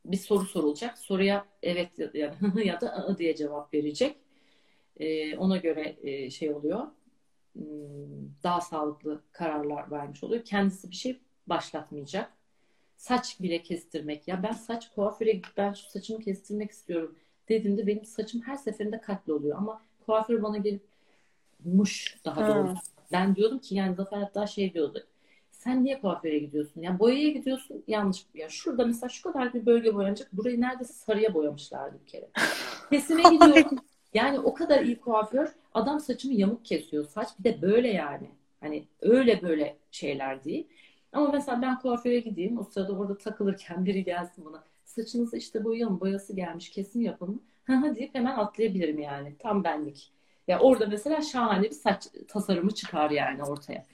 Bir 0.08 0.16
soru 0.16 0.44
sorulacak. 0.44 0.98
Soruya 0.98 1.46
evet 1.62 1.90
ya, 2.14 2.34
ya 2.64 2.80
da 2.80 3.06
ı 3.08 3.18
diye 3.18 3.36
cevap 3.36 3.74
verecek. 3.74 4.16
E, 4.96 5.36
ona 5.36 5.56
göre 5.56 5.96
e, 6.02 6.30
şey 6.30 6.50
oluyor. 6.50 6.86
Hmm, 7.52 7.64
daha 8.42 8.60
sağlıklı 8.60 9.22
kararlar 9.32 9.90
vermiş 9.90 10.24
oluyor. 10.24 10.44
Kendisi 10.44 10.90
bir 10.90 10.96
şey 10.96 11.20
başlatmayacak. 11.46 12.32
Saç 12.96 13.40
bile 13.40 13.62
kestirmek. 13.62 14.28
Ya 14.28 14.42
ben 14.42 14.52
saç 14.52 14.94
kuaföre 14.94 15.40
ben 15.56 15.72
şu 15.72 15.90
saçımı 15.90 16.20
kestirmek 16.20 16.70
istiyorum 16.70 17.14
dediğimde 17.48 17.86
benim 17.86 18.04
saçım 18.04 18.40
her 18.40 18.56
seferinde 18.56 19.00
katli 19.00 19.32
oluyor. 19.32 19.58
Ama 19.58 19.82
kuaför 20.06 20.42
bana 20.42 20.58
gelip 20.58 20.82
muş 21.64 22.18
daha 22.24 22.36
ha. 22.36 22.54
doğrusu. 22.54 22.82
Ben 23.12 23.36
diyordum 23.36 23.58
ki 23.58 23.74
yani 23.74 23.94
Zafer 23.94 24.18
hatta 24.18 24.46
şey 24.46 24.74
diyordu. 24.74 25.06
Sen 25.58 25.84
niye 25.84 26.00
kuaföre 26.00 26.38
gidiyorsun? 26.38 26.80
Yani 26.80 26.98
boyaya 26.98 27.28
gidiyorsun 27.28 27.84
yanlış. 27.86 28.26
Ya 28.34 28.48
şurada 28.48 28.86
mesela 28.86 29.08
şu 29.08 29.22
kadar 29.22 29.54
bir 29.54 29.66
bölge 29.66 29.94
boyanacak. 29.94 30.32
Burayı 30.32 30.60
neredeyse 30.60 30.92
sarıya 30.92 31.34
boyamışlardı 31.34 31.98
bir 32.04 32.10
kere. 32.10 32.28
Kesime 32.90 33.22
gidiyorum. 33.22 33.78
Yani 34.14 34.38
o 34.38 34.54
kadar 34.54 34.82
iyi 34.82 35.00
kuaför. 35.00 35.54
Adam 35.74 36.00
saçımı 36.00 36.34
yamuk 36.34 36.64
kesiyor. 36.64 37.04
Saç 37.04 37.28
bir 37.38 37.44
de 37.44 37.62
böyle 37.62 37.88
yani. 37.88 38.30
Hani 38.60 38.84
öyle 39.00 39.42
böyle 39.42 39.76
şeyler 39.90 40.44
değil. 40.44 40.66
Ama 41.12 41.28
mesela 41.32 41.62
ben 41.62 41.78
kuaföre 41.78 42.20
gideyim. 42.20 42.58
O 42.58 42.64
sırada 42.64 42.92
orada 42.92 43.18
takılırken 43.18 43.84
biri 43.84 44.04
gelsin 44.04 44.44
bana. 44.44 44.64
Saçınızı 44.84 45.36
işte 45.36 45.64
boyayalım. 45.64 46.00
Boyası 46.00 46.36
gelmiş. 46.36 46.70
Kesim 46.70 47.02
yapalım. 47.02 47.42
Ha 47.66 47.82
deyip 47.96 48.14
hemen 48.14 48.36
atlayabilirim 48.36 48.98
yani. 48.98 49.34
Tam 49.38 49.64
benlik. 49.64 50.12
Ya 50.48 50.58
orada 50.60 50.86
mesela 50.86 51.22
şahane 51.22 51.62
bir 51.62 51.70
saç 51.70 52.06
tasarımı 52.28 52.70
çıkar 52.70 53.10
yani 53.10 53.42
ortaya. 53.44 53.84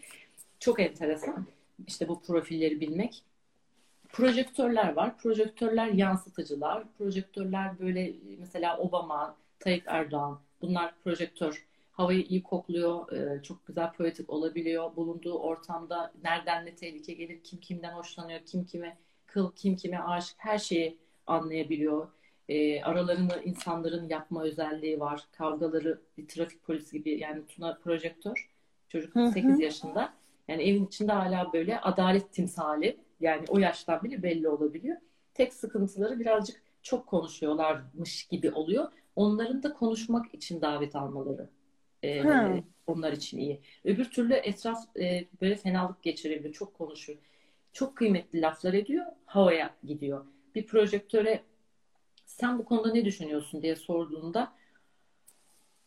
Çok 0.60 0.80
enteresan. 0.80 1.46
İşte 1.86 2.08
bu 2.08 2.22
profilleri 2.22 2.80
bilmek. 2.80 3.22
Projektörler 4.08 4.92
var. 4.92 5.18
Projektörler 5.18 5.86
yansıtıcılar. 5.86 6.84
Projektörler 6.98 7.78
böyle 7.78 8.12
mesela 8.38 8.78
Obama, 8.78 9.36
Tayyip 9.58 9.84
Erdoğan. 9.86 10.40
Bunlar 10.62 10.94
projektör. 11.04 11.66
Havayı 11.92 12.22
iyi 12.22 12.42
kokluyor. 12.42 13.12
E, 13.12 13.42
çok 13.42 13.66
güzel 13.66 13.92
poetik 13.92 14.30
olabiliyor. 14.30 14.96
Bulunduğu 14.96 15.38
ortamda 15.38 16.12
nereden 16.22 16.66
ne 16.66 16.74
tehlike 16.74 17.12
gelir, 17.14 17.40
kim 17.44 17.60
kimden 17.60 17.92
hoşlanıyor, 17.92 18.40
kim 18.46 18.64
kime 18.64 18.98
kıl, 19.26 19.52
kim 19.56 19.76
kime 19.76 19.98
aşık 19.98 20.36
her 20.38 20.58
şeyi 20.58 20.98
anlayabiliyor 21.26 22.08
e, 22.48 22.82
aralarını 22.82 23.42
insanların 23.44 24.08
yapma 24.08 24.42
özelliği 24.42 25.00
var. 25.00 25.26
Kavgaları 25.32 26.00
bir 26.18 26.28
trafik 26.28 26.64
polisi 26.64 26.98
gibi 26.98 27.20
yani 27.20 27.46
Tuna 27.46 27.78
projektör. 27.84 28.50
Çocuk 28.88 29.14
hı 29.14 29.20
hı. 29.20 29.32
8 29.32 29.60
yaşında. 29.60 30.12
Yani 30.48 30.62
evin 30.62 30.86
içinde 30.86 31.12
hala 31.12 31.52
böyle 31.52 31.80
adalet 31.80 32.32
timsali. 32.32 33.00
Yani 33.20 33.44
o 33.48 33.58
yaştan 33.58 34.02
bile 34.02 34.22
belli 34.22 34.48
olabiliyor. 34.48 34.96
Tek 35.34 35.54
sıkıntıları 35.54 36.20
birazcık 36.20 36.62
çok 36.82 37.06
konuşuyorlarmış 37.06 38.24
gibi 38.24 38.50
oluyor. 38.50 38.92
Onların 39.16 39.62
da 39.62 39.72
konuşmak 39.72 40.34
için 40.34 40.60
davet 40.60 40.96
almaları. 40.96 41.50
E, 42.04 42.22
onlar 42.86 43.12
için 43.12 43.38
iyi. 43.38 43.60
Öbür 43.84 44.10
türlü 44.10 44.34
etraf 44.34 44.96
e, 44.96 45.24
böyle 45.40 45.56
fenalık 45.56 46.02
geçirebiliyor. 46.02 46.54
Çok 46.54 46.74
konuşuyor. 46.74 47.18
Çok 47.72 47.96
kıymetli 47.96 48.40
laflar 48.40 48.72
ediyor. 48.72 49.06
Havaya 49.26 49.74
gidiyor. 49.84 50.24
Bir 50.54 50.66
projektöre 50.66 51.42
sen 52.26 52.58
bu 52.58 52.64
konuda 52.64 52.92
ne 52.92 53.04
düşünüyorsun 53.04 53.62
diye 53.62 53.76
sorduğunda 53.76 54.52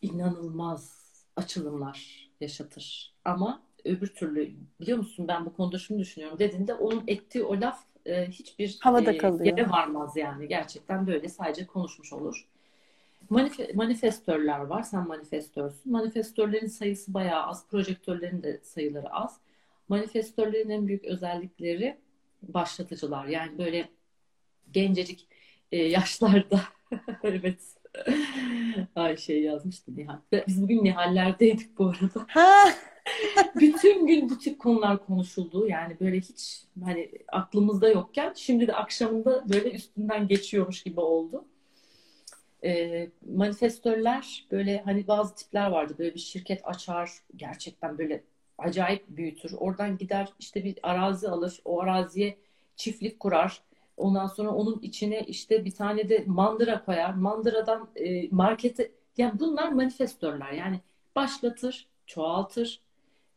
inanılmaz 0.02 0.98
açılımlar 1.36 2.30
yaşatır. 2.40 3.14
Ama 3.24 3.62
öbür 3.84 4.06
türlü 4.06 4.50
biliyor 4.80 4.98
musun 4.98 5.28
ben 5.28 5.46
bu 5.46 5.52
konuda 5.52 5.78
şunu 5.78 5.98
düşünüyorum 5.98 6.38
dediğinde 6.38 6.74
onun 6.74 7.04
ettiği 7.06 7.42
o 7.44 7.60
laf 7.60 7.80
e, 8.06 8.26
hiçbir 8.28 8.78
Havada 8.80 9.12
e, 9.12 9.18
kalıyor. 9.18 9.44
yere 9.46 9.70
varmaz 9.70 10.16
yani. 10.16 10.48
Gerçekten 10.48 11.06
böyle 11.06 11.28
sadece 11.28 11.66
konuşmuş 11.66 12.12
olur. 12.12 12.48
Manif- 13.30 13.74
manifestörler 13.74 14.58
var. 14.60 14.82
Sen 14.82 15.08
manifestörsün. 15.08 15.92
Manifestörlerin 15.92 16.66
sayısı 16.66 17.14
bayağı 17.14 17.42
az. 17.46 17.66
Projektörlerin 17.68 18.42
de 18.42 18.60
sayıları 18.62 19.10
az. 19.14 19.40
Manifestörlerin 19.88 20.70
en 20.70 20.86
büyük 20.88 21.04
özellikleri 21.04 21.96
başlatıcılar. 22.42 23.26
Yani 23.26 23.58
böyle 23.58 23.88
gencecik 24.72 25.28
e, 25.72 25.76
yaşlarda. 25.82 26.60
evet. 27.22 27.58
Ayşe 28.96 29.32
yazmıştı 29.34 29.96
Nihal. 29.96 30.16
Biz 30.46 30.62
bugün 30.62 30.84
Nihal'lerdeydik 30.84 31.78
bu 31.78 31.86
arada. 31.86 32.26
Bütün 33.60 34.06
gün 34.06 34.30
bu 34.30 34.38
tip 34.38 34.58
konular 34.58 35.06
konuşuldu. 35.06 35.68
Yani 35.68 35.96
böyle 36.00 36.16
hiç 36.16 36.64
hani 36.84 37.10
aklımızda 37.28 37.88
yokken 37.88 38.32
şimdi 38.36 38.66
de 38.66 38.74
akşamında 38.74 39.44
böyle 39.48 39.70
üstünden 39.72 40.28
geçiyormuş 40.28 40.82
gibi 40.82 41.00
oldu. 41.00 41.44
E, 42.64 43.08
manifestörler 43.34 44.46
böyle 44.50 44.82
hani 44.84 45.06
bazı 45.08 45.34
tipler 45.34 45.70
vardı. 45.70 45.94
Böyle 45.98 46.14
bir 46.14 46.20
şirket 46.20 46.60
açar 46.64 47.10
gerçekten 47.36 47.98
böyle 47.98 48.22
acayip 48.58 49.08
büyütür. 49.08 49.52
Oradan 49.58 49.98
gider 49.98 50.28
işte 50.38 50.64
bir 50.64 50.78
arazi 50.82 51.28
alır. 51.28 51.60
O 51.64 51.80
araziye 51.80 52.38
çiftlik 52.76 53.20
kurar. 53.20 53.62
Ondan 53.96 54.26
sonra 54.26 54.50
onun 54.50 54.78
içine 54.82 55.20
işte 55.20 55.64
bir 55.64 55.70
tane 55.70 56.08
de 56.08 56.24
mandıra 56.26 56.84
koyar. 56.84 57.14
Mandıradan 57.14 57.88
e, 57.96 58.28
markete 58.30 58.90
yani 59.16 59.38
bunlar 59.38 59.72
manifestörler. 59.72 60.52
Yani 60.52 60.80
başlatır, 61.16 61.86
çoğaltır 62.06 62.80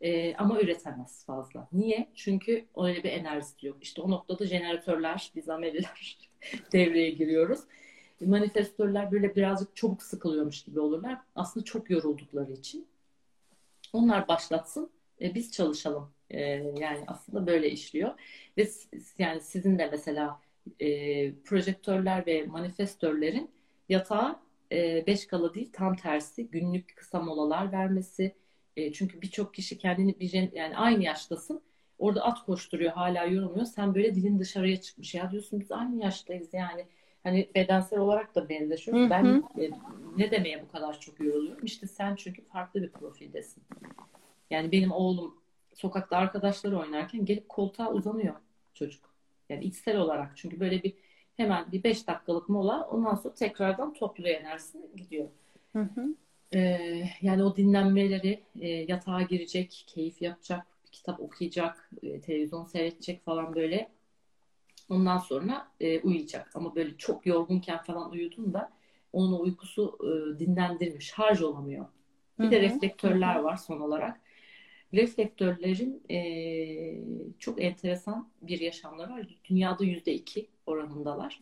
e, 0.01 0.35
ama 0.35 0.61
üretemez 0.61 1.25
fazla. 1.25 1.67
Niye? 1.73 2.07
Çünkü 2.15 2.65
öyle 2.77 3.03
bir 3.03 3.09
enerjisi 3.09 3.67
yok. 3.67 3.77
İşte 3.81 4.01
o 4.01 4.11
noktada 4.11 4.45
jeneratörler, 4.45 5.31
biz 5.35 5.49
Ameriler 5.49 6.17
devreye 6.73 7.09
giriyoruz. 7.09 7.59
Manifestörler 8.21 9.11
böyle 9.11 9.35
birazcık 9.35 9.75
çabuk 9.75 10.03
sıkılıyormuş 10.03 10.63
gibi 10.63 10.79
olurlar. 10.79 11.17
Aslında 11.35 11.63
çok 11.65 11.89
yoruldukları 11.89 12.51
için. 12.51 12.87
Onlar 13.93 14.27
başlatsın, 14.27 14.91
e, 15.21 15.35
biz 15.35 15.51
çalışalım. 15.51 16.11
E, 16.29 16.41
yani 16.77 17.03
aslında 17.07 17.47
böyle 17.47 17.71
işliyor. 17.71 18.19
Ve 18.57 18.67
yani 19.17 19.41
sizin 19.41 19.79
de 19.79 19.87
mesela 19.91 20.41
e, 20.79 20.87
projektörler 21.35 22.25
ve 22.25 22.45
manifestörlerin 22.45 23.51
yatağa 23.89 24.41
e, 24.71 25.03
beş 25.07 25.27
kala 25.27 25.53
değil 25.53 25.69
tam 25.73 25.95
tersi 25.95 26.47
günlük 26.47 26.95
kısa 26.95 27.19
molalar 27.19 27.71
vermesi. 27.71 28.35
E, 28.77 28.93
çünkü 28.93 29.21
birçok 29.21 29.53
kişi 29.53 29.77
kendini 29.77 30.19
bir 30.19 30.53
yani 30.53 30.77
aynı 30.77 31.03
yaştasın. 31.03 31.61
Orada 31.99 32.23
at 32.23 32.45
koşturuyor 32.45 32.91
hala 32.91 33.25
yorulmuyor. 33.25 33.65
Sen 33.65 33.95
böyle 33.95 34.15
dilin 34.15 34.39
dışarıya 34.39 34.81
çıkmış. 34.81 35.15
Ya 35.15 35.31
diyorsun 35.31 35.59
biz 35.59 35.71
aynı 35.71 36.03
yaştayız 36.03 36.53
yani. 36.53 36.85
Hani 37.23 37.49
bedensel 37.55 37.99
olarak 37.99 38.35
da 38.35 38.49
benzeşiyoruz. 38.49 39.09
Ben 39.09 39.43
e, 39.59 39.69
ne 40.17 40.31
demeye 40.31 40.63
bu 40.63 40.71
kadar 40.71 40.99
çok 40.99 41.19
yoruluyorum? 41.19 41.65
İşte 41.65 41.87
sen 41.87 42.15
çünkü 42.15 42.45
farklı 42.45 42.81
bir 42.81 42.89
profildesin. 42.89 43.63
Yani 44.49 44.71
benim 44.71 44.91
oğlum 44.91 45.35
sokakta 45.73 46.17
arkadaşları 46.17 46.79
oynarken 46.79 47.25
gelip 47.25 47.49
koltuğa 47.49 47.91
uzanıyor 47.91 48.35
çocuk. 48.73 49.13
Yani 49.49 49.63
içsel 49.63 49.97
olarak. 49.97 50.37
Çünkü 50.37 50.59
böyle 50.59 50.83
bir 50.83 50.93
hemen 51.37 51.71
bir 51.71 51.83
beş 51.83 52.07
dakikalık 52.07 52.49
mola 52.49 52.87
ondan 52.91 53.15
sonra 53.15 53.33
tekrardan 53.33 53.93
topluyor 53.93 54.41
enerjisini 54.41 54.85
gidiyor. 54.95 55.27
Hı 55.73 55.79
hı. 55.79 56.15
Ee, 56.53 57.03
yani 57.21 57.43
o 57.43 57.55
dinlenmeleri 57.55 58.43
e, 58.61 58.67
yatağa 58.67 59.21
girecek, 59.21 59.83
keyif 59.87 60.21
yapacak, 60.21 60.67
bir 60.85 60.91
kitap 60.91 61.19
okuyacak, 61.19 61.89
e, 62.03 62.21
televizyon 62.21 62.63
seyredecek 62.63 63.25
falan 63.25 63.55
böyle. 63.55 63.91
Ondan 64.89 65.17
sonra 65.17 65.67
e, 65.79 65.99
uyuyacak. 65.99 66.55
Ama 66.55 66.75
böyle 66.75 66.97
çok 66.97 67.25
yorgunken 67.25 67.77
falan 67.77 68.11
uyuduğunda 68.11 68.71
onun 69.13 69.39
uykusu 69.39 69.97
e, 70.03 70.39
dinlendirmiş, 70.39 71.11
harc 71.11 71.45
olamıyor. 71.45 71.85
Bir 72.39 72.43
Hı-hı. 72.43 72.51
de 72.51 72.61
reflektörler 72.61 73.35
var 73.35 73.57
son 73.57 73.79
olarak 73.79 74.21
reflektörlerin 74.93 76.03
e, 76.09 76.19
çok 77.39 77.63
enteresan 77.63 78.29
bir 78.41 78.59
yaşamları 78.59 79.11
var. 79.11 79.27
Dünyada 79.49 79.83
yüzde 79.83 80.13
iki 80.13 80.47
oranındalar. 80.65 81.41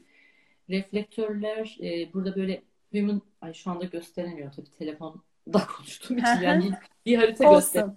Reflektörler 0.69 1.77
e, 1.81 2.13
burada 2.13 2.35
böyle 2.35 2.61
human, 2.91 3.21
ay 3.41 3.53
şu 3.53 3.71
anda 3.71 3.85
gösteremiyor 3.85 4.51
tabii 4.51 4.71
telefonda 4.77 5.21
konuştuğum 5.77 6.17
için 6.17 6.41
yani 6.41 6.71
bir 7.05 7.17
harita 7.17 7.53
gösteriyor. 7.53 7.95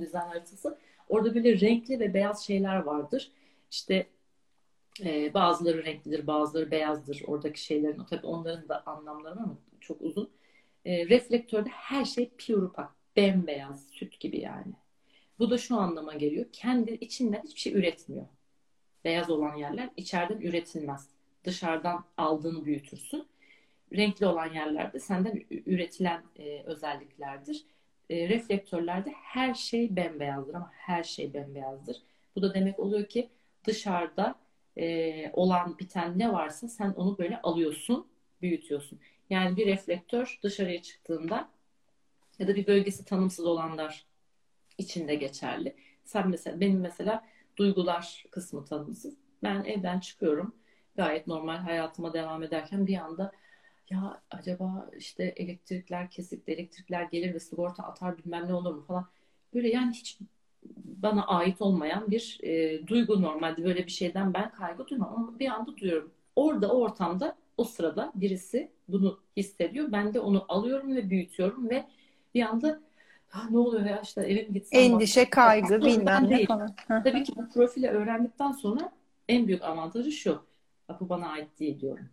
Dizayn 0.00 0.28
haritası. 0.28 0.78
Orada 1.08 1.34
böyle 1.34 1.60
renkli 1.60 2.00
ve 2.00 2.14
beyaz 2.14 2.46
şeyler 2.46 2.76
vardır. 2.76 3.32
İşte 3.70 4.06
e, 5.04 5.34
bazıları 5.34 5.84
renklidir, 5.84 6.26
bazıları 6.26 6.70
beyazdır. 6.70 7.22
Oradaki 7.26 7.64
şeylerin, 7.64 8.04
tabii 8.04 8.26
onların 8.26 8.68
da 8.68 8.86
anlamları 8.86 9.40
ama 9.40 9.58
çok 9.80 10.02
uzun. 10.02 10.30
E, 10.84 11.08
reflektörde 11.08 11.68
her 11.68 12.04
şey 12.04 12.30
pure 12.30 12.72
pak, 12.72 12.90
bembeyaz, 13.16 13.86
süt 13.90 14.20
gibi 14.20 14.40
yani. 14.40 14.72
Bu 15.38 15.50
da 15.50 15.58
şu 15.58 15.76
anlama 15.76 16.14
geliyor. 16.14 16.46
Kendi 16.52 16.90
içinden 16.90 17.42
hiçbir 17.44 17.60
şey 17.60 17.72
üretmiyor. 17.72 18.26
Beyaz 19.04 19.30
olan 19.30 19.54
yerler 19.54 19.90
içeriden 19.96 20.40
üretilmez. 20.40 21.08
Dışarıdan 21.44 22.04
aldığını 22.16 22.64
büyütürsün. 22.64 23.26
Renkli 23.96 24.26
olan 24.26 24.54
yerlerde 24.54 24.98
senden 24.98 25.44
üretilen 25.50 26.22
e, 26.38 26.62
özelliklerdir. 26.62 27.64
e, 28.10 28.28
reflektörlerde 28.28 29.10
her 29.10 29.54
şey 29.54 29.96
bembeyazdır 29.96 30.54
ama 30.54 30.70
her 30.74 31.02
şey 31.04 31.34
bembeyazdır. 31.34 32.02
Bu 32.36 32.42
da 32.42 32.54
demek 32.54 32.78
oluyor 32.78 33.06
ki 33.06 33.28
dışarıda 33.66 34.34
e, 34.76 35.30
olan 35.32 35.78
biten 35.78 36.18
ne 36.18 36.32
varsa 36.32 36.68
sen 36.68 36.90
onu 36.90 37.18
böyle 37.18 37.40
alıyorsun, 37.42 38.06
büyütüyorsun. 38.42 39.00
Yani 39.30 39.56
bir 39.56 39.66
reflektör 39.66 40.38
dışarıya 40.42 40.82
çıktığında 40.82 41.48
ya 42.38 42.48
da 42.48 42.54
bir 42.54 42.66
bölgesi 42.66 43.04
tanımsız 43.04 43.46
olanlar 43.46 44.06
içinde 44.78 45.14
geçerli. 45.14 45.76
Sen 46.04 46.28
mesela 46.28 46.60
benim 46.60 46.80
mesela 46.80 47.24
duygular 47.56 48.24
kısmı 48.30 48.64
tanımsız. 48.64 49.16
Ben 49.42 49.64
evden 49.64 50.00
çıkıyorum. 50.00 50.54
Gayet 50.96 51.26
normal 51.26 51.56
hayatıma 51.56 52.12
devam 52.12 52.42
ederken 52.42 52.86
bir 52.86 52.98
anda 52.98 53.32
ya 53.90 54.20
acaba 54.30 54.90
işte 54.98 55.24
elektrikler 55.24 56.10
kesik 56.10 56.48
elektrikler 56.48 57.02
gelir 57.02 57.34
ve 57.34 57.40
sigorta 57.40 57.82
atar 57.82 58.18
bilmem 58.18 58.48
ne 58.48 58.54
olur 58.54 58.74
mu 58.74 58.82
falan. 58.82 59.06
Böyle 59.54 59.68
yani 59.68 59.92
hiç 59.92 60.18
bana 60.76 61.26
ait 61.26 61.62
olmayan 61.62 62.10
bir 62.10 62.38
e, 62.42 62.86
duygu 62.86 63.22
normalde 63.22 63.64
böyle 63.64 63.86
bir 63.86 63.90
şeyden 63.90 64.34
ben 64.34 64.50
kaygı 64.50 64.88
duymam 64.88 65.14
ama 65.16 65.38
bir 65.38 65.48
anda 65.48 65.76
duyuyorum. 65.76 66.10
Orada 66.36 66.72
o 66.72 66.80
ortamda 66.80 67.36
o 67.56 67.64
sırada 67.64 68.12
birisi 68.14 68.70
bunu 68.88 69.20
hissediyor. 69.36 69.92
Ben 69.92 70.14
de 70.14 70.20
onu 70.20 70.44
alıyorum 70.48 70.96
ve 70.96 71.10
büyütüyorum 71.10 71.70
ve 71.70 71.84
bir 72.34 72.42
anda 72.42 72.80
ne 73.50 73.58
oluyor 73.58 73.84
ya 73.84 74.00
işte 74.00 74.20
eve 74.20 74.42
mi 74.42 74.52
gitsem? 74.52 74.80
Endişe, 74.80 75.22
bak. 75.22 75.30
kaygı 75.30 75.80
bilmem 75.80 76.30
ne 76.30 76.46
falan. 76.46 76.74
Tabii 76.88 77.22
ki 77.22 77.32
bu 77.36 77.48
profili 77.48 77.88
öğrendikten 77.88 78.52
sonra 78.52 78.92
en 79.28 79.46
büyük 79.46 79.62
avantajı 79.62 80.12
şu. 80.12 80.42
Bu 81.00 81.08
bana 81.08 81.28
ait 81.28 81.60
değil 81.60 81.80
diyorum. 81.80 82.08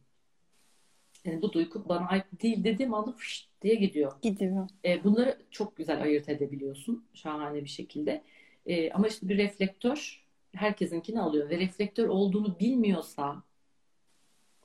Yani 1.26 1.42
bu 1.42 1.54
duygu 1.54 1.90
bana 1.90 2.08
ait 2.08 2.26
değil 2.42 2.64
dediğim 2.64 2.94
anda 2.94 3.12
fış 3.12 3.48
diye 3.62 3.76
gidiyor. 3.76 4.12
Gidiyor. 4.22 4.70
E, 4.86 5.04
bunları 5.04 5.38
çok 5.52 5.76
güzel 5.76 6.02
ayırt 6.02 6.30
edebiliyorsun. 6.30 7.06
Şahane 7.14 7.64
bir 7.64 7.70
şekilde. 7.70 8.24
E, 8.66 8.92
ama 8.92 9.08
işte 9.08 9.30
bir 9.30 9.38
reflektör 9.38 10.24
herkesinkini 10.56 11.22
alıyor 11.22 11.50
ve 11.50 11.58
reflektör 11.58 12.08
olduğunu 12.08 12.60
bilmiyorsa 12.60 13.44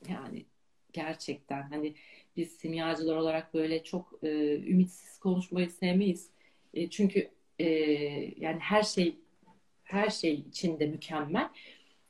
yani 0.09 0.45
gerçekten 0.93 1.61
hani 1.61 1.95
biz 2.37 2.51
simyacılar 2.51 3.15
olarak 3.15 3.53
böyle 3.53 3.83
çok 3.83 4.19
e, 4.23 4.55
ümitsiz 4.55 5.19
konuşmayı 5.19 5.69
sevmeyiz. 5.69 6.29
E, 6.73 6.89
çünkü 6.89 7.29
e, 7.59 7.65
yani 8.37 8.59
her 8.59 8.83
şey 8.83 9.15
her 9.83 10.09
şey 10.09 10.33
içinde 10.33 10.87
mükemmel. 10.87 11.49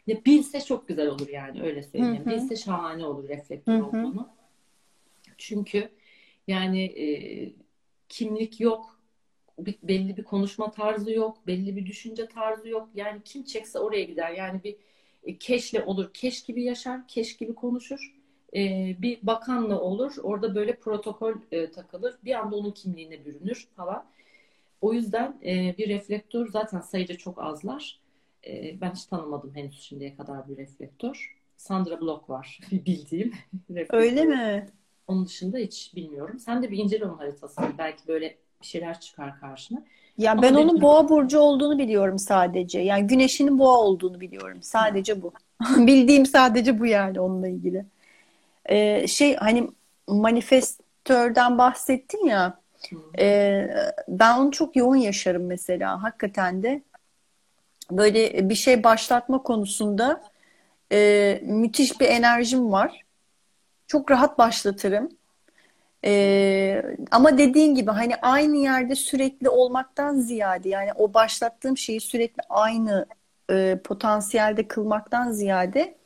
Ya 0.08 0.26
bilse 0.26 0.62
çok 0.62 0.88
güzel 0.88 1.08
olur 1.08 1.28
yani 1.28 1.62
öyle 1.62 1.84
söyleyeyim. 1.84 2.26
Hı 2.26 2.30
hı. 2.30 2.36
Bilse 2.36 2.56
şahane 2.56 3.06
olur 3.06 3.30
reflektör 3.30 3.74
hı 3.74 3.78
hı. 3.78 3.86
olduğunu. 3.86 4.37
Çünkü 5.38 5.90
yani 6.48 6.84
e, 6.84 7.08
kimlik 8.10 8.60
yok, 8.60 9.02
bir, 9.60 9.76
belli 9.84 10.18
bir 10.18 10.24
konuşma 10.24 10.72
tarzı 10.72 11.12
yok, 11.12 11.48
belli 11.48 11.76
bir 11.76 11.86
düşünce 11.86 12.28
tarzı 12.28 12.70
yok. 12.70 12.90
Yani 12.96 13.22
kim 13.26 13.44
çekse 13.44 13.80
oraya 13.80 14.04
gider. 14.04 14.32
Yani 14.32 14.64
bir 14.64 14.76
e, 15.24 15.38
keşle 15.38 15.84
olur, 15.84 16.14
keş 16.14 16.44
gibi 16.44 16.64
yaşar, 16.64 17.08
keş 17.08 17.38
gibi 17.38 17.56
konuşur. 17.56 18.16
E, 18.56 18.96
bir 19.02 19.20
bakanla 19.24 19.82
olur, 19.82 20.16
orada 20.24 20.56
böyle 20.56 20.76
protokol 20.76 21.34
e, 21.52 21.72
takılır. 21.72 22.16
Bir 22.24 22.36
anda 22.36 22.56
onun 22.56 22.72
kimliğine 22.72 23.26
bürünür 23.26 23.68
falan. 23.76 24.06
O 24.82 24.94
yüzden 24.94 25.40
e, 25.46 25.76
bir 25.78 25.90
reflektör 25.90 26.48
zaten 26.48 26.80
sayıca 26.80 27.18
çok 27.18 27.44
azlar. 27.44 28.00
E, 28.48 28.82
ben 28.82 28.92
hiç 28.92 29.06
tanımadım 29.06 29.56
henüz 29.56 29.82
şimdiye 29.82 30.16
kadar 30.16 30.50
bir 30.50 30.58
reflektör. 30.58 31.38
Sandra 31.58 32.02
Block 32.02 32.30
var 32.30 32.60
bildiğim. 32.72 33.34
Öyle 33.90 34.26
mi? 34.26 34.70
Onun 35.08 35.26
dışında 35.26 35.58
hiç 35.58 35.96
bilmiyorum. 35.96 36.40
Sen 36.40 36.64
de 36.64 36.72
bir 36.72 36.78
incele 36.78 37.06
onun 37.06 37.18
haritasını. 37.18 37.66
Belki 37.78 38.08
böyle 38.08 38.38
bir 38.62 38.66
şeyler 38.68 39.00
çıkar 39.00 39.40
karşına. 39.40 39.84
Ya 40.18 40.32
Ama 40.32 40.42
ben 40.42 40.54
onun 40.54 40.70
benim... 40.70 40.82
boğa 40.82 41.10
burcu 41.10 41.40
olduğunu 41.40 41.78
biliyorum 41.78 42.20
sadece. 42.20 42.80
Yani 42.80 43.08
güneşinin 43.08 43.60
boğa 43.60 43.78
olduğunu 43.78 44.20
biliyorum. 44.20 44.58
Sadece 44.62 45.22
bu. 45.22 45.34
Bildiğim 45.78 46.26
sadece 46.26 46.80
bu 46.80 46.86
yani 46.86 47.20
onunla 47.20 47.48
ilgili. 47.48 47.86
Ee, 48.66 49.08
şey 49.08 49.36
hani 49.36 49.68
manifestörden 50.08 51.58
bahsettin 51.58 52.26
ya. 52.26 52.60
E, 53.20 53.68
ben 54.08 54.38
onu 54.38 54.52
çok 54.52 54.76
yoğun 54.76 54.96
yaşarım 54.96 55.46
mesela. 55.46 56.04
Hakikaten 56.04 56.64
de 56.64 56.82
böyle 57.92 58.50
bir 58.50 58.56
şey 58.56 58.84
başlatma 58.84 59.44
konusunda 59.44 60.24
e, 60.92 61.40
müthiş 61.44 62.00
bir 62.02 62.06
enerjim 62.06 62.72
var. 62.72 63.07
Çok 63.88 64.12
rahat 64.12 64.38
başlatırım. 64.38 65.10
Ee, 66.06 66.84
ama 67.12 67.38
dediğin 67.38 67.76
gibi 67.76 67.92
hani 67.92 68.16
aynı 68.16 68.58
yerde 68.58 68.96
sürekli 68.96 69.50
olmaktan 69.50 70.16
ziyade 70.20 70.70
yani 70.70 70.94
o 70.96 71.14
başlattığım 71.14 71.78
şeyi 71.78 72.02
sürekli 72.02 72.42
aynı 72.50 73.06
e, 73.52 73.80
potansiyelde 73.84 74.68
kılmaktan 74.68 75.32
ziyade 75.32 75.98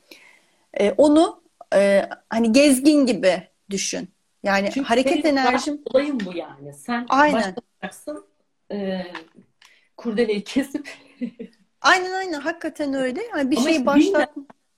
e, 0.73 0.91
onu 0.91 1.43
e, 1.75 2.09
hani 2.29 2.51
gezgin 2.51 3.05
gibi 3.05 3.47
düşün. 3.69 4.09
Yani 4.43 4.69
Çünkü 4.73 4.87
hareket 4.87 5.25
enerjim 5.25 5.81
olayım 5.85 6.19
bu 6.25 6.37
yani. 6.37 6.73
Sen 6.73 7.05
Aynen. 7.09 7.55
başlayacaksın 7.55 8.25
e, 8.71 9.05
kurdeleyi 9.97 10.43
kesip 10.43 10.89
Aynen 11.81 12.11
aynen 12.11 12.39
hakikaten 12.39 12.93
öyle. 12.93 13.21
Yani 13.35 13.51
bir 13.51 13.57
Ama 13.57 13.69
şey 13.69 13.85
başlat 13.85 14.29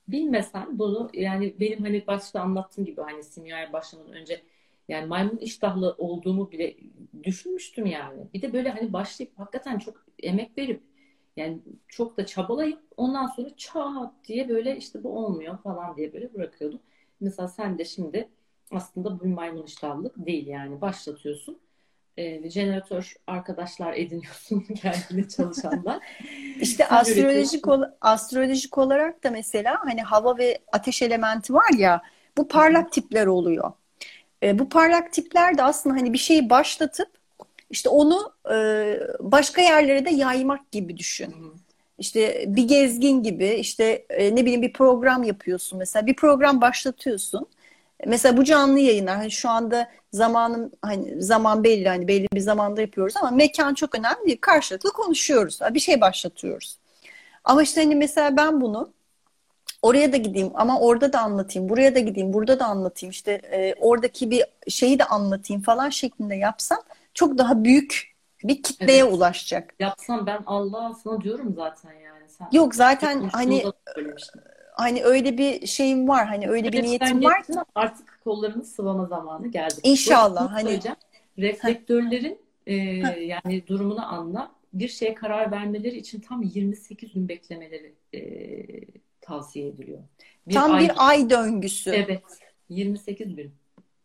bilmesen 0.08 0.78
bunu 0.78 1.10
yani 1.14 1.60
benim 1.60 1.80
hani 1.82 2.06
başta 2.06 2.40
anlattığım 2.40 2.84
gibi 2.84 3.00
hani 3.00 3.22
simyaya 3.24 3.72
başlamadan 3.72 4.12
önce 4.12 4.42
yani 4.88 5.06
maymun 5.06 5.36
iştahlı 5.36 5.94
olduğumu 5.98 6.50
bile 6.52 6.76
düşünmüştüm 7.24 7.86
yani. 7.86 8.28
Bir 8.34 8.42
de 8.42 8.52
böyle 8.52 8.68
hani 8.70 8.92
başlayıp 8.92 9.38
hakikaten 9.38 9.78
çok 9.78 10.06
emek 10.22 10.58
verip 10.58 10.82
yani 11.36 11.60
çok 11.88 12.16
da 12.16 12.26
çabalayıp 12.26 12.80
ondan 12.96 13.26
sonra 13.26 13.56
çat 13.56 14.12
diye 14.28 14.48
böyle 14.48 14.76
işte 14.76 15.04
bu 15.04 15.18
olmuyor 15.18 15.58
falan 15.58 15.96
diye 15.96 16.12
böyle 16.12 16.34
bırakıyordum. 16.34 16.80
Mesela 17.20 17.48
sen 17.48 17.78
de 17.78 17.84
şimdi 17.84 18.28
aslında 18.70 19.20
bu 19.20 19.26
maymun 19.28 19.62
iştahlılık 19.62 20.14
değil 20.26 20.46
yani 20.46 20.80
başlatıyorsun. 20.80 21.58
E, 22.16 22.50
jeneratör 22.50 23.14
arkadaşlar 23.26 23.92
ediniyorsun 23.94 24.60
kendine 24.82 25.28
çalışanlar. 25.28 26.00
İşte 26.60 26.88
astrolojik 26.88 27.68
ol, 27.68 27.82
astrolojik 28.00 28.78
olarak 28.78 29.24
da 29.24 29.30
mesela 29.30 29.78
hani 29.84 30.02
hava 30.02 30.38
ve 30.38 30.58
ateş 30.72 31.02
elementi 31.02 31.54
var 31.54 31.70
ya 31.78 32.02
bu 32.36 32.48
parlak 32.48 32.92
tipler 32.92 33.26
oluyor. 33.26 33.72
E, 34.42 34.58
bu 34.58 34.68
parlak 34.68 35.12
tipler 35.12 35.58
de 35.58 35.62
aslında 35.62 35.96
hani 35.96 36.12
bir 36.12 36.18
şeyi 36.18 36.50
başlatıp 36.50 37.08
işte 37.70 37.88
onu 37.88 38.32
e, 38.52 38.56
başka 39.20 39.62
yerlere 39.62 40.04
de 40.04 40.10
yaymak 40.10 40.72
gibi 40.72 40.96
düşün. 40.96 41.32
Hı 41.32 41.52
İşte 41.98 42.44
bir 42.48 42.68
gezgin 42.68 43.22
gibi 43.22 43.48
işte 43.48 44.06
e, 44.10 44.36
ne 44.36 44.42
bileyim 44.42 44.62
bir 44.62 44.72
program 44.72 45.22
yapıyorsun 45.22 45.78
mesela 45.78 46.06
bir 46.06 46.16
program 46.16 46.60
başlatıyorsun. 46.60 47.46
Mesela 48.06 48.36
bu 48.36 48.44
canlı 48.44 48.78
yayınlar 48.78 49.16
hani 49.16 49.30
şu 49.30 49.50
anda 49.50 49.90
zamanım 50.12 50.70
hani 50.82 51.22
zaman 51.22 51.64
belli 51.64 51.88
hani 51.88 52.08
belli 52.08 52.26
bir 52.32 52.40
zamanda 52.40 52.80
yapıyoruz 52.80 53.16
ama 53.16 53.30
mekan 53.30 53.74
çok 53.74 53.94
önemli 53.94 54.26
değil. 54.26 54.38
Karşılıklı 54.40 54.92
konuşuyoruz. 54.92 55.58
Bir 55.70 55.80
şey 55.80 56.00
başlatıyoruz. 56.00 56.78
Ama 57.44 57.62
işte 57.62 57.82
hani 57.82 57.94
mesela 57.94 58.36
ben 58.36 58.60
bunu 58.60 58.92
oraya 59.82 60.12
da 60.12 60.16
gideyim 60.16 60.50
ama 60.54 60.80
orada 60.80 61.12
da 61.12 61.20
anlatayım, 61.20 61.68
buraya 61.68 61.94
da 61.94 61.98
gideyim, 61.98 62.32
burada 62.32 62.58
da 62.60 62.66
anlatayım, 62.66 63.10
işte 63.10 63.32
e, 63.32 63.74
oradaki 63.80 64.30
bir 64.30 64.44
şeyi 64.68 64.98
de 64.98 65.04
anlatayım 65.04 65.62
falan 65.62 65.88
şeklinde 65.88 66.34
yapsam 66.34 66.78
çok 67.14 67.38
daha 67.38 67.64
büyük 67.64 68.14
bir 68.44 68.62
kitleye 68.62 69.02
evet. 69.02 69.12
ulaşacak. 69.12 69.74
Yapsam 69.80 70.26
ben 70.26 70.38
Allah 70.46 70.92
sana 71.04 71.20
diyorum 71.20 71.54
zaten 71.56 71.92
yani. 71.92 72.28
Sen 72.28 72.48
Yok 72.52 72.74
zaten 72.74 73.28
hani 73.32 73.64
hani 74.74 75.04
öyle 75.04 75.38
bir 75.38 75.66
şeyim 75.66 76.08
var, 76.08 76.26
hani 76.26 76.48
öyle 76.48 76.68
evet, 76.68 76.72
bir 76.72 76.82
niyetim 76.82 77.24
var. 77.24 77.42
Artık 77.74 78.20
kollarını 78.24 78.64
sıvama 78.64 79.06
zamanı 79.06 79.48
geldi. 79.48 79.74
İnşallah 79.82 80.52
hani 80.52 80.80
reflektörlerin 81.38 82.38
e, 82.66 82.74
yani 82.74 83.66
durumunu 83.66 84.14
anla. 84.14 84.54
Bir 84.72 84.88
şeye 84.88 85.14
karar 85.14 85.52
vermeleri 85.52 85.96
için 85.96 86.20
tam 86.20 86.42
28 86.42 87.12
gün 87.12 87.28
beklemeleri 87.28 87.94
e, 88.14 88.20
tavsiye 89.20 89.66
ediliyor. 89.66 89.98
Bir 90.46 90.54
Tam 90.54 90.72
ay, 90.72 90.82
bir 90.82 90.92
ay 90.96 91.30
döngüsü. 91.30 91.90
Evet. 91.90 92.22
28 92.68 93.36
gün 93.36 93.52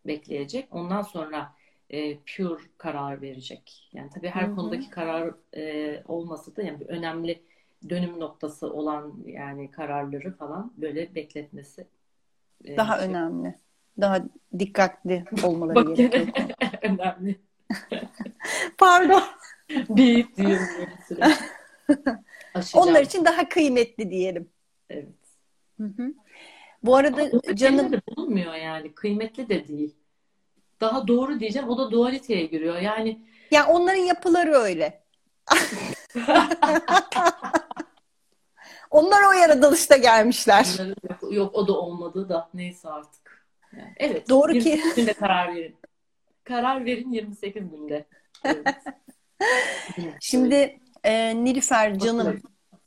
bekleyecek. 0.05 0.67
Ondan 0.71 1.01
sonra 1.01 1.53
e, 1.89 2.17
pure 2.17 2.61
karar 2.77 3.21
verecek. 3.21 3.89
Yani 3.93 4.09
tabii 4.15 4.27
her 4.27 4.47
Hı-hı. 4.47 4.55
konudaki 4.55 4.89
karar 4.89 5.33
e, 5.55 6.03
olması 6.07 6.55
da 6.55 6.61
yani 6.61 6.79
bir 6.79 6.85
önemli 6.85 7.41
dönüm 7.89 8.19
noktası 8.19 8.73
olan 8.73 9.23
yani 9.25 9.71
kararları 9.71 10.37
falan 10.37 10.73
böyle 10.77 11.15
bekletmesi 11.15 11.87
e, 12.65 12.77
daha 12.77 12.99
şey. 12.99 13.07
önemli. 13.07 13.55
Daha 14.01 14.21
dikkatli 14.59 15.25
olmaları 15.43 15.93
gerekiyor. 15.93 16.27
önemli. 16.81 17.39
Pardon. 18.77 19.23
Bip 19.89 20.37
diyorum. 20.37 20.67
Onlar 22.73 23.01
için 23.01 23.25
daha 23.25 23.49
kıymetli 23.49 24.09
diyelim. 24.11 24.49
Evet. 24.89 25.07
Hı 25.77 25.83
hı. 25.83 26.13
Bu 26.83 26.95
arada 26.95 27.21
Ama 27.21 27.55
canım 27.55 27.91
de 27.91 28.01
bulunmuyor 28.07 28.53
yani. 28.53 28.93
Kıymetli 28.93 29.49
de 29.49 29.67
değil. 29.67 29.95
Daha 30.81 31.07
doğru 31.07 31.39
diyeceğim. 31.39 31.69
O 31.69 31.77
da 31.77 31.91
dualiteye 31.91 32.45
giriyor. 32.45 32.77
Yani 32.77 33.19
Ya 33.51 33.67
onların 33.67 34.01
yapıları 34.01 34.51
öyle. 34.51 35.03
Onlar 38.91 39.21
o 39.29 39.31
yaratılışta 39.31 39.97
gelmişler. 39.97 40.67
Yok, 41.09 41.33
yok 41.33 41.55
o 41.55 41.67
da 41.67 41.73
olmadı 41.73 42.29
da 42.29 42.49
neyse 42.53 42.89
artık. 42.89 43.45
Yani, 43.77 43.93
evet. 43.97 44.29
Doğru 44.29 44.53
ki. 44.53 44.69
28 44.69 44.95
günde 44.95 45.13
karar 45.13 45.55
verin. 45.55 45.75
Karar 46.43 46.85
verin 46.85 47.11
28 47.11 47.69
günde. 47.69 48.05
Evet. 48.43 48.65
Şimdi 50.21 50.79
e, 51.03 51.43
Nilüfer 51.43 51.99
canım 51.99 52.41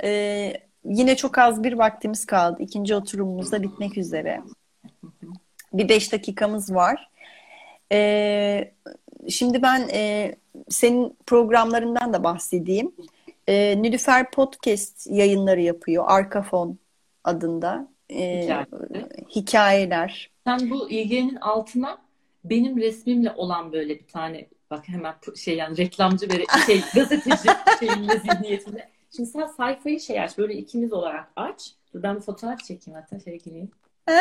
e, 0.05 0.53
yine 0.85 1.16
çok 1.16 1.39
az 1.39 1.62
bir 1.62 1.73
vaktimiz 1.73 2.27
kaldı. 2.27 2.62
İkinci 2.62 2.95
oturumumuz 2.95 3.53
da 3.53 3.62
bitmek 3.62 3.99
üzere. 3.99 4.43
Bir 5.73 5.89
beş 5.89 6.12
dakikamız 6.12 6.75
var. 6.75 7.11
E, 7.93 8.74
şimdi 9.28 9.62
ben 9.62 9.88
e, 9.93 10.34
senin 10.68 11.16
programlarından 11.26 12.12
da 12.12 12.24
bahsedeyim. 12.24 12.93
E, 13.47 13.82
Nilüfer 13.82 14.30
Podcast 14.30 15.07
yayınları 15.07 15.61
yapıyor. 15.61 16.05
Arka 16.07 16.43
Fon 16.43 16.78
adında. 17.24 17.88
E, 18.11 18.43
Hikayeler. 18.43 18.66
hikayeler. 19.36 20.30
Sen 20.47 20.70
bu 20.70 20.90
ilginin 20.90 21.36
altına 21.36 21.99
benim 22.45 22.76
resmimle 22.76 23.30
olan 23.30 23.72
böyle 23.72 23.99
bir 23.99 24.07
tane 24.07 24.49
bak 24.70 24.88
hemen 24.88 25.14
şey 25.36 25.57
yani 25.57 25.76
reklamcı 25.76 26.28
ve 26.28 26.45
şey 26.66 26.80
gazeteci 26.95 27.49
şeyinle 27.80 28.18
zihniyetinde. 28.18 28.88
Şimdi 29.16 29.28
sen 29.28 29.47
sayfayı 29.47 30.01
şey 30.01 30.20
aç 30.20 30.38
böyle 30.38 30.55
ikimiz 30.55 30.93
olarak 30.93 31.32
aç. 31.36 31.72
Dur 31.95 32.03
ben 32.03 32.16
bir 32.16 32.20
fotoğraf 32.20 32.64
çekeyim 32.64 33.01
hatta 33.01 33.20
şey 33.20 33.38
gireyim. 33.38 33.70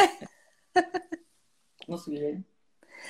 Nasıl 1.88 2.11
gülelim? 2.11 2.45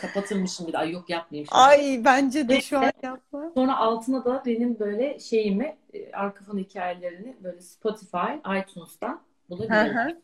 Kapatırmışım 0.02 0.68
bir 0.68 0.74
daha 0.74 0.86
yok 0.86 1.10
yapmayayım 1.10 1.48
şimdi. 1.48 1.62
Ay 1.62 2.02
bence 2.06 2.50
de 2.50 2.62
şu 2.62 2.80
an 2.80 2.92
yapma. 3.04 3.52
Sonra 3.54 3.78
altına 3.78 4.26
da 4.26 4.44
benim 4.46 4.80
böyle 4.80 5.20
şeyimi 5.20 5.76
e, 5.94 6.12
arka 6.12 6.44
fon 6.44 6.58
hikayelerini 6.58 7.36
böyle 7.44 7.62
Spotify, 7.62 8.58
iTunes'tan 8.62 9.22
bulabilirim. 9.50 10.18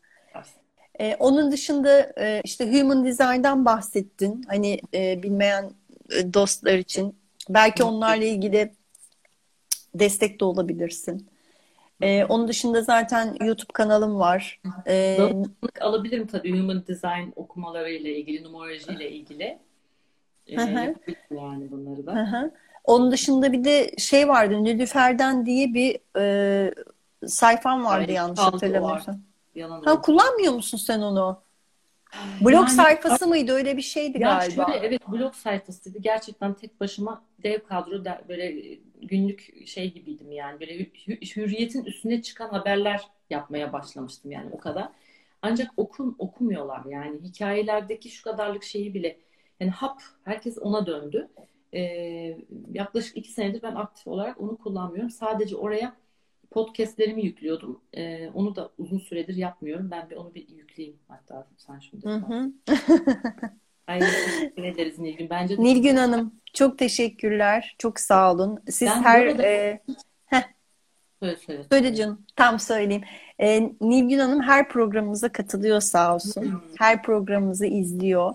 Ee, 1.00 1.16
onun 1.18 1.52
dışında 1.52 2.12
e, 2.18 2.40
işte 2.44 2.80
Human 2.80 3.04
Design'dan 3.04 3.64
bahsettin. 3.64 4.44
Hani 4.48 4.80
e, 4.94 5.22
bilmeyen 5.22 5.70
e, 6.10 6.34
dostlar 6.34 6.74
için. 6.74 7.16
Belki 7.48 7.84
onlarla 7.84 8.24
ilgili 8.24 8.72
destek 9.94 10.40
de 10.40 10.44
olabilirsin. 10.44 11.28
Ee, 12.02 12.24
onun 12.24 12.48
dışında 12.48 12.82
zaten 12.82 13.36
YouTube 13.40 13.72
kanalım 13.72 14.18
var. 14.18 14.60
Ee, 14.86 15.16
Danışmanlık 15.18 15.82
alabilirim 15.82 16.26
tabii 16.26 16.60
Human 16.60 16.86
Design 16.86 17.32
okumalarıyla 17.36 18.10
ilgili, 18.10 18.44
numerolojiyle 18.44 19.10
ilgili. 19.10 19.58
Ee, 20.46 20.56
Hı 20.56 20.62
hı. 20.62 20.78
yapabilirim 20.80 21.36
yani 21.36 21.70
bunları 21.70 22.06
da. 22.06 22.12
hı. 22.14 22.50
Onun 22.84 23.10
dışında 23.12 23.52
bir 23.52 23.64
de 23.64 23.96
şey 23.98 24.28
vardı. 24.28 24.64
Nilüfer'den 24.64 25.46
diye 25.46 25.74
bir 25.74 25.98
e, 26.18 26.74
sayfam 27.26 27.84
vardı 27.84 28.06
Ay, 28.08 28.14
yanlış 28.14 28.40
hatırlamıyorsam. 28.40 29.20
Ha, 29.84 30.00
kullanmıyor 30.00 30.52
musun 30.52 30.78
sen 30.78 31.00
onu? 31.00 31.40
Blog 32.40 32.54
Yani- 32.54 32.70
sayfası 32.70 33.26
mıydı? 33.26 33.52
Öyle 33.52 33.76
bir 33.76 33.82
şeydi 33.82 34.18
Ya 34.20 34.28
galiba. 34.28 34.66
şöyle 34.66 34.86
evet 34.86 35.08
blog 35.08 35.34
sayfasıydı. 35.34 35.98
Gerçekten 35.98 36.54
tek 36.54 36.80
başıma 36.80 37.22
dev 37.42 37.60
kadro 37.68 38.04
de- 38.04 38.20
böyle 38.28 38.54
günlük 39.02 39.68
şey 39.68 39.92
gibiydim 39.92 40.32
yani. 40.32 40.60
Böyle 40.60 40.72
hü- 40.72 40.90
hü- 40.92 41.36
hürriyetin 41.36 41.84
üstüne 41.84 42.22
çıkan 42.22 42.48
haberler 42.48 43.02
yapmaya 43.30 43.72
başlamıştım 43.72 44.30
yani 44.30 44.50
o 44.52 44.58
kadar. 44.58 44.88
Ancak 45.42 45.70
okun 45.76 46.16
okumuyorlar 46.18 46.84
yani 46.84 47.20
hikayelerdeki 47.22 48.10
şu 48.10 48.24
kadarlık 48.24 48.64
şeyi 48.64 48.94
bile 48.94 49.18
yani 49.60 49.70
hap 49.70 50.02
herkes 50.24 50.58
ona 50.58 50.86
döndü. 50.86 51.28
Ee, 51.74 52.38
yaklaşık 52.72 53.16
iki 53.16 53.32
senedir 53.32 53.62
ben 53.62 53.74
aktif 53.74 54.06
olarak 54.06 54.40
onu 54.40 54.56
kullanmıyorum. 54.58 55.10
Sadece 55.10 55.56
oraya 55.56 55.96
podcastlerimi 56.50 57.24
yüklüyordum. 57.24 57.80
Ee, 57.94 58.30
onu 58.34 58.56
da 58.56 58.70
uzun 58.78 58.98
süredir 58.98 59.36
yapmıyorum. 59.36 59.90
Ben 59.90 60.10
bir 60.10 60.16
onu 60.16 60.34
bir 60.34 60.48
yükleyeyim 60.48 60.98
hatta 61.08 61.48
sen 61.56 61.78
şimdi. 61.78 62.06
Hı 62.06 62.14
hı. 62.16 62.52
Ay 63.88 63.98
teşekkür 64.00 64.64
ederiz 64.64 64.98
Nilgün. 64.98 65.30
Bence 65.30 65.58
de 65.58 65.62
Nilgün 65.62 65.96
Hanım 65.96 66.34
çok 66.54 66.78
teşekkürler. 66.78 67.74
Çok 67.78 68.00
sağ 68.00 68.32
olun. 68.32 68.60
Siz 68.70 68.88
Ben 68.88 69.02
her 69.02 69.26
arada- 69.26 69.42
e, 69.42 69.80
söyle 71.22 71.36
söyle. 71.36 71.62
söyle 71.72 71.94
canım 71.94 72.22
tam 72.36 72.58
söyleyeyim. 72.60 73.02
E, 73.38 73.62
Nilgün 73.80 74.18
Hanım 74.18 74.42
her 74.42 74.68
programımıza 74.68 75.28
katılıyor 75.28 75.80
sağ 75.80 76.14
olsun. 76.14 76.62
Her 76.78 77.02
programımızı 77.02 77.66
izliyor. 77.66 78.34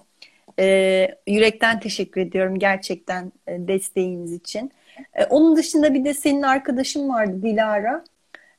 E, 0.59 1.07
yürekten 1.27 1.79
teşekkür 1.79 2.21
ediyorum 2.21 2.59
gerçekten 2.59 3.31
e, 3.47 3.67
desteğiniz 3.67 4.33
için. 4.33 4.71
E, 5.13 5.25
onun 5.25 5.55
dışında 5.55 5.93
bir 5.93 6.05
de 6.05 6.13
senin 6.13 6.41
arkadaşın 6.41 7.09
vardı 7.09 7.41
Dilara. 7.41 8.03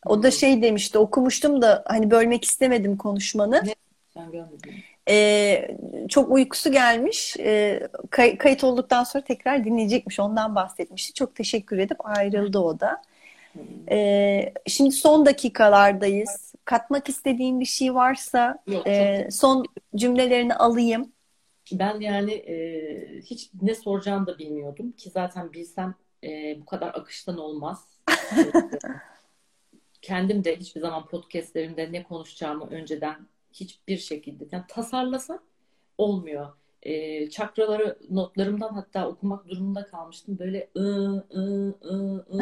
O 0.07 0.23
da 0.23 0.31
şey 0.31 0.63
demişti 0.63 0.99
okumuştum 0.99 1.63
da 1.63 1.83
hani 1.87 2.11
bölmek 2.11 2.45
istemedim 2.45 2.97
konuşmanı. 2.97 3.63
Ben 4.17 4.33
görmedim. 4.33 4.75
Ee, 5.09 5.77
çok 6.09 6.31
uykusu 6.31 6.73
gelmiş. 6.73 7.37
Ee, 7.39 7.89
kay- 8.11 8.39
kayıt 8.39 8.65
olduktan 8.65 9.05
sonra 9.05 9.25
tekrar 9.25 9.65
dinleyecekmiş. 9.65 10.21
Ondan 10.21 10.55
bahsetmişti. 10.55 11.15
Çok 11.15 11.35
teşekkür 11.35 11.79
edip 11.79 12.07
ayrıldı 12.07 12.59
o 12.59 12.81
da. 12.81 13.03
Ee, 13.91 14.53
şimdi 14.67 14.93
son 14.93 15.27
dakikalardayız. 15.27 16.55
Katmak 16.65 17.09
istediğin 17.09 17.61
bir 17.61 17.65
şey 17.65 17.95
varsa 17.95 18.59
Yok, 18.67 18.87
e, 18.87 19.29
son 19.31 19.65
cümlelerini 19.97 20.55
alayım. 20.55 21.13
Ben 21.73 22.01
yani 22.01 22.33
e, 22.33 23.21
hiç 23.21 23.51
ne 23.63 23.75
soracağını 23.75 24.27
da 24.27 24.39
bilmiyordum 24.39 24.93
ki 24.93 25.11
zaten 25.11 25.53
bilsem 25.53 25.95
e, 26.25 26.61
bu 26.61 26.65
kadar 26.65 26.89
akıştan 26.89 27.39
olmaz. 27.39 27.99
E, 28.11 28.15
Kendim 30.03 30.45
de 30.45 30.57
hiçbir 30.57 30.81
zaman 30.81 31.07
podcastlerimde 31.07 31.93
ne 31.93 32.03
konuşacağımı 32.03 32.71
önceden 32.71 33.27
hiçbir 33.55 33.97
şekilde 33.99 34.45
yani 34.53 34.65
tasarlasam 34.69 35.39
olmuyor. 35.99 36.49
E, 36.83 37.31
çakraları 37.31 37.99
notlarımdan 38.11 38.75
hatta 38.75 39.09
okumak 39.09 39.49
durumunda 39.49 39.87
kalmıştım. 39.87 40.39
Böyle 40.39 40.71
ı 40.77 40.81
ı 41.31 41.75
ı 41.83 42.27
ı 42.31 42.41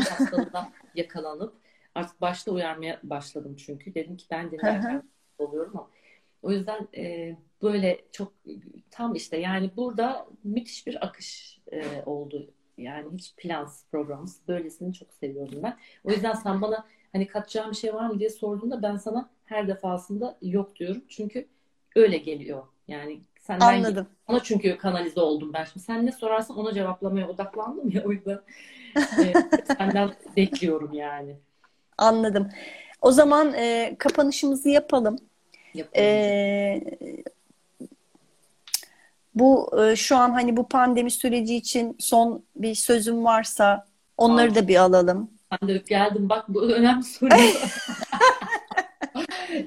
yakalanıp 0.94 1.54
artık 1.94 2.20
başta 2.20 2.52
uyarmaya 2.52 3.00
başladım 3.02 3.56
çünkü. 3.56 3.94
Dedim 3.94 4.16
ki 4.16 4.26
ben 4.30 4.50
dinlerken 4.50 5.02
oluyorum 5.38 5.72
ama 5.74 5.90
o 6.42 6.52
yüzden 6.52 6.88
e, 6.96 7.36
böyle 7.62 8.00
çok 8.12 8.32
tam 8.90 9.14
işte 9.14 9.36
yani 9.36 9.70
burada 9.76 10.26
müthiş 10.44 10.86
bir 10.86 11.06
akış 11.06 11.60
e, 11.72 12.02
oldu. 12.06 12.50
Yani 12.78 13.18
hiç 13.18 13.34
plansız 13.36 13.86
programsız. 13.90 14.48
Böylesini 14.48 14.94
çok 14.94 15.12
seviyorum 15.12 15.62
ben. 15.62 15.78
O 16.04 16.10
yüzden 16.10 16.32
sen 16.32 16.60
bana 16.60 16.86
hani 17.12 17.26
katacağım 17.26 17.70
bir 17.70 17.76
şey 17.76 17.94
var 17.94 18.06
mı 18.10 18.18
diye 18.18 18.30
sorduğunda 18.30 18.82
ben 18.82 18.96
sana 18.96 19.30
her 19.52 19.68
defasında 19.68 20.38
yok 20.42 20.76
diyorum. 20.76 21.04
Çünkü 21.08 21.48
öyle 21.96 22.18
geliyor. 22.18 22.62
Yani 22.88 23.20
senden 23.40 23.66
Anladım. 23.66 24.06
ona 24.28 24.42
çünkü 24.42 24.78
kanalize 24.78 25.20
oldum 25.20 25.52
ben 25.52 25.64
şimdi. 25.64 25.84
Sen 25.84 26.06
ne 26.06 26.12
sorarsan 26.12 26.56
ona 26.58 26.74
cevaplamaya 26.74 27.28
odaklandım 27.28 27.90
ya 27.90 28.04
o 28.04 28.12
yüzden 28.12 28.40
e, 28.96 29.32
senden 29.78 30.10
bekliyorum 30.36 30.92
yani. 30.92 31.36
Anladım. 31.98 32.48
O 33.00 33.12
zaman 33.12 33.54
e, 33.54 33.96
kapanışımızı 33.98 34.68
yapalım. 34.68 35.18
Yapalım. 35.74 36.04
Ee, 36.04 36.80
bu 39.34 39.70
e, 39.84 39.96
şu 39.96 40.16
an 40.16 40.30
hani 40.30 40.56
bu 40.56 40.68
pandemi 40.68 41.10
süreci 41.10 41.56
için 41.56 41.96
son 41.98 42.44
bir 42.56 42.74
sözüm 42.74 43.24
varsa 43.24 43.86
onları 44.16 44.50
Al. 44.50 44.54
da 44.54 44.68
bir 44.68 44.76
alalım. 44.76 45.30
Ben 45.52 45.68
de 45.68 45.82
geldim 45.88 46.28
bak 46.28 46.44
bu 46.48 46.62
önemli 46.62 47.02
soru. 47.04 47.30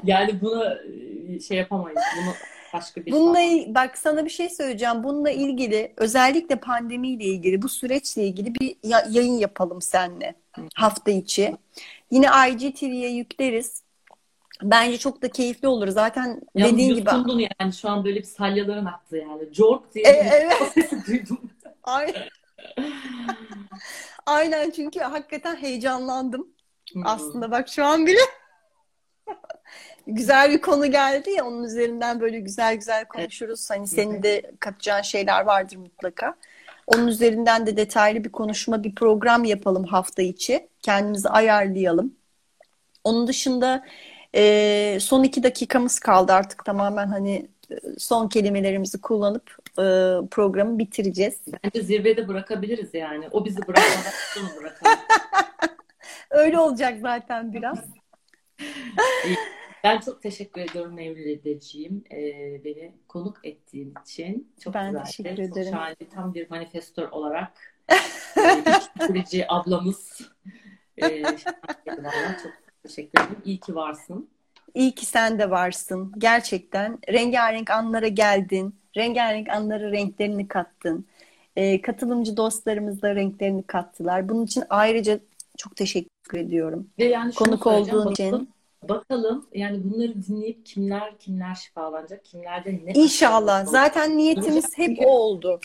Yani 0.06 0.42
bunu 0.42 0.66
e, 1.36 1.40
şey 1.40 1.58
yapamayız. 1.58 2.00
Bunu 2.22 2.34
başka 2.74 3.06
bir 3.06 3.12
Bununla 3.12 3.40
il- 3.42 3.76
bak 3.76 3.98
sana 3.98 4.26
bir 4.26 4.30
şey 4.30 4.50
söyleyeceğim. 4.50 5.04
Bununla 5.04 5.30
ilgili 5.30 5.94
özellikle 5.98 6.56
pandemiyle 6.56 7.24
ilgili 7.24 7.62
bu 7.62 7.70
süreçle 7.70 8.24
ilgili 8.24 8.56
bir 8.56 8.76
ya- 8.84 9.08
yayın 9.10 9.38
yapalım 9.38 9.82
seninle 9.82 10.36
hafta 10.76 11.12
içi. 11.12 11.56
Yine 12.12 12.28
IGTV'ye 12.50 13.10
yükleriz. 13.10 13.86
Bence 14.64 14.98
çok 14.98 15.22
da 15.22 15.32
keyifli 15.32 15.68
olur. 15.68 15.88
Zaten 15.88 16.42
Yalnız 16.56 16.74
dediğin 16.74 16.96
gibi 16.96 17.10
yani 17.60 17.74
şu 17.74 17.90
an 17.90 18.06
böyle 18.06 18.20
bir 18.20 18.24
salyaların 18.24 18.86
aktı 18.86 19.18
yani. 19.18 19.54
Jork 19.54 19.94
diye 19.96 20.06
E, 20.08 20.14
bir 20.26 20.32
evet. 20.32 20.54
sesi 20.74 21.06
duydum. 21.08 21.40
Aynen. 21.84 22.24
Aynen 24.26 24.72
çünkü 24.72 25.00
hakikaten 25.00 25.56
heyecanlandım. 25.56 26.48
Hmm. 26.94 27.02
Aslında 27.06 27.52
bak 27.52 27.70
şu 27.70 27.86
an 27.86 28.06
bile 28.06 28.20
güzel 30.08 30.52
bir 30.52 30.62
konu 30.62 30.92
geldi 30.92 31.30
ya 31.30 31.46
onun 31.46 31.64
üzerinden 31.64 32.20
böyle 32.20 32.40
güzel 32.40 32.76
güzel 32.76 33.06
konuşuruz. 33.06 33.70
Hani 33.70 33.88
senin 33.88 34.24
de 34.24 34.52
katacağın 34.60 35.02
şeyler 35.02 35.42
vardır 35.42 35.78
mutlaka. 35.78 36.36
Onun 36.88 37.08
üzerinden 37.08 37.66
de 37.68 37.78
detaylı 37.78 38.24
bir 38.24 38.32
konuşma, 38.32 38.84
bir 38.84 38.96
program 38.96 39.44
yapalım 39.44 39.84
hafta 39.84 40.22
içi. 40.22 40.68
Kendimizi 40.82 41.30
ayarlayalım. 41.30 42.16
Onun 43.04 43.28
dışında 43.28 43.86
e, 44.36 44.98
son 45.02 45.24
iki 45.24 45.44
dakikamız 45.44 46.00
kaldı 46.00 46.34
artık 46.34 46.66
tamamen 46.66 47.08
hani 47.08 47.48
son 47.98 48.28
kelimelerimizi 48.28 49.02
kullanıp 49.02 49.58
e, 49.72 49.84
programı 50.32 50.80
bitireceğiz. 50.80 51.40
Bence 51.64 51.82
zirvede 51.82 52.28
bırakabiliriz 52.28 52.94
yani. 52.94 53.28
O 53.32 53.46
bizi 53.46 53.68
bırakmadan 53.68 54.58
bırakalım. 54.60 55.00
Öyle 56.30 56.60
olacak 56.60 56.98
zaten 57.02 57.54
biraz. 57.54 57.80
Ben 59.86 60.00
çok 60.00 60.22
teşekkür 60.22 60.62
ediyorum 60.62 60.94
Mevlideciğim. 60.94 62.04
Ee, 62.12 62.62
beni 62.66 62.92
konuk 63.08 63.40
ettiğin 63.44 63.94
için. 64.04 64.54
Çok 64.64 64.74
Ben 64.74 64.92
güzeldi. 64.92 65.06
teşekkür 65.06 65.30
Çok 65.30 65.40
ederim. 65.40 65.72
şahane. 65.74 65.96
Tam 66.14 66.34
bir 66.34 66.50
manifestör 66.50 67.10
olarak 67.12 67.76
e, 69.34 69.46
ablamız. 69.48 70.22
E, 70.98 71.24
çok 72.44 72.54
teşekkür 72.84 73.20
ederim. 73.20 73.42
İyi 73.46 73.60
ki 73.60 73.76
varsın. 73.76 74.30
İyi 74.74 74.96
ki 74.96 75.06
sen 75.06 75.40
de 75.40 75.50
varsın. 75.50 76.12
Gerçekten 76.18 77.00
rengarenk 77.10 77.70
anlara 77.72 78.08
geldin. 78.08 78.76
Rengarenk 78.98 79.50
anlara 79.50 79.92
renklerini 79.92 80.48
kattın. 80.48 81.06
Ee, 81.56 81.82
katılımcı 81.82 82.38
dostlarımız 82.38 83.02
da 83.02 83.16
renklerini 83.16 83.64
kattılar. 83.64 84.30
Bunun 84.30 84.46
için 84.46 84.64
ayrıca 84.70 85.20
çok 85.58 85.76
teşekkür 85.76 86.38
ediyorum. 86.38 86.90
Ve 87.00 87.06
yani 87.06 87.34
Konuk 87.34 87.68
olduğun 87.68 88.12
için. 88.12 88.55
Bakalım 88.90 89.48
yani 89.54 89.84
bunları 89.84 90.24
dinleyip 90.24 90.66
kimler 90.66 91.18
kimler 91.18 91.56
şifalanacak, 91.56 92.26
kimlerde 92.26 92.82
ne 92.84 92.94
İnşallah. 92.94 93.66
Zaten 93.66 94.18
niyetimiz 94.18 94.78
hep 94.78 95.00
o 95.06 95.10
oldu. 95.10 95.60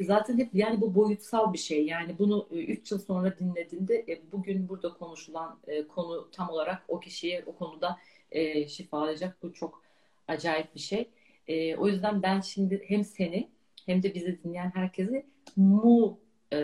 Zaten 0.00 0.38
hep 0.38 0.50
yani 0.54 0.80
bu 0.80 0.94
boyutsal 0.94 1.52
bir 1.52 1.58
şey. 1.58 1.86
Yani 1.86 2.18
bunu 2.18 2.48
3 2.50 2.92
yıl 2.92 2.98
sonra 2.98 3.38
dinlediğinde 3.38 4.04
e, 4.08 4.32
bugün 4.32 4.68
burada 4.68 4.92
konuşulan 4.92 5.58
e, 5.66 5.86
konu 5.86 6.30
tam 6.32 6.50
olarak 6.50 6.82
o 6.88 7.00
kişiye 7.00 7.44
o 7.46 7.56
konuda 7.56 7.98
e, 8.30 8.68
şifalayacak. 8.68 9.42
Bu 9.42 9.52
çok 9.52 9.82
acayip 10.28 10.74
bir 10.74 10.80
şey. 10.80 11.08
E, 11.48 11.76
o 11.76 11.88
yüzden 11.88 12.22
ben 12.22 12.40
şimdi 12.40 12.84
hem 12.86 13.04
seni 13.04 13.48
hem 13.86 14.02
de 14.02 14.14
bizi 14.14 14.42
dinleyen 14.44 14.70
herkesi 14.74 15.26
mu 15.56 16.18
e, 16.52 16.56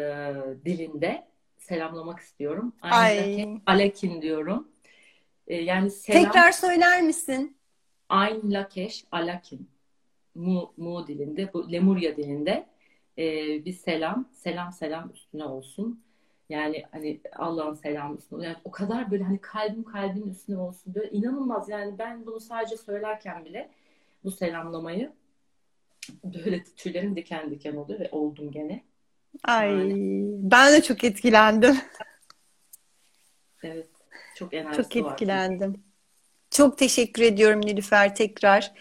dilinde 0.65 1.25
selamlamak 1.59 2.21
istiyorum. 2.21 2.73
Aynı 2.83 2.97
Ay. 2.97 3.61
alekin 3.67 4.23
diyorum. 4.23 4.72
E, 5.47 5.57
yani 5.57 5.91
selam 5.91 6.25
Tekrar 6.25 6.53
söyler 6.53 7.03
misin? 7.03 7.57
Ayn 8.09 8.53
Lakeş 8.53 9.05
Alakin 9.13 9.69
Mu, 10.35 10.73
Mu 10.77 11.07
dilinde, 11.07 11.53
bu 11.53 11.73
Lemurya 11.73 12.17
dilinde 12.17 12.67
e, 13.19 13.25
bir 13.65 13.73
selam, 13.73 14.29
selam 14.33 14.73
selam 14.73 15.11
üstüne 15.11 15.45
olsun. 15.45 16.03
Yani 16.49 16.85
hani 16.93 17.21
Allah'ın 17.37 17.75
selamı 17.75 18.17
üstüne 18.17 18.37
olsun. 18.37 18.49
Yani 18.49 18.57
o 18.65 18.71
kadar 18.71 19.11
böyle 19.11 19.25
hani 19.25 19.41
kalbim 19.41 19.85
kalbin 19.85 20.31
üstüne 20.31 20.59
olsun. 20.59 20.95
Böyle 20.95 21.11
inanılmaz 21.11 21.69
yani 21.69 21.99
ben 21.99 22.27
bunu 22.27 22.41
sadece 22.41 22.77
söylerken 22.77 23.45
bile 23.45 23.71
bu 24.25 24.31
selamlamayı 24.31 25.13
böyle 26.25 26.65
tüylerim 26.65 27.17
diken 27.17 27.51
diken 27.51 27.77
oluyor 27.77 28.01
ve 28.01 28.09
oldum 28.13 28.51
gene. 28.51 28.85
Ay, 29.45 29.71
Yani. 29.71 30.23
ben 30.51 30.73
de 30.73 30.83
çok 30.83 31.05
etkilendim. 31.05 31.77
Evet. 33.63 33.89
Çok 34.35 34.55
enerjisi 34.55 34.89
Çok 34.91 35.05
var. 35.05 35.13
etkilendim. 35.13 35.85
Çok 36.51 36.79
teşekkür 36.79 37.23
ediyorum 37.23 37.61
Nilüfer 37.61 38.15
tekrar. 38.15 38.73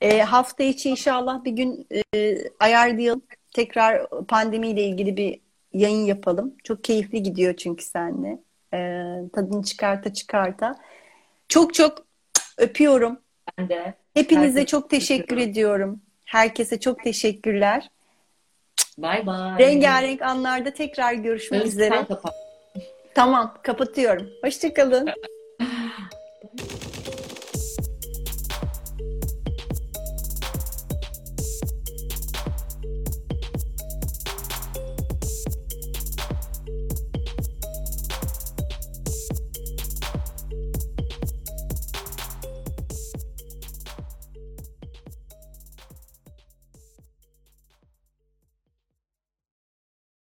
Ee, 0.00 0.20
hafta 0.22 0.64
içi 0.64 0.90
inşallah 0.90 1.44
bir 1.44 1.50
gün 1.52 1.86
e, 2.14 2.36
ayarlayalım. 2.60 3.22
Tekrar 3.54 4.08
pandemiyle 4.28 4.82
ilgili 4.82 5.16
bir 5.16 5.40
yayın 5.72 6.04
yapalım. 6.04 6.54
Çok 6.64 6.84
keyifli 6.84 7.22
gidiyor 7.22 7.56
çünkü 7.56 7.84
seninle. 7.84 8.38
Ee, 8.74 9.20
tadını 9.32 9.62
çıkarta 9.62 10.12
çıkarta. 10.12 10.74
Çok 11.48 11.74
çok 11.74 12.06
öpüyorum. 12.58 13.20
Ben 13.58 13.68
de 13.68 13.94
Hepinize 14.14 14.46
Herkese 14.46 14.66
çok 14.66 14.90
teşekkür 14.90 15.24
öpüyorum. 15.24 15.50
ediyorum. 15.50 16.00
Herkese 16.24 16.80
çok 16.80 17.04
teşekkürler. 17.04 17.90
bay 18.98 19.26
bay. 19.26 19.58
Rengarenk 19.58 20.22
anlarda 20.22 20.70
tekrar 20.74 21.12
görüşmek 21.12 21.60
Sen 21.62 21.68
üzere. 21.68 22.06
Tamam, 23.14 23.54
kapatıyorum. 23.62 24.30
Hoşçakalın. 24.44 25.08